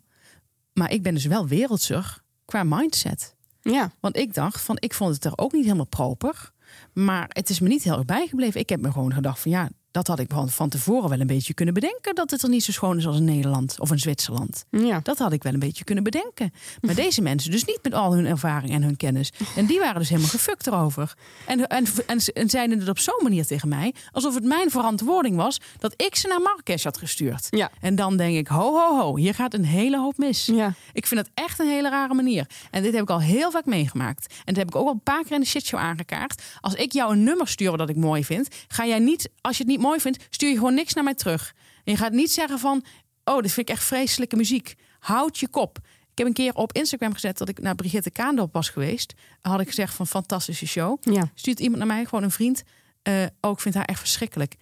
Maar 0.75 0.91
ik 0.91 1.03
ben 1.03 1.15
dus 1.15 1.25
wel 1.25 1.47
wereldser 1.47 2.23
qua 2.45 2.63
mindset. 2.65 3.35
ja. 3.63 3.93
Want 4.01 4.17
ik 4.17 4.35
dacht 4.35 4.61
van, 4.61 4.77
ik 4.79 4.95
vond 4.95 5.15
het 5.15 5.25
er 5.25 5.33
ook 5.37 5.53
niet 5.53 5.65
helemaal 5.65 5.87
proper. 5.87 6.53
Maar 6.93 7.27
het 7.29 7.51
is 7.51 7.61
me 7.61 7.69
niet 7.69 7.83
heel 7.83 7.97
erg 7.97 8.05
bijgebleven. 8.05 8.61
Ik 8.61 8.69
heb 8.69 8.81
me 8.81 8.93
gewoon 8.93 9.13
gedacht 9.13 9.41
van, 9.41 9.51
ja, 9.51 9.71
dat 9.95 10.07
had 10.07 10.19
ik 10.19 10.31
van, 10.31 10.51
van 10.51 10.69
tevoren 10.69 11.11
wel 11.11 11.21
een 11.21 11.27
beetje 11.27 11.55
kunnen 11.55 11.75
bedenken. 11.75 12.15
Dat 12.15 12.31
het 12.31 12.43
er 12.43 12.49
niet 12.49 12.65
zo 12.65 12.73
schoon 12.73 12.97
is 12.99 13.07
als 13.07 13.17
in 13.17 13.25
Nederland 13.25 13.81
of 13.81 13.91
in 13.91 13.99
Zwitserland. 13.99 14.65
Ja. 14.71 15.01
Dat 15.03 15.19
had 15.19 15.33
ik 15.33 15.43
wel 15.43 15.53
een 15.53 15.59
beetje 15.59 15.85
kunnen 15.85 16.05
bedenken. 16.05 16.53
Maar 16.81 16.95
deze 16.95 17.23
mensen 17.31 17.51
dus 17.51 17.65
niet 17.65 17.79
met 17.83 17.95
al 17.95 18.15
hun 18.15 18.27
ervaring 18.27 18.73
en 18.73 18.83
hun 18.83 18.97
kennis. 18.97 19.33
En 19.57 19.67
die 19.67 19.79
waren 19.79 19.99
dus 19.99 20.09
helemaal 20.09 20.31
gefukt 20.31 20.67
erover. 20.67 21.15
En, 21.47 21.67
en, 21.67 21.87
en, 22.07 22.19
en 22.35 22.51
zeiden 22.51 22.79
het 22.79 22.89
op 22.89 22.99
zo'n 22.99 23.21
manier 23.23 23.47
tegen 23.47 23.69
mij... 23.69 23.95
alsof 24.13 24.35
het 24.35 24.45
mijn 24.45 24.71
verantwoording 24.71 25.37
was 25.37 25.61
dat 25.79 25.95
ik 25.97 26.17
ze 26.17 26.29
naar 26.29 26.41
Marrakesh 26.41 26.85
had 26.85 26.99
gestuurd. 26.99 27.47
Ja. 27.51 27.71
En 27.81 27.95
dan 27.95 28.17
denk 28.17 28.37
ik, 28.37 28.49
ho, 28.49 28.73
ho, 28.73 28.99
ho, 28.99 29.17
hier 29.17 29.35
gaat 29.35 29.55
een 29.55 29.65
hele 29.65 29.99
hoop 29.99 30.19
mis. 30.19 30.47
Ja. 30.47 30.75
Ik 30.93 31.07
vind 31.07 31.21
dat 31.21 31.31
echt 31.35 31.59
een 31.59 31.69
hele 31.69 31.91
rare 31.91 32.15
manier. 32.15 32.47
En 32.71 32.83
dit 32.83 32.93
heb 32.93 33.03
ik 33.03 33.11
al 33.11 33.21
heel 33.21 33.51
vaak 33.51 33.65
meegemaakt. 33.65 34.35
En 34.35 34.55
dat 34.55 34.57
heb 34.57 34.69
ik 34.69 34.77
ook 34.77 34.87
al 34.87 34.93
een 34.93 35.01
paar 35.01 35.23
keer 35.23 35.33
in 35.33 35.41
de 35.41 35.47
shitshow 35.47 35.81
aangekaart. 35.81 36.43
Als 36.61 36.75
ik 36.75 36.93
jou 36.93 37.13
een 37.13 37.23
nummer 37.23 37.49
stuur 37.49 37.77
dat 37.77 37.89
ik 37.89 37.97
mooi 37.97 38.25
vind... 38.25 38.49
ga 38.69 38.87
jij 38.87 38.99
niet, 38.99 39.31
als 39.41 39.57
je 39.57 39.63
het 39.63 39.73
niet 39.73 39.83
mooi 39.87 40.01
vindt, 40.01 40.27
stuur 40.31 40.49
je 40.49 40.55
gewoon 40.55 40.75
niks 40.75 40.95
naar 40.95 41.05
mij 41.05 41.15
terug. 41.15 41.55
En 41.85 41.93
je 41.93 41.99
gaat 41.99 42.13
niet 42.13 42.33
zeggen 42.33 42.59
van... 42.59 42.85
oh, 43.25 43.41
dit 43.41 43.53
vind 43.53 43.69
ik 43.69 43.75
echt 43.75 43.85
vreselijke 43.85 44.37
muziek. 44.37 44.75
Houd 44.99 45.39
je 45.39 45.49
kop. 45.49 45.79
Ik 46.11 46.19
heb 46.19 46.27
een 46.27 46.33
keer 46.33 46.55
op 46.55 46.73
Instagram 46.73 47.13
gezet 47.13 47.39
dat 47.39 47.49
ik 47.49 47.59
naar 47.61 47.75
Brigitte 47.75 48.11
Kaandorp 48.11 48.53
was 48.53 48.69
geweest. 48.69 49.15
Had 49.41 49.61
ik 49.61 49.67
gezegd 49.69 49.95
van 49.95 50.07
fantastische 50.07 50.67
show. 50.67 50.99
Ja. 51.01 51.31
Stuurt 51.35 51.61
iemand 51.61 51.79
naar 51.79 51.87
mij, 51.87 52.05
gewoon 52.05 52.25
een 52.25 52.31
vriend. 52.31 52.63
eh 53.03 53.25
oh, 53.41 53.51
ik 53.51 53.61
vind 53.61 53.75
haar 53.75 53.85
echt 53.85 53.99
verschrikkelijk. 53.99 54.55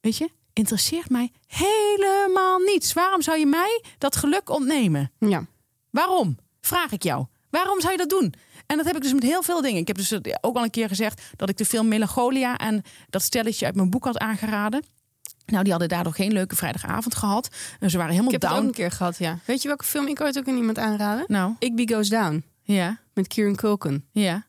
Weet 0.00 0.16
je, 0.16 0.30
interesseert 0.52 1.10
mij 1.10 1.32
helemaal 1.46 2.58
niets. 2.58 2.92
Waarom 2.92 3.22
zou 3.22 3.38
je 3.38 3.46
mij 3.46 3.82
dat 3.98 4.16
geluk 4.16 4.50
ontnemen? 4.50 5.12
Ja. 5.18 5.46
Waarom? 5.90 6.38
Vraag 6.60 6.92
ik 6.92 7.02
jou. 7.02 7.26
Waarom 7.50 7.80
zou 7.80 7.92
je 7.92 7.98
dat 7.98 8.08
doen? 8.10 8.34
En 8.70 8.76
dat 8.76 8.86
heb 8.86 8.96
ik 8.96 9.02
dus 9.02 9.12
met 9.12 9.22
heel 9.22 9.42
veel 9.42 9.60
dingen. 9.62 9.80
Ik 9.80 9.86
heb 9.86 9.96
dus 9.96 10.14
ook 10.40 10.56
al 10.56 10.62
een 10.62 10.70
keer 10.70 10.88
gezegd 10.88 11.22
dat 11.36 11.48
ik 11.48 11.56
de 11.56 11.64
film 11.64 11.88
Melancholia 11.88 12.56
en 12.56 12.82
dat 13.08 13.22
stelletje 13.22 13.66
uit 13.66 13.74
mijn 13.74 13.90
boek 13.90 14.04
had 14.04 14.18
aangeraden. 14.18 14.84
Nou, 15.46 15.62
die 15.62 15.70
hadden 15.72 15.88
daardoor 15.88 16.12
geen 16.12 16.32
leuke 16.32 16.56
vrijdagavond 16.56 17.14
gehad. 17.14 17.48
En 17.80 17.90
ze 17.90 17.96
waren 17.96 18.12
helemaal 18.12 18.32
Ik 18.34 18.40
heb 18.42 18.50
het 18.50 18.58
ook 18.58 18.64
down. 18.64 18.68
een 18.78 18.84
keer 18.88 18.96
gehad, 18.96 19.18
ja. 19.18 19.38
Weet 19.44 19.62
je 19.62 19.68
welke 19.68 19.84
film 19.84 20.06
ik 20.06 20.20
ooit 20.20 20.38
ook 20.38 20.48
aan 20.48 20.56
iemand 20.56 20.78
aanraden? 20.78 21.24
Nou, 21.28 21.54
Igby 21.58 21.86
Goes 21.92 22.08
Down. 22.08 22.44
ja, 22.62 22.98
Met 23.14 23.26
Kieran 23.28 23.54
Culkin. 23.56 24.04
ja. 24.12 24.46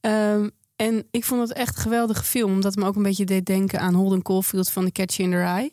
Ehm, 0.00 0.48
en 0.76 1.06
ik 1.10 1.24
vond 1.24 1.40
het 1.48 1.52
echt 1.52 1.76
een 1.76 1.82
geweldige 1.82 2.24
film. 2.24 2.52
Omdat 2.52 2.74
het 2.74 2.82
me 2.82 2.88
ook 2.88 2.96
een 2.96 3.02
beetje 3.02 3.24
deed 3.24 3.46
denken 3.46 3.80
aan 3.80 3.94
Holden 3.94 4.22
Caulfield 4.22 4.70
van 4.70 4.84
The 4.84 4.92
Catch 4.92 5.18
in 5.18 5.30
the 5.30 5.36
Rye. 5.36 5.72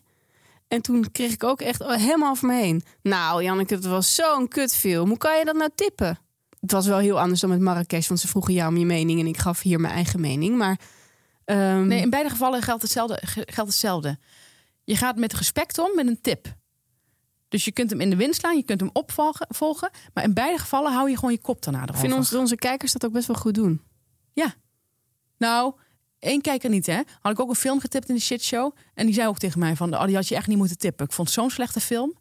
En 0.67 0.81
toen 0.81 1.11
kreeg 1.11 1.31
ik 1.33 1.43
ook 1.43 1.61
echt 1.61 1.83
helemaal 1.85 2.29
over 2.31 2.47
me 2.47 2.55
heen. 2.55 2.83
Nou, 3.01 3.43
Janneke, 3.43 3.73
het 3.73 3.85
was 3.85 4.15
zo'n 4.15 4.47
kutfilm. 4.47 5.09
Hoe 5.09 5.17
kan 5.17 5.37
je 5.39 5.45
dat 5.45 5.55
nou 5.55 5.69
tippen? 5.75 6.19
Het 6.62 6.71
was 6.71 6.88
wel 6.88 6.97
heel 6.97 7.19
anders 7.19 7.39
dan 7.39 7.50
met 7.50 7.60
Marrakesh. 7.60 8.08
Want 8.08 8.19
ze 8.19 8.28
vroegen 8.28 8.54
jou 8.54 8.69
om 8.71 8.78
je 8.78 8.86
mening 8.86 9.19
en 9.19 9.26
ik 9.28 9.38
gaf 9.38 9.62
hier 9.62 9.80
mijn 9.80 9.93
eigen 9.93 10.19
mening. 10.21 10.58
Maar 10.58 10.80
ehm, 11.45 11.88
Nee, 11.88 12.02
in 12.02 12.10
beide 12.10 12.30
gevallen 12.30 12.62
geldt 12.62 12.82
hetzelfde. 12.82 13.19
ge- 13.26 13.47
Geldt 13.52 13.69
hetzelfde. 13.69 14.17
Je 14.84 14.95
gaat 14.95 15.15
met 15.17 15.34
respect 15.34 15.78
om 15.80 15.95
met 15.95 16.08
een 16.08 16.21
tip. 16.21 16.56
Dus 17.47 17.65
je 17.65 17.71
kunt 17.71 17.89
hem 17.89 18.02
in 18.02 18.10
de 18.10 18.15
wind 18.15 18.36
slaan, 18.36 18.56
je 18.56 18.63
kunt 18.63 18.80
hem 18.80 18.89
opvolgen. 18.93 19.45
volgen, 19.50 19.89
Maar 20.13 20.24
in 20.24 20.34
beide 20.34 20.58
gevallen 20.58 20.93
hou 20.93 21.10
je 21.10 21.15
gewoon 21.15 21.32
je 21.32 21.41
kop 21.41 21.63
daarna 21.63 21.80
ik 21.82 21.86
erover. 21.89 22.08
vind 22.08 22.19
ons, 22.19 22.34
onze 22.34 22.56
kijkers 22.56 22.91
dat 22.91 23.06
ook 23.06 23.12
best 23.12 23.28
wel 23.28 23.36
goed 23.36 23.54
doen. 23.54 23.82
Ja. 24.34 24.54
Nou, 25.38 25.74
één 26.19 26.41
kijker 26.41 26.69
niet, 26.69 26.86
hè. 26.86 27.00
Had 27.21 27.32
ik 27.32 27.39
ook 27.39 27.50
een 27.50 27.56
film 27.56 27.80
getipt 27.80 28.10
in 28.10 28.15
de 28.15 28.21
shitshow. 28.21 28.76
En 28.93 29.06
die 29.06 29.15
zei 29.15 29.28
ook 29.28 29.38
tegen 29.38 29.60
mij 29.60 29.76
van, 29.76 29.93
oh, 29.95 30.06
die 30.06 30.15
had 30.15 30.28
je 30.28 30.36
echt 30.36 30.47
niet 30.47 30.58
moeten 30.58 30.78
tippen. 30.78 31.06
Ik 31.06 31.12
vond 31.12 31.30
zo'n 31.30 31.50
slechte 31.50 31.80
film. 31.80 32.17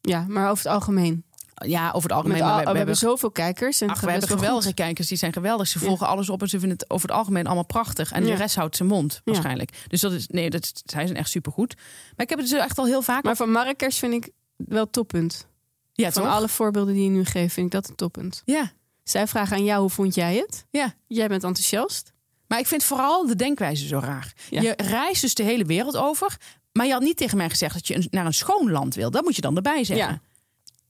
Ja, 0.00 0.24
maar 0.28 0.50
over 0.50 0.64
het 0.64 0.72
algemeen. 0.72 1.24
Ja, 1.66 1.90
over 1.90 2.02
het 2.08 2.12
algemeen. 2.18 2.42
al- 2.42 2.48
we, 2.48 2.52
we, 2.52 2.58
we 2.58 2.64
hebben 2.64 2.76
hebben, 2.76 2.96
zoveel 2.96 3.30
kijkers. 3.30 3.80
En 3.80 3.88
ach, 3.88 4.00
we 4.00 4.10
hebben 4.10 4.28
geweldige 4.28 4.66
goed. 4.66 4.74
kijkers. 4.74 5.08
Die 5.08 5.16
zijn 5.18 5.32
geweldig. 5.32 5.68
Ze 5.68 5.78
Ja. 5.80 5.86
volgen 5.86 6.06
alles 6.06 6.28
op 6.30 6.40
en 6.42 6.48
ze 6.48 6.58
vinden 6.58 6.78
het 6.78 6.90
over 6.90 7.08
het 7.08 7.16
algemeen 7.16 7.44
allemaal 7.46 7.64
prachtig. 7.66 8.12
En 8.12 8.24
Ja. 8.24 8.30
de 8.30 8.36
rest 8.36 8.54
houdt 8.54 8.76
zijn 8.76 8.88
mond, 8.88 9.20
waarschijnlijk. 9.24 9.70
Dus 9.88 10.00
dat 10.00 10.12
is, 10.12 10.26
nee, 10.26 10.50
dat, 10.50 10.82
zij 10.84 11.06
zijn 11.06 11.18
echt 11.18 11.30
supergoed. 11.30 11.74
Maar 11.76 12.24
ik 12.24 12.28
heb 12.28 12.38
het 12.38 12.48
dus 12.48 12.58
echt 12.58 12.78
al 12.78 12.86
heel 12.86 13.02
vaak... 13.02 13.22
Maar 13.22 13.36
van 13.36 13.50
Marrakesh 13.50 13.98
vind 13.98 14.12
ik 14.24 14.30
wel 14.56 14.90
toppunt. 14.90 15.46
ja, 15.92 16.10
van 16.12 16.22
toch? 16.22 16.32
alle 16.32 16.48
voorbeelden 16.48 16.94
die 16.94 17.04
je 17.04 17.10
nu 17.10 17.24
geeft, 17.24 17.52
vind 17.54 17.66
ik 17.66 17.72
dat 17.72 17.88
een 17.88 17.94
toppunt. 17.94 18.42
Ja, 18.44 18.72
Zij 19.04 19.26
vragen 19.26 19.56
aan 19.56 19.64
jou, 19.64 19.80
hoe 19.80 19.90
vond 19.90 20.14
jij 20.14 20.36
het? 20.36 20.66
ja. 20.70 20.94
Jij 21.06 21.28
bent 21.28 21.44
enthousiast. 21.44 22.12
Maar 22.46 22.58
ik 22.60 22.66
vind 22.66 22.84
vooral 22.84 23.26
de 23.26 23.36
denkwijze 23.36 23.86
zo 23.86 23.98
raar. 23.98 24.32
Je 24.50 24.74
reist 24.76 25.20
dus 25.20 25.34
de 25.34 25.42
hele 25.42 25.64
wereld 25.64 25.96
over. 25.96 26.36
Maar 26.72 26.86
je 26.86 26.92
had 26.92 27.02
niet 27.02 27.16
tegen 27.16 27.36
mij 27.36 27.50
gezegd 27.50 27.74
dat 27.74 27.86
je 27.86 28.06
naar 28.10 28.26
een 28.26 28.34
schoon 28.34 28.70
land 28.70 28.94
wil. 28.94 29.10
Dat 29.10 29.22
moet 29.24 29.36
je 29.36 29.42
dan 29.42 29.56
erbij 29.56 29.84
zeggen. 29.84 30.22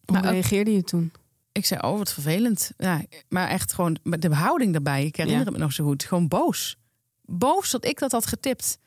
Hoe 0.04 0.16
Maar 0.16 0.24
ook- 0.24 0.30
reageerde 0.30 0.72
je 0.72 0.82
toen? 0.82 1.12
Ik 1.52 1.66
zei, 1.66 1.80
oh, 1.80 1.98
wat 1.98 2.12
vervelend. 2.12 2.72
Ja, 2.78 3.02
maar 3.28 3.48
echt 3.48 3.72
gewoon 3.72 3.96
met 4.02 4.22
de 4.22 4.34
houding 4.34 4.72
daarbij. 4.72 5.04
Ik 5.06 5.16
herinner 5.16 5.40
Ja. 5.44 5.46
het 5.50 5.56
me 5.58 5.62
nog 5.64 5.72
zo 5.72 5.84
goed. 5.84 6.04
Gewoon 6.04 6.28
boos. 6.28 6.76
Boos 7.22 7.70
dat 7.70 7.84
ik 7.84 7.98
dat 7.98 8.12
had 8.12 8.26
getipt. 8.26 8.78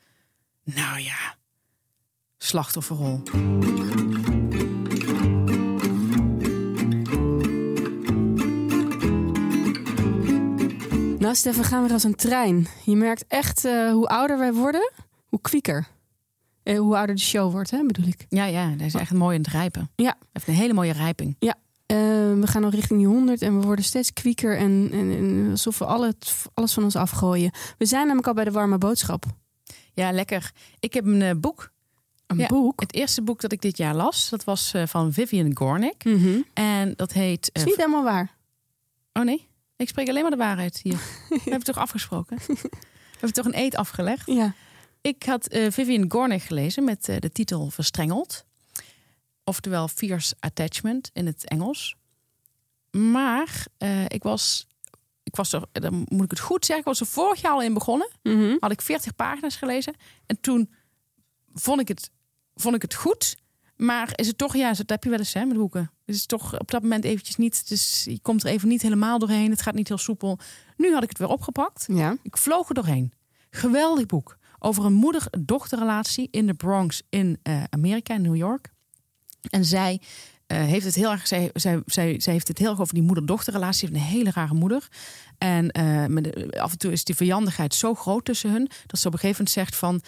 Nou 0.64 1.00
ja, 1.00 1.36
slachtofferrol. 2.38 3.22
Nou, 11.18 11.34
Stef, 11.34 11.56
we 11.56 11.64
gaan 11.64 11.82
weer 11.82 11.92
als 11.92 12.04
een 12.04 12.14
trein. 12.14 12.66
Je 12.84 12.96
merkt 12.96 13.24
echt 13.28 13.64
eh, 13.64 13.90
hoe 13.90 14.06
ouder 14.08 14.38
wij 14.38 14.52
worden, 14.52 14.90
hoe 15.26 15.40
kwieker. 15.40 15.86
Eh, 16.66 16.78
hoe 16.78 16.96
ouder 16.96 17.14
de 17.14 17.20
show 17.20 17.52
wordt, 17.52 17.70
hè, 17.70 17.82
bedoel 17.86 18.06
ik. 18.06 18.26
Ja, 18.28 18.44
ja, 18.44 18.70
dat 18.70 18.86
is 18.86 18.94
echt 18.94 19.12
mooi 19.12 19.36
in 19.36 19.42
het 19.42 19.50
rijpen. 19.50 19.90
Ja. 19.96 20.14
Heeft 20.32 20.48
een 20.48 20.54
hele 20.54 20.72
mooie 20.72 20.92
rijping. 20.92 21.36
Eh, 21.38 21.52
we 22.34 22.42
gaan 22.46 22.64
al 22.64 22.70
richting 22.70 22.98
die 22.98 23.08
100 23.08 23.42
en 23.42 23.60
we 23.60 23.66
worden 23.66 23.84
steeds 23.84 24.12
kwieker. 24.12 24.56
En, 24.58 24.88
en, 24.92 25.10
en 25.16 25.48
alsof 25.50 25.78
we 25.78 25.84
alle, 25.84 26.14
alles 26.54 26.72
van 26.72 26.84
ons 26.84 26.96
afgooien. 26.96 27.50
We 27.78 27.86
zijn 27.86 28.02
namelijk 28.02 28.26
al 28.26 28.34
bij 28.34 28.44
de 28.44 28.50
warme 28.50 28.78
boodschap. 28.78 29.24
Ja, 29.92 30.12
lekker. 30.12 30.50
Ik 30.80 30.94
heb 30.94 31.04
een 31.04 31.22
eh, 31.22 31.30
boek. 31.36 31.72
Een 32.26 32.38
Ja. 32.38 32.46
boek. 32.46 32.80
Het 32.80 32.94
eerste 32.94 33.22
boek 33.22 33.40
dat 33.40 33.52
ik 33.52 33.60
dit 33.60 33.76
jaar 33.76 33.94
las, 33.94 34.28
dat 34.28 34.44
was 34.44 34.74
van 34.84 35.12
Vivian 35.12 35.56
Gornick. 35.56 36.04
Mhm. 36.04 36.40
En 36.54 36.92
dat 36.96 37.12
heet... 37.12 37.50
eh, 37.52 37.62
Is 37.62 37.68
niet 37.68 37.76
helemaal 37.76 38.04
waar. 38.04 38.34
Oh 39.12 39.22
nee, 39.22 39.48
ik 39.76 39.88
spreek 39.88 40.08
alleen 40.08 40.22
maar 40.22 40.30
de 40.30 40.36
waarheid 40.36 40.80
hier. 40.82 40.98
We 41.28 41.40
hebben 41.44 41.64
toch 41.64 41.76
afgesproken? 41.78 42.36
We 42.46 43.22
hebben 43.22 43.32
toch 43.32 43.44
een 43.54 43.58
eed 43.64 43.76
afgelegd? 43.76 44.26
Ja. 44.26 44.54
Ik 45.06 45.22
had 45.22 45.46
eh, 45.46 45.70
Vivian 45.70 46.10
Gornick 46.10 46.42
gelezen 46.42 46.84
met 46.84 47.08
eh, 47.08 47.16
de 47.18 47.30
titel 47.30 47.70
Verstrengeld. 47.70 48.44
Oftewel 49.44 49.88
Fierce 49.88 50.34
Attachment 50.40 51.10
in 51.12 51.26
het 51.26 51.48
Engels. 51.48 51.96
Maar 52.90 53.66
eh, 53.78 54.04
ik 54.04 54.22
was, 54.22 54.66
ik 55.22 55.36
was 55.36 55.52
er, 55.52 55.62
dan 55.72 56.06
moet 56.08 56.24
ik 56.24 56.30
het 56.30 56.40
goed 56.40 56.64
zeggen, 56.64 56.84
ik 56.84 56.90
was 56.90 57.00
er 57.00 57.06
vorig 57.06 57.40
jaar 57.40 57.52
al 57.52 57.62
in 57.62 57.74
begonnen. 57.74 58.10
Mhm. 58.22 58.56
Had 58.60 58.70
ik 58.70 58.80
40 58.80 59.14
pagina's 59.14 59.56
gelezen. 59.56 59.94
En 60.26 60.40
toen 60.40 60.70
vond 61.54 61.80
ik 61.80 61.88
het, 61.88 62.10
vond 62.54 62.74
ik 62.74 62.82
het 62.82 62.94
goed. 62.94 63.36
Maar 63.76 64.12
is 64.14 64.26
het 64.26 64.38
toch, 64.38 64.56
ja, 64.56 64.72
dat 64.72 64.90
heb 64.90 65.04
je 65.04 65.10
wel 65.10 65.18
eens 65.18 65.32
hè, 65.32 65.44
met 65.44 65.56
boeken. 65.56 65.90
Het 66.04 66.14
is 66.14 66.26
toch 66.26 66.58
op 66.58 66.70
dat 66.70 66.82
moment 66.82 67.04
eventjes 67.04 67.36
niet, 67.36 67.68
dus 67.68 68.04
je 68.04 68.20
komt 68.20 68.44
er 68.44 68.50
even 68.50 68.68
niet 68.68 68.82
helemaal 68.82 69.18
doorheen. 69.18 69.50
Het 69.50 69.62
gaat 69.62 69.74
niet 69.74 69.88
heel 69.88 69.98
soepel. 69.98 70.38
Nu 70.76 70.92
had 70.92 71.02
ik 71.02 71.08
het 71.08 71.18
weer 71.18 71.28
opgepakt. 71.28 71.84
Ja. 71.88 72.16
Ik 72.22 72.36
vloog 72.36 72.68
er 72.68 72.74
doorheen. 72.74 73.12
Geweldig 73.50 74.06
boek. 74.06 74.38
Over 74.58 74.84
een 74.84 74.92
moeder-dochterrelatie 74.92 76.28
in 76.30 76.46
de 76.46 76.54
Bronx 76.54 77.02
in 77.08 77.38
eh, 77.42 77.62
Amerika, 77.70 78.14
in 78.14 78.22
New 78.22 78.36
York. 78.36 78.72
En 79.50 79.64
zij 79.64 80.00
eh, 80.46 80.58
heeft 80.58 80.84
het 80.84 80.94
heel 80.94 81.10
erg. 81.10 81.26
Zij, 81.26 81.50
zij, 81.54 81.82
zij, 81.86 82.18
heeft 82.22 82.48
het 82.48 82.58
heel 82.58 82.70
erg 82.70 82.80
over 82.80 82.94
die 82.94 83.02
moeder-dochterrelatie. 83.02 83.86
Ze 83.88 83.92
heeft 83.92 84.04
een 84.04 84.16
hele 84.16 84.30
rare 84.30 84.54
moeder. 84.54 84.88
En 85.38 85.70
eh, 85.70 86.62
af 86.62 86.72
en 86.72 86.78
toe 86.78 86.92
is 86.92 87.04
die 87.04 87.16
vijandigheid 87.16 87.74
zo 87.74 87.94
groot 87.94 88.24
tussen 88.24 88.50
hun. 88.50 88.70
Dat 88.86 89.00
ze 89.00 89.06
op 89.06 89.12
een 89.12 89.18
gegeven 89.18 89.44
moment 89.44 89.50
zegt 89.50 89.76
van. 89.76 90.02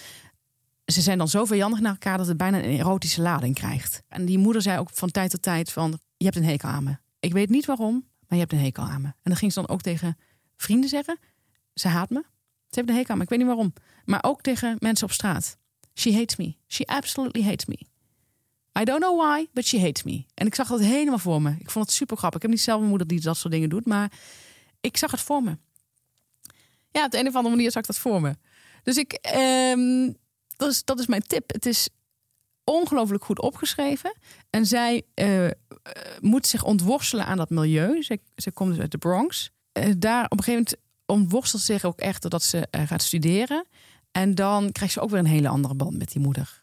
Ze 0.85 1.01
zijn 1.01 1.19
dan 1.19 1.29
zo 1.29 1.45
vijandig 1.45 1.81
naar 1.81 1.93
elkaar 1.93 2.19
dat 2.19 2.27
het 2.27 2.37
bijna 2.37 2.59
een 2.59 2.79
erotische 2.79 3.23
lading 3.23 3.55
krijgt. 3.55 4.03
En 4.09 4.25
die 4.25 4.39
moeder 4.39 4.63
zei 4.63 4.79
ook 4.79 4.91
van 4.93 5.11
tijd 5.11 5.31
tot 5.31 5.43
tijd 5.43 5.73
van... 5.73 5.99
Je 6.17 6.25
hebt 6.25 6.37
een 6.37 6.45
hekel 6.45 6.69
aan 6.69 6.85
me. 6.85 6.97
Ik 7.21 7.33
weet 7.33 7.49
niet 7.49 7.67
waarom, 7.67 7.93
maar 7.93 8.39
je 8.39 8.39
hebt 8.39 8.53
een 8.53 8.59
hekel 8.59 8.83
aan 8.83 9.01
me. 9.01 9.07
En 9.07 9.15
dan 9.23 9.37
ging 9.37 9.53
ze 9.53 9.61
dan 9.61 9.69
ook 9.69 9.81
tegen 9.81 10.17
vrienden 10.57 10.89
zeggen. 10.89 11.19
Ze 11.75 11.89
haat 11.89 12.11
me. 12.11 12.25
Ze 12.69 12.79
heeft 12.79 12.89
een 12.89 12.95
hekel 12.95 13.11
aan 13.11 13.17
me. 13.17 13.23
Ik 13.23 13.29
weet 13.29 13.39
niet 13.39 13.49
waarom. 13.49 13.73
Maar 14.05 14.25
ook 14.25 14.41
tegen 14.43 14.77
mensen 14.79 15.07
op 15.07 15.13
straat. 15.13 15.57
She 15.95 16.13
hates 16.13 16.37
me. 16.37 16.55
She 16.67 16.85
absolutely 16.87 17.43
hates 17.43 17.67
me. 17.67 17.79
I 18.81 18.85
don't 18.85 19.01
know 19.01 19.21
why, 19.21 19.47
but 19.53 19.67
she 19.67 19.81
hates 19.81 20.03
me. 20.03 20.25
En 20.35 20.47
ik 20.47 20.55
zag 20.55 20.69
dat 20.69 20.81
helemaal 20.81 21.19
voor 21.19 21.43
me. 21.43 21.57
Ik 21.59 21.71
vond 21.71 21.85
het 21.85 21.95
super 21.95 22.17
grappig. 22.17 22.37
Ik 22.37 22.43
heb 22.43 22.51
niet 22.57 22.65
zelf 22.65 22.81
een 22.81 22.89
moeder 22.89 23.07
die 23.07 23.21
dat 23.21 23.37
soort 23.37 23.53
dingen 23.53 23.69
doet, 23.69 23.87
maar 23.87 24.13
ik 24.81 24.97
zag 24.97 25.11
het 25.11 25.21
voor 25.21 25.43
me. 25.43 25.59
Ja, 26.91 27.05
op 27.05 27.11
de 27.11 27.19
een 27.19 27.27
of 27.27 27.35
andere 27.35 27.55
manier 27.55 27.71
zag 27.71 27.83
ik 27.83 27.89
dat 27.89 27.99
voor 27.99 28.21
me. 28.21 28.37
Dus 28.83 28.97
ik, 28.97 29.13
ehm, 29.13 30.13
dat, 30.57 30.71
is, 30.71 30.85
dat 30.85 30.99
is 30.99 31.07
mijn 31.07 31.23
tip. 31.23 31.53
Het 31.53 31.67
is 31.67 31.89
ongelooflijk 32.65 33.25
goed 33.25 33.41
opgeschreven. 33.41 34.13
En 34.51 34.67
zij 34.67 35.03
eh, 35.15 35.47
eh, 35.47 35.53
moet 36.21 36.47
zich 36.47 36.65
ontworstelen 36.65 37.27
aan 37.27 37.37
dat 37.37 37.51
milieu. 37.51 38.03
Zij, 38.03 38.19
zij 38.35 38.53
komt 38.53 38.79
uit 38.79 38.91
de 38.91 38.99
Bronx. 38.99 39.51
Eh, 39.73 39.93
daar 39.99 40.25
op 40.25 40.39
een 40.39 40.45
gegeven 40.45 40.53
moment 40.53 40.77
ontworstelt 41.13 41.63
ze 41.63 41.73
zich 41.73 41.85
ook 41.85 41.99
echt 41.99 42.23
doordat 42.23 42.43
ze 42.43 42.67
eh, 42.71 42.87
gaat 42.87 43.03
studeren. 43.03 43.65
En 44.13 44.35
dan 44.35 44.73
krijgt 44.73 44.95
ze 44.95 45.01
ook 45.01 45.11
weer 45.11 45.19
een 45.19 45.27
hele 45.27 45.49
andere 45.49 45.75
band 45.75 45.99
met 45.99 46.13
die 46.13 46.23
moeder. 46.23 46.63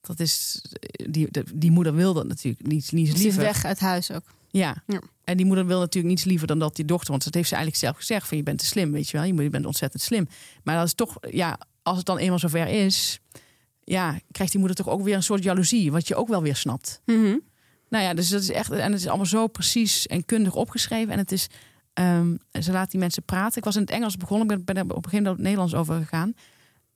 Dat 0.00 0.20
is, 0.20 0.62
die, 1.10 1.30
de- 1.30 1.44
die 1.54 1.70
moeder 1.70 1.94
wil 1.94 2.14
dat 2.14 2.26
natuurlijk 2.26 2.66
niet, 2.66 2.92
niet 2.92 3.08
Ze 3.08 3.14
is 3.14 3.20
liever. 3.22 3.42
weg 3.42 3.64
uit 3.64 3.78
huis 3.80 4.10
ook. 4.10 4.22
Ja. 4.50 4.76
Ja. 4.86 5.00
En 5.24 5.36
die 5.36 5.46
moeder 5.46 5.66
wil 5.66 5.78
natuurlijk 5.78 6.14
niets 6.14 6.24
liever 6.24 6.46
dan 6.46 6.58
dat 6.58 6.76
die 6.76 6.84
dochter, 6.84 7.10
want 7.10 7.24
dat 7.24 7.34
heeft 7.34 7.48
ze 7.48 7.54
eigenlijk 7.54 7.84
zelf 7.84 7.96
gezegd: 7.96 8.28
van 8.28 8.36
je 8.36 8.42
bent 8.42 8.58
te 8.58 8.66
slim, 8.66 8.92
weet 8.92 9.08
je 9.08 9.16
wel, 9.16 9.26
je 9.26 9.32
moet- 9.32 9.42
je 9.42 9.50
bent 9.50 9.66
ontzettend 9.66 10.02
slim. 10.02 10.28
Maar 10.64 10.76
dat 10.76 10.86
is 10.86 10.94
toch, 10.94 11.16
ja, 11.30 11.58
als 11.82 11.96
het 11.96 12.06
dan 12.06 12.18
eenmaal 12.18 12.38
zover 12.38 12.66
is, 12.68 13.20
ja, 13.84 14.18
krijgt 14.30 14.52
die 14.52 14.60
moeder 14.60 14.76
toch 14.84 14.88
ook 14.88 15.02
weer 15.02 15.14
een 15.14 15.22
soort 15.22 15.42
jaloezie, 15.42 15.92
wat 15.92 16.08
je 16.08 16.14
ook 16.14 16.28
wel 16.28 16.42
weer 16.42 16.56
snapt. 16.56 17.00
Mhm. 17.04 17.36
Nou 17.88 18.04
ja, 18.04 18.14
dus 18.14 18.28
dat 18.28 18.42
is 18.42 18.50
echt, 18.50 18.70
en 18.70 18.92
het 18.92 19.00
is 19.00 19.06
allemaal 19.06 19.26
zo 19.26 19.46
precies 19.46 20.06
en 20.06 20.24
kundig 20.24 20.54
opgeschreven. 20.54 21.12
En 21.12 21.18
het 21.18 21.32
is, 21.32 21.46
ehm, 21.96 22.36
ze 22.60 22.72
laat 22.72 22.90
die 22.90 23.00
mensen 23.00 23.22
praten. 23.22 23.58
Ik 23.58 23.64
was 23.64 23.74
in 23.74 23.80
het 23.80 23.90
Engels 23.90 24.16
begonnen, 24.16 24.50
ik 24.50 24.64
ben, 24.64 24.64
ben 24.64 24.76
er 24.76 24.82
op 24.82 25.04
een 25.04 25.10
gegeven 25.10 25.16
moment 25.16 25.36
het 25.36 25.44
Nederlands 25.44 25.74
overgegaan. 25.74 26.34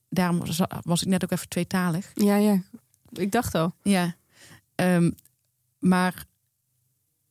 Daarom 0.08 0.38
was, 0.38 0.60
was 0.82 1.02
ik 1.02 1.08
net 1.08 1.24
ook 1.24 1.30
even 1.30 1.48
tweetalig. 1.48 2.10
Ja, 2.14 2.36
ja. 2.36 2.62
Ik 3.12 3.32
dacht 3.32 3.54
al. 3.54 3.74
Ja, 3.82 4.14
Ehm, 4.80 5.10
maar 5.78 6.24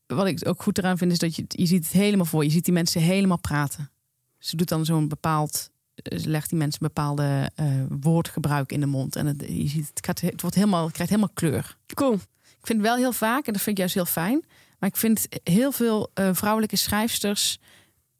wat 0.08 0.28
ik 0.28 0.48
ook 0.48 0.64
goed 0.64 0.78
eraan 0.78 0.98
vind 0.98 1.12
is 1.12 1.18
dat 1.18 1.36
je, 1.36 1.44
je 1.48 1.66
ziet 1.66 1.84
het 1.84 1.94
helemaal 1.94 2.26
voor. 2.26 2.44
Je 2.44 2.50
ziet 2.50 2.66
die 2.66 2.74
mensen 2.74 3.02
helemaal 3.02 3.40
praten. 3.40 3.90
Ze 4.38 4.56
doet 4.56 4.68
dan 4.68 4.86
zo'n 4.86 5.08
bepaald, 5.08 5.70
eh, 5.96 6.20
ze 6.20 6.30
legt 6.30 6.50
die 6.50 6.58
mensen 6.58 6.82
een 6.82 6.88
bepaalde 6.94 7.52
eh, 7.56 7.66
woordgebruik 8.02 8.72
in 8.72 8.80
de 8.80 8.86
mond 8.86 9.16
en 9.16 9.26
het, 9.26 9.42
je 9.48 9.68
ziet 9.68 9.90
het, 9.94 10.06
gaat, 10.06 10.22
het 10.22 10.42
wordt 10.42 10.56
helemaal, 10.56 10.84
het 10.84 10.94
krijgt 10.94 11.12
helemaal 11.12 11.34
kleur. 11.34 11.78
Cool. 11.94 12.14
Ik 12.60 12.68
vind 12.68 12.82
wel 12.82 12.96
heel 12.96 13.14
vaak, 13.14 13.48
en 13.48 13.54
dat 13.54 13.62
vind 13.62 13.68
ik 13.68 13.78
juist 13.78 13.94
heel 13.94 14.06
fijn, 14.06 14.44
maar 14.80 14.90
ik 14.90 14.98
vind 14.98 15.28
heel 15.44 15.72
veel 15.72 16.12
eh, 16.14 16.30
vrouwelijke 16.34 16.76
schrijfsters 16.76 17.60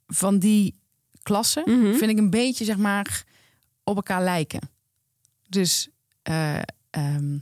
van 0.08 0.40
die 0.40 0.76
klasse, 1.24 1.62
Mhm. 1.66 1.94
vind 1.94 2.12
ik 2.12 2.18
een 2.18 2.30
beetje 2.30 2.66
zeg 2.66 2.78
maar 2.78 3.24
op 3.84 3.96
elkaar 3.96 4.24
lijken. 4.24 4.60
Dus 5.48 5.90
eh, 6.22 6.56
ehm, 6.90 7.38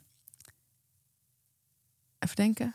even 2.19 2.35
denken. 2.35 2.73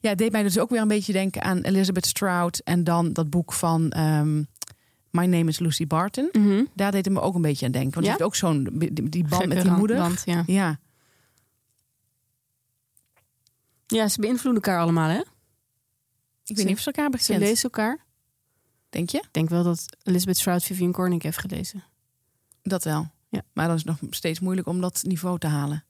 Ja, 0.00 0.08
het 0.08 0.18
deed 0.18 0.32
mij 0.32 0.42
dus 0.42 0.58
ook 0.58 0.70
weer 0.70 0.80
een 0.80 0.88
beetje 0.88 1.12
denken 1.12 1.42
aan 1.42 1.60
Elizabeth 1.60 2.06
Strout 2.06 2.58
en 2.58 2.84
dan 2.84 3.12
dat 3.12 3.30
boek 3.30 3.52
van 3.52 3.90
ehm, 3.90 4.36
My 5.10 5.24
Name 5.26 5.44
is 5.48 5.58
Lucy 5.58 5.86
Barton. 5.86 6.28
Mhm. 6.32 6.64
Daar 6.74 6.90
deed 6.92 7.04
het 7.04 7.14
me 7.14 7.20
ook 7.20 7.34
een 7.34 7.42
beetje 7.42 7.66
aan 7.66 7.72
denken. 7.72 7.92
Want 7.94 8.06
Ja? 8.06 8.12
je 8.12 8.18
hebt 8.18 8.28
ook 8.30 8.36
zo'n 8.36 8.68
die, 8.72 9.08
die 9.08 9.22
band 9.22 9.34
Gekke 9.34 9.54
met 9.54 9.62
die 9.62 9.72
moeder. 9.72 10.22
ja. 10.24 10.42
Ja, 10.46 10.78
ja, 13.86 14.08
ze 14.08 14.20
beïnvloeden 14.20 14.62
elkaar 14.62 14.80
allemaal, 14.80 15.08
hè? 15.08 15.20
ik 16.44 16.56
weet 16.56 16.66
niet 16.66 16.74
of 16.76 16.80
ze 16.80 16.86
elkaar 16.86 17.02
hebben 17.02 17.20
Ze 17.20 17.38
lezen 17.38 17.62
elkaar. 17.62 18.04
Denk 18.88 19.10
je? 19.10 19.18
Ik 19.18 19.28
denk 19.32 19.48
wel 19.48 19.62
dat 19.62 19.84
Elizabeth 20.02 20.36
Strout 20.38 20.62
Vivian 20.62 20.92
Cornick 20.92 21.22
heeft 21.22 21.38
gelezen. 21.38 21.84
Dat 22.62 22.84
wel. 22.84 23.10
Ja. 23.28 23.42
Maar 23.52 23.66
dan 23.66 23.76
is 23.76 23.84
het 23.84 24.00
nog 24.00 24.14
steeds 24.14 24.40
moeilijk 24.40 24.68
om 24.68 24.80
dat 24.80 25.02
niveau 25.02 25.38
te 25.38 25.46
halen. 25.46 25.84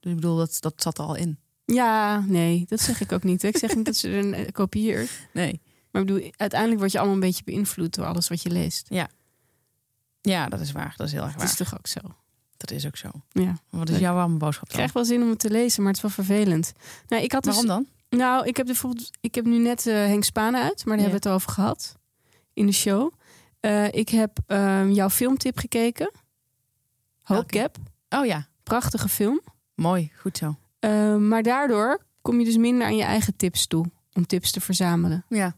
Dus 0.00 0.10
ik 0.10 0.16
bedoel, 0.16 0.36
dat, 0.36 0.56
dat 0.60 0.82
zat 0.82 0.98
er 0.98 1.04
al 1.04 1.14
in. 1.14 1.38
Ja, 1.64 2.20
nee, 2.20 2.64
dat 2.68 2.80
zeg 2.80 3.00
ik 3.00 3.12
ook 3.12 3.22
niet. 3.22 3.42
Ik 3.42 3.56
zeg 3.56 3.74
niet 3.76 3.84
dat 3.84 3.96
ze 3.96 4.08
een 4.08 4.34
eh, 4.34 4.52
kopieert. 4.52 5.10
Nee. 5.32 5.60
Maar 5.90 6.02
ik 6.02 6.08
bedoel, 6.08 6.32
uiteindelijk 6.36 6.80
word 6.80 6.92
je 6.92 6.98
allemaal 6.98 7.16
een 7.16 7.20
beetje 7.22 7.44
beïnvloed 7.44 7.94
door 7.94 8.04
alles 8.06 8.28
wat 8.28 8.42
je 8.42 8.50
leest. 8.50 8.86
Ja, 10.20 10.48
dat 10.48 10.60
is 10.60 10.72
waar. 10.72 10.94
Dat 10.96 11.06
is 11.06 11.12
heel 11.12 11.22
erg 11.22 11.30
Het 11.32 11.40
waar. 11.40 11.50
is 11.50 11.56
toch 11.56 11.78
ook 11.78 11.86
zo? 11.86 12.00
Dat 12.64 12.76
is 12.76 12.86
ook 12.86 12.96
zo. 12.96 13.08
Ja. 13.32 13.56
Wat 13.70 13.88
is 13.88 13.98
jouw 13.98 14.14
warme 14.14 14.36
boodschap 14.36 14.62
Ik 14.62 14.68
dan? 14.68 14.76
krijg 14.78 14.92
wel 14.92 15.04
zin 15.04 15.22
om 15.22 15.28
het 15.28 15.38
te 15.38 15.50
lezen, 15.50 15.82
maar 15.82 15.92
het 15.92 16.04
is 16.04 16.14
wel 16.14 16.24
vervelend. 16.24 16.72
Nou, 17.08 17.22
ik 17.22 17.32
had 17.32 17.42
dus, 17.44 17.52
Waarom 17.62 17.70
dan? 18.08 18.18
Nou, 18.18 18.46
ik 18.46 18.56
heb 18.56 18.66
bijvoorbeeld, 18.66 19.10
ik 19.20 19.34
heb 19.34 19.44
nu 19.44 19.58
net 19.58 19.86
eh, 19.86 19.94
Henk 19.94 20.24
Spaan 20.24 20.56
uit, 20.56 20.84
maar 20.84 20.96
daar 20.96 21.04
Ja. 21.06 21.10
hebben 21.12 21.22
we 21.22 21.28
het 21.28 21.36
over 21.36 21.50
gehad 21.52 21.96
in 22.52 22.66
de 22.66 22.72
show. 22.72 23.12
Eh, 23.60 23.92
ik 23.92 24.08
heb 24.08 24.38
ehm, 24.46 24.90
jouw 24.90 25.10
filmtip 25.10 25.58
gekeken. 25.58 26.10
Hope 27.22 27.34
Welke? 27.34 27.58
Gap, 27.58 27.76
Oh 28.20 28.26
ja, 28.26 28.46
prachtige 28.62 29.08
film. 29.08 29.40
mooi. 29.74 30.12
Goed 30.20 30.36
zo. 30.36 30.56
Ehm, 30.78 31.28
maar 31.28 31.42
daardoor 31.42 32.00
kom 32.22 32.38
je 32.38 32.44
dus 32.44 32.56
minder 32.56 32.86
aan 32.86 32.96
je 32.96 33.02
eigen 33.02 33.36
tips 33.36 33.66
toe 33.66 33.84
om 34.12 34.26
tips 34.26 34.50
te 34.50 34.60
verzamelen. 34.60 35.24
Ja. 35.28 35.54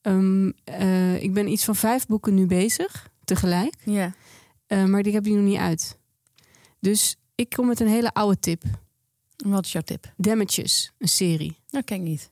Ehm, 0.00 0.50
eh, 0.64 1.22
ik 1.22 1.32
ben 1.34 1.48
iets 1.48 1.64
van 1.64 1.76
vijf 1.76 2.06
boeken 2.06 2.34
nu 2.34 2.46
bezig, 2.46 3.08
tegelijk. 3.24 3.74
Ja. 3.84 4.12
Maar 4.86 5.02
die 5.02 5.12
heb 5.12 5.26
ik 5.26 5.32
nog 5.32 5.44
niet 5.44 5.58
uit. 5.58 5.98
Dus 6.84 7.16
ik 7.34 7.48
kom 7.50 7.66
met 7.66 7.80
een 7.80 7.88
hele 7.88 8.12
oude 8.12 8.38
tip. 8.38 8.62
Wat 9.36 9.64
is 9.64 9.72
jouw 9.72 9.82
tip? 9.82 10.12
Damages, 10.16 10.92
een 10.98 11.08
serie. 11.08 11.56
Dat 11.70 11.84
ken 11.84 11.96
ik 11.96 12.02
niet. 12.02 12.30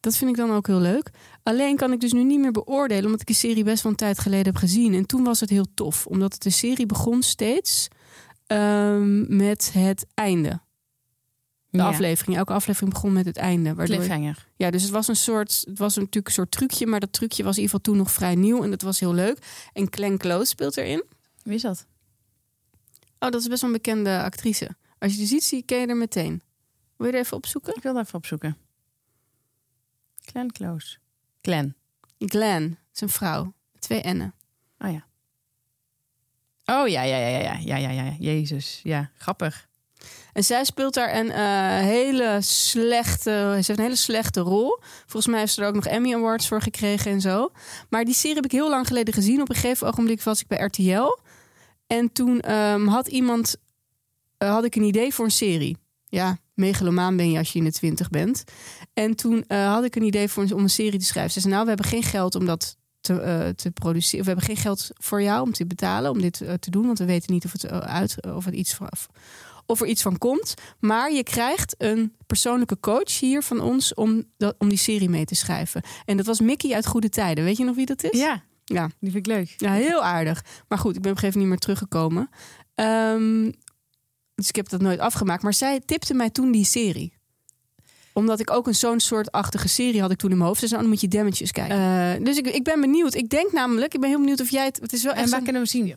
Dat 0.00 0.16
vind 0.16 0.30
ik 0.30 0.36
dan 0.36 0.50
ook 0.50 0.66
heel 0.66 0.80
leuk. 0.80 1.10
Alleen 1.42 1.76
kan 1.76 1.92
ik 1.92 2.00
dus 2.00 2.12
nu 2.12 2.24
niet 2.24 2.40
meer 2.40 2.52
beoordelen, 2.52 3.04
omdat 3.04 3.20
ik 3.20 3.26
die 3.26 3.36
serie 3.36 3.64
best 3.64 3.82
wel 3.82 3.92
een 3.92 3.98
tijd 3.98 4.18
geleden 4.18 4.44
heb 4.46 4.56
gezien. 4.56 4.94
En 4.94 5.06
toen 5.06 5.24
was 5.24 5.40
het 5.40 5.50
heel 5.50 5.66
tof, 5.74 6.06
omdat 6.06 6.42
de 6.42 6.50
serie 6.50 6.86
begon 6.86 7.22
steeds 7.22 7.88
ehm, 8.46 9.36
met 9.36 9.72
het 9.72 10.06
einde. 10.14 10.60
De 11.68 11.78
Ja. 11.78 11.86
aflevering. 11.86 12.36
Elke 12.36 12.52
aflevering 12.52 12.92
begon 12.92 13.12
met 13.12 13.26
het 13.26 13.36
einde. 13.36 13.74
Waardoor, 13.74 13.96
Cliffhanger. 13.96 14.48
ja, 14.56 14.70
dus 14.70 14.82
het 14.82 14.90
was 14.90 15.08
een 15.08 15.16
soort, 15.16 15.62
het 15.66 15.78
was 15.78 15.94
natuurlijk 15.96 16.26
een 16.26 16.32
soort 16.32 16.50
trucje, 16.50 16.86
maar 16.86 17.00
dat 17.00 17.12
trucje 17.12 17.42
was 17.42 17.56
in 17.56 17.62
ieder 17.62 17.76
geval 17.76 17.92
toen 17.94 18.02
nog 18.02 18.12
vrij 18.12 18.34
nieuw 18.34 18.62
en 18.62 18.70
dat 18.70 18.82
was 18.82 19.00
heel 19.00 19.14
leuk. 19.14 19.68
En 19.72 19.86
Glenn 19.90 20.16
Close 20.18 20.44
speelt 20.46 20.76
erin. 20.76 21.04
Wie 21.42 21.54
is 21.54 21.62
dat? 21.62 21.86
Oh, 23.20 23.30
dat 23.30 23.40
is 23.40 23.46
best 23.46 23.60
wel 23.60 23.70
een 23.70 23.76
bekende 23.76 24.22
actrice. 24.22 24.76
Als 24.98 25.12
je 25.12 25.18
die 25.18 25.26
ziet, 25.26 25.44
zie 25.44 25.62
ken 25.62 25.80
je 25.80 25.86
er 25.86 25.96
meteen. 25.96 26.42
Wil 26.96 27.06
je 27.06 27.12
er 27.12 27.18
even 27.18 27.36
opzoeken? 27.36 27.76
Ik 27.76 27.82
wil 27.82 27.94
dat 27.94 28.04
even 28.04 28.18
opzoeken. 28.18 28.56
Glenn 30.24 30.52
Close. 30.52 30.98
Glenn. 31.42 31.74
Glenn, 32.18 32.62
het 32.62 32.94
is 32.94 33.00
een 33.00 33.08
vrouw. 33.08 33.52
Twee 33.78 34.00
N'en. 34.02 34.34
Oh 34.78 34.92
ja. 34.92 35.06
Oh 36.64 36.88
ja, 36.88 37.02
ja, 37.02 37.16
ja, 37.16 37.28
ja, 37.28 37.38
ja, 37.38 37.76
ja, 37.76 37.90
ja, 37.90 38.04
ja. 38.04 38.14
Jezus. 38.18 38.80
Ja, 38.82 39.10
grappig. 39.18 39.68
En 40.32 40.44
zij 40.44 40.64
speelt 40.64 40.94
daar 40.94 41.14
een 41.14 41.30
eh, 41.30 41.86
hele 41.86 42.38
slechte, 42.40 43.30
ze 43.30 43.52
heeft 43.54 43.68
een 43.68 43.80
hele 43.80 43.96
slechte 43.96 44.40
rol. 44.40 44.78
Volgens 45.00 45.26
mij 45.26 45.38
heeft 45.38 45.52
ze 45.52 45.62
er 45.62 45.68
ook 45.68 45.74
nog 45.74 45.86
Emmy 45.86 46.14
Awards 46.14 46.48
voor 46.48 46.62
gekregen 46.62 47.10
en 47.10 47.20
zo. 47.20 47.52
Maar 47.88 48.04
die 48.04 48.14
serie 48.14 48.36
heb 48.36 48.44
ik 48.44 48.52
heel 48.52 48.68
lang 48.68 48.86
geleden 48.86 49.14
gezien. 49.14 49.40
Op 49.40 49.48
een 49.48 49.54
gegeven 49.54 49.86
ogenblik 49.86 50.22
was 50.22 50.40
ik 50.40 50.46
bij 50.46 50.58
RTL. 50.58 51.18
En 51.90 52.12
toen 52.12 52.40
ehm, 52.40 52.86
had 52.86 53.08
iemand, 53.08 53.56
eh, 54.36 54.50
had 54.50 54.64
ik 54.64 54.74
een 54.74 54.82
idee 54.82 55.14
voor 55.14 55.24
een 55.24 55.30
serie. 55.30 55.76
Ja, 56.06 56.38
megalomaan 56.54 57.16
ben 57.16 57.30
je 57.30 57.38
als 57.38 57.52
je 57.52 57.58
in 57.58 57.64
de 57.64 57.72
twintig 57.72 58.10
bent. 58.10 58.44
En 58.94 59.14
toen 59.14 59.44
eh, 59.46 59.72
had 59.72 59.84
ik 59.84 59.96
een 59.96 60.02
idee 60.02 60.28
voor 60.28 60.46
om 60.54 60.62
een 60.62 60.70
serie 60.70 60.98
te 60.98 61.04
schrijven. 61.04 61.32
Ze 61.32 61.40
zei, 61.40 61.52
nou, 61.52 61.62
we 61.62 61.68
hebben 61.68 61.88
geen 61.88 62.02
geld 62.02 62.34
om 62.34 62.46
dat 62.46 62.76
te, 63.00 63.20
eh, 63.20 63.48
te 63.48 63.70
produceren. 63.70 64.24
We 64.24 64.30
hebben 64.30 64.48
geen 64.48 64.62
geld 64.62 64.90
voor 64.92 65.22
jou 65.22 65.42
om 65.42 65.52
te 65.52 65.66
betalen, 65.66 66.10
om 66.10 66.20
dit 66.20 66.36
te 66.36 66.70
doen. 66.70 66.86
Want 66.86 66.98
we 66.98 67.04
weten 67.04 67.32
niet 67.32 67.44
of, 67.44 67.52
het, 67.52 67.70
uit, 67.70 68.26
of, 68.26 68.46
iets 68.46 68.78
of 69.66 69.80
er 69.80 69.86
iets 69.86 70.02
van 70.02 70.18
komt. 70.18 70.54
Maar 70.78 71.12
je 71.12 71.22
krijgt 71.22 71.74
een 71.78 72.16
persoonlijke 72.26 72.80
coach 72.80 73.20
hier 73.20 73.42
van 73.42 73.60
ons 73.60 73.94
om, 73.94 74.24
dat, 74.36 74.54
om 74.58 74.68
die 74.68 74.78
serie 74.78 75.10
mee 75.10 75.24
te 75.24 75.34
schrijven. 75.34 75.82
En 76.04 76.16
dat 76.16 76.26
was 76.26 76.40
Mickey 76.40 76.74
uit 76.74 76.86
Goede 76.86 77.08
Tijden. 77.08 77.44
Weet 77.44 77.56
je 77.56 77.64
nog 77.64 77.76
wie 77.76 77.86
dat 77.86 78.02
is? 78.02 78.18
Ja, 78.18 78.42
Ja, 78.72 78.90
die 79.00 79.10
vind 79.10 79.26
ik 79.26 79.32
leuk. 79.32 79.54
ja 79.56 79.72
heel 79.72 80.04
aardig. 80.04 80.44
Maar 80.68 80.78
goed, 80.78 80.96
ik 80.96 81.02
ben 81.02 81.10
op 81.10 81.16
een 81.16 81.22
gegeven 81.22 81.40
moment 81.40 81.60
niet 81.60 81.68
meer 81.68 81.76
teruggekomen. 81.76 82.30
Ehm, 82.74 83.50
dus 84.34 84.48
ik 84.48 84.56
heb 84.56 84.68
dat 84.68 84.80
nooit 84.80 84.98
afgemaakt. 84.98 85.42
Maar 85.42 85.54
zij 85.54 85.80
tipte 85.84 86.14
mij 86.14 86.30
toen 86.30 86.52
die 86.52 86.64
serie 86.64 87.18
omdat 88.12 88.40
ik 88.40 88.50
ook 88.50 88.66
een 88.66 88.74
zo'n 88.74 89.00
soortachtige 89.00 89.68
serie 89.68 90.00
had 90.00 90.10
ik 90.10 90.18
toen 90.18 90.30
in 90.30 90.36
mijn 90.36 90.48
hoofd. 90.48 90.60
Dus 90.60 90.70
dan 90.70 90.88
moet 90.88 91.00
je 91.00 91.08
Damages 91.08 91.52
kijken. 91.52 91.76
Eh, 91.76 92.24
dus 92.24 92.36
ik, 92.36 92.46
ik 92.46 92.64
ben 92.64 92.80
benieuwd. 92.80 93.14
Ik 93.14 93.28
denk 93.28 93.52
namelijk, 93.52 93.94
ik 93.94 94.00
ben 94.00 94.08
heel 94.08 94.18
benieuwd 94.18 94.40
of 94.40 94.50
jij 94.50 94.64
het... 94.64 94.80
Het 94.80 94.92
is 94.92 95.02
wel 95.02 95.12
echt 95.12 95.24
En 95.24 95.30
waar 95.30 95.42
kunnen 95.42 95.62
we 95.62 95.68
zien? 95.68 95.96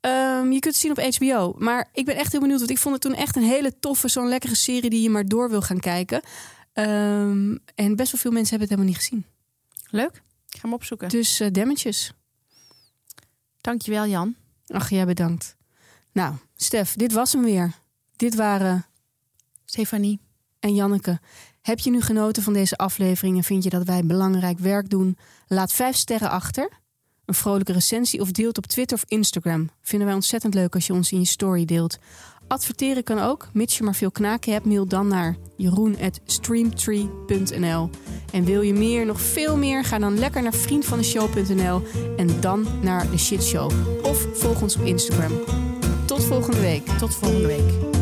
Ehm, 0.00 0.52
je 0.52 0.58
kunt 0.58 0.64
het 0.64 0.76
zien 0.76 0.90
op 0.90 1.14
HBO. 1.14 1.54
Maar 1.58 1.88
ik 1.92 2.04
ben 2.04 2.16
echt 2.16 2.32
heel 2.32 2.40
benieuwd. 2.40 2.58
Want 2.58 2.70
ik 2.70 2.78
vond 2.78 2.94
het 2.94 3.02
toen 3.02 3.14
echt 3.14 3.36
een 3.36 3.42
hele 3.42 3.78
toffe, 3.78 4.08
zo'n 4.08 4.28
lekkere 4.28 4.54
serie 4.54 4.90
die 4.90 5.02
je 5.02 5.10
maar 5.10 5.26
door 5.26 5.50
wil 5.50 5.62
gaan 5.62 5.80
kijken. 5.80 6.20
Ehm, 6.72 7.56
en 7.74 7.96
best 7.96 8.12
wel 8.12 8.20
veel 8.20 8.30
mensen 8.30 8.58
hebben 8.58 8.68
het 8.68 8.68
helemaal 8.68 8.84
niet 8.86 8.96
gezien. 8.96 9.24
Leuk. 9.90 10.22
Ik 10.56 10.62
ga 10.62 10.68
hem 10.68 10.76
opzoeken. 10.76 11.08
Dus 11.08 11.40
eh 11.40 11.52
Damages. 11.52 12.12
Dankjewel, 13.60 14.06
Jan. 14.06 14.34
Ach, 14.66 14.90
jij 14.90 15.06
bedankt. 15.06 15.56
Nou, 16.12 16.34
Stef, 16.54 16.94
dit 16.94 17.12
was 17.12 17.32
hem 17.32 17.42
weer. 17.42 17.72
Dit 18.16 18.34
waren 18.34 18.86
Stefanie. 19.64 20.20
en 20.60 20.74
Janneke. 20.74 21.20
Heb 21.62 21.78
je 21.78 21.90
nu 21.90 22.00
genoten 22.00 22.42
van 22.42 22.52
deze 22.52 22.76
aflevering 22.76 23.36
en 23.36 23.44
vind 23.44 23.64
je 23.64 23.70
dat 23.70 23.84
wij 23.84 24.04
belangrijk 24.04 24.58
werk 24.58 24.90
doen? 24.90 25.18
Laat 25.46 25.72
vijf 25.72 25.96
sterren 25.96 26.30
achter, 26.30 26.68
een 27.24 27.34
vrolijke 27.34 27.72
recensie 27.72 28.20
of 28.20 28.30
deelt 28.30 28.58
op 28.58 28.66
Twitter 28.66 28.96
of 28.96 29.04
Instagram. 29.06 29.70
Vinden 29.82 30.06
wij 30.06 30.16
ontzettend 30.16 30.54
leuk 30.54 30.74
als 30.74 30.86
je 30.86 30.92
ons 30.92 31.12
in 31.12 31.18
je 31.18 31.26
story 31.26 31.64
deelt. 31.64 31.98
Adverteren 32.48 33.02
kan 33.02 33.18
ook, 33.18 33.48
mits 33.52 33.78
je 33.78 33.84
maar 33.84 33.94
veel 33.94 34.10
knaken 34.10 34.52
hebt. 34.52 34.64
Mail 34.64 34.86
dan 34.86 35.08
naar 35.08 35.36
jeroen.streamtree.nl 35.56 37.90
En 38.32 38.44
wil 38.44 38.60
je 38.60 38.72
meer, 38.72 39.06
nog 39.06 39.20
veel 39.20 39.56
meer? 39.56 39.84
Ga 39.84 39.98
dan 39.98 40.18
lekker 40.18 40.42
naar 40.42 40.54
vriendvandeshow.nl 40.54 41.82
en 42.16 42.40
dan 42.40 42.66
naar 42.82 43.10
de 43.10 43.18
shitshow. 43.18 43.70
Of 44.02 44.26
volg 44.32 44.62
ons 44.62 44.76
op 44.76 44.84
Instagram. 44.84 45.32
Tot 46.06 46.24
volgende 46.24 46.60
week. 46.60 46.86
Tot 46.86 47.14
volgende 47.14 47.46
week. 47.46 47.95